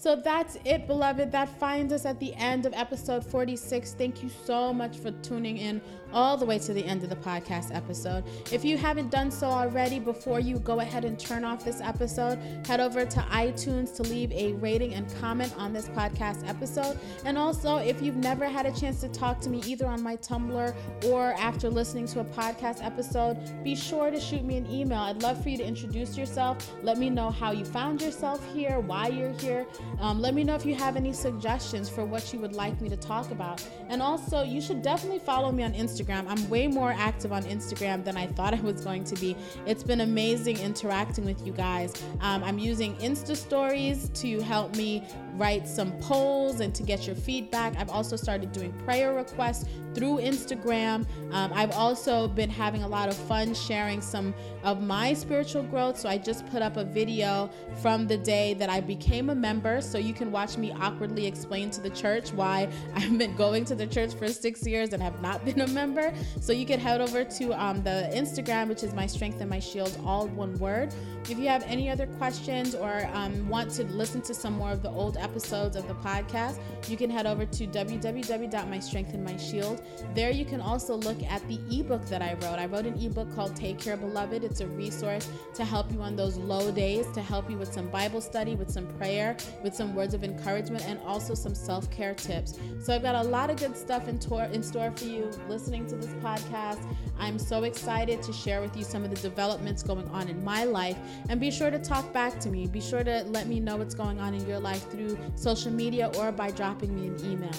So 0.01 0.15
that's 0.15 0.57
it, 0.65 0.87
beloved. 0.87 1.33
That 1.33 1.49
finds 1.59 1.93
us 1.93 2.07
at 2.07 2.21
the 2.21 2.33
end 2.35 2.67
of 2.67 2.73
episode 2.73 3.27
46. 3.27 3.95
Thank 3.95 4.23
you 4.23 4.29
so 4.29 4.73
much 4.73 4.97
for 4.99 5.11
tuning 5.11 5.57
in 5.57 5.81
all 6.13 6.37
the 6.37 6.47
way 6.47 6.59
to 6.61 6.73
the 6.73 6.85
end 6.85 7.03
of 7.03 7.11
the 7.11 7.17
podcast 7.17 7.75
episode. 7.75 8.23
If 8.53 8.65
you 8.65 8.79
haven't 8.79 9.11
done 9.11 9.33
so 9.33 9.49
already, 9.49 9.99
before 9.99 10.39
you 10.39 10.61
go 10.61 10.79
ahead 10.79 11.05
and 11.05 11.19
turn 11.19 11.45
off 11.45 11.65
this 11.65 11.81
episode, 11.81 12.39
head 12.65 12.79
over 12.79 13.05
to 13.05 13.21
iTunes 13.21 13.95
to 13.97 14.05
leave 14.05 14.31
a 14.31 14.53
rating 14.55 14.95
and 14.95 15.13
comment 15.21 15.53
on 15.59 15.73
this 15.73 15.89
podcast 15.89 16.49
episode. 16.49 16.97
And 17.25 17.37
also, 17.37 17.79
if 17.79 18.01
you've 18.01 18.17
never 18.17 18.47
had 18.47 18.67
a 18.67 18.73
chance 18.73 19.01
to 19.01 19.09
talk 19.09 19.41
to 19.41 19.51
me 19.51 19.63
either 19.67 19.87
on 19.87 20.01
my 20.01 20.17
Tumblr 20.17 20.75
or 21.07 21.33
after 21.33 21.69
listening 21.69 22.07
to 22.07 22.21
a 22.21 22.25
podcast 22.25 22.85
episode, 22.85 23.37
be 23.65 23.75
sure 23.75 24.13
to 24.13 24.21
shoot 24.21 24.45
me 24.45 24.59
an 24.59 24.71
email. 24.71 25.01
I'd 25.01 25.25
love 25.25 25.43
for 25.43 25.49
you 25.49 25.59
to 25.59 25.65
introduce 25.65 26.17
yourself. 26.17 26.73
Let 26.85 26.99
me 26.99 27.11
know 27.11 27.31
how 27.31 27.51
you 27.51 27.65
found 27.65 28.01
yourself 28.01 28.41
here, 28.55 28.79
why 28.79 29.09
you're 29.09 29.33
here. 29.41 29.67
Um, 30.01 30.21
let 30.21 30.35
me 30.35 30.45
know 30.45 30.55
if 30.55 30.65
you 30.65 30.75
have 30.75 30.97
any 30.97 31.13
suggestions 31.13 31.89
for 31.89 32.05
what 32.05 32.33
you 32.33 32.39
would 32.41 32.55
like 32.55 32.81
me 32.81 32.89
to 32.89 32.97
talk 32.97 33.31
about. 33.31 33.67
And 33.89 34.01
also, 34.03 34.43
you 34.43 34.61
should 34.61 34.83
definitely 34.83 35.19
follow 35.19 35.51
me 35.53 35.63
on 35.63 35.73
Instagram. 35.73 36.27
I'm 36.29 36.49
way 36.49 36.67
more 36.67 36.93
active 36.97 37.33
on 37.33 37.43
Instagram 37.45 38.05
than 38.05 38.17
I 38.17 38.27
thought 38.27 38.55
I 38.55 38.61
was 38.61 38.81
going 38.83 39.05
to 39.05 39.15
be. 39.17 39.37
It's 39.67 39.83
been 39.83 40.03
amazing 40.03 40.59
interacting 40.59 41.25
with 41.25 41.47
you 41.47 41.53
guys. 41.53 41.93
Um, 42.21 42.45
I'm 42.45 42.59
using 42.59 42.95
Insta 42.97 43.37
stories 43.37 44.11
to 44.15 44.41
help 44.41 44.77
me 44.77 45.05
write 45.39 45.67
some 45.69 45.93
polls 46.01 46.61
and 46.61 46.75
to 46.75 46.83
get 46.83 47.07
your 47.07 47.17
feedback. 47.17 47.75
I've 47.79 47.91
also 47.91 48.17
started 48.17 48.53
doing 48.53 48.73
prayer 48.85 49.15
requests 49.15 49.65
through 49.95 50.19
Instagram. 50.19 51.07
Um, 51.33 51.53
I've 51.55 51.73
also 51.73 52.29
been 52.29 52.51
having 52.51 52.83
a 52.83 52.89
lot 52.89 53.09
of 53.09 53.17
fun 53.17 53.55
sharing 53.55 54.01
some 54.01 54.35
of 54.63 54.83
my 54.83 55.15
spiritual 55.15 55.63
growth. 55.63 55.99
So 55.99 56.09
I 56.09 56.19
just 56.19 56.47
put 56.47 56.63
up 56.63 56.77
a 56.77 56.85
video 56.85 57.51
from 57.81 58.07
the 58.07 58.19
day 58.19 58.55
that 58.55 58.69
I 58.69 58.81
became 58.81 59.31
a 59.31 59.35
member. 59.35 59.81
So 59.81 59.99
you 59.99 60.13
can 60.13 60.31
watch 60.31 60.57
me 60.57 60.73
awkwardly 60.73 61.27
explain 61.27 61.71
to 61.71 61.81
the 61.81 61.91
church 61.91 62.33
why 62.33 62.69
I've 62.95 63.17
been 63.17 63.35
going 63.37 63.65
to 63.67 63.75
the 63.75 63.87
church 63.87 64.15
for 64.15 64.29
six 64.29 64.67
years 64.67 64.93
and 64.93 65.03
have 65.03 65.21
not 65.23 65.45
been 65.45 65.61
a 65.61 65.67
member. 65.69 66.13
So 66.41 66.53
you 66.53 66.67
can 66.67 66.81
head 66.81 67.01
over 67.01 67.25
to 67.25 67.53
um, 67.61 67.83
the 67.83 68.11
Instagram, 68.13 68.69
which 68.69 68.83
is 68.83 68.93
my 68.95 69.07
strength 69.07 69.41
and 69.41 69.49
my 69.49 69.61
shield, 69.61 69.99
all 70.05 70.27
one 70.29 70.59
word. 70.59 70.95
If 71.29 71.39
you 71.39 71.49
have 71.49 71.63
any 71.65 71.91
other 71.91 72.07
questions 72.07 72.75
or 72.75 73.09
um, 73.13 73.49
want 73.49 73.71
to 73.73 73.85
listen 73.85 74.23
to 74.23 74.35
some 74.35 74.55
more 74.55 74.71
of 74.71 74.83
the 74.83 74.91
old 74.91 75.17
episodes 75.29 75.77
of 75.77 75.87
the 75.87 75.95
podcast, 75.95 76.59
you 76.89 76.97
can 76.97 77.11
head 77.11 77.27
over 77.27 77.45
to 77.45 77.67
www.mystrengthandmyshield. 77.67 79.83
There 80.15 80.31
you 80.31 80.45
can 80.45 80.61
also 80.61 80.95
look 80.95 81.23
at 81.23 81.47
the 81.49 81.61
ebook 81.71 82.05
that 82.07 82.23
I 82.23 82.35
wrote. 82.35 82.59
I 82.59 82.67
wrote 82.67 82.87
an 82.87 82.99
ebook 82.99 83.35
called 83.35 83.55
Take 83.55 83.79
Care 83.79 83.97
Beloved. 83.97 84.45
It's 84.45 84.61
a 84.61 84.67
resource 84.67 85.29
to 85.55 85.65
help 85.65 85.93
you 85.93 86.01
on 86.01 86.17
those 86.17 86.37
low 86.37 86.71
days, 86.71 87.07
to 87.13 87.21
help 87.21 87.51
you 87.51 87.59
with 87.59 87.73
some 87.73 87.89
Bible 87.89 88.21
study, 88.21 88.55
with 88.55 88.71
some 88.71 88.87
prayer, 88.99 89.37
with 89.63 89.75
some 89.75 89.95
words 89.95 90.15
of 90.15 90.25
encouragement, 90.25 90.89
and 90.89 90.99
also 91.01 91.35
some 91.35 91.55
self 91.55 91.91
care 91.91 92.15
tips. 92.15 92.59
So 92.81 92.95
I've 92.95 93.03
got 93.03 93.15
a 93.15 93.29
lot 93.29 93.51
of 93.51 93.57
good 93.57 93.77
stuff 93.77 94.09
in, 94.09 94.19
tor- 94.19 94.45
in 94.45 94.63
store 94.63 94.91
for 94.93 95.05
you 95.05 95.31
listening 95.49 95.87
to 95.89 95.97
this 95.97 96.13
podcast. 96.23 96.83
I'm 97.19 97.39
so 97.39 97.65
excited 97.65 98.23
to 98.23 98.33
share 98.33 98.61
with 98.61 98.77
you 98.77 98.85
some 98.85 99.05
of 99.05 99.11
the 99.11 99.17
developments 99.17 99.83
going 99.83 100.09
on 100.09 100.29
in 100.29 100.43
my 100.45 100.65
life 100.65 100.97
and 101.29 101.41
be 101.41 101.51
sure 101.51 101.71
to 101.71 101.79
talk 101.79 102.13
back 102.13 102.39
to 102.41 102.49
me. 102.49 102.67
Be 102.67 102.81
sure 102.81 103.03
to 103.03 103.25
let 103.25 103.49
me 103.49 103.61
know 103.61 103.77
what's 103.77 103.95
going 103.95 104.21
on 104.21 104.35
in 104.35 104.47
your 104.47 104.61
life 104.61 104.89
through 104.91 105.18
social 105.37 105.73
media 105.73 106.11
or 106.19 106.33
by 106.33 106.51
dropping 106.51 106.95
me 106.95 107.09
an 107.09 107.25
email. 107.25 107.51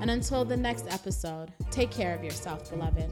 And 0.00 0.10
until 0.10 0.44
the 0.44 0.56
next 0.56 0.86
episode, 0.90 1.52
take 1.70 1.90
care 1.90 2.14
of 2.14 2.22
yourself, 2.24 2.70
beloved. 2.70 3.10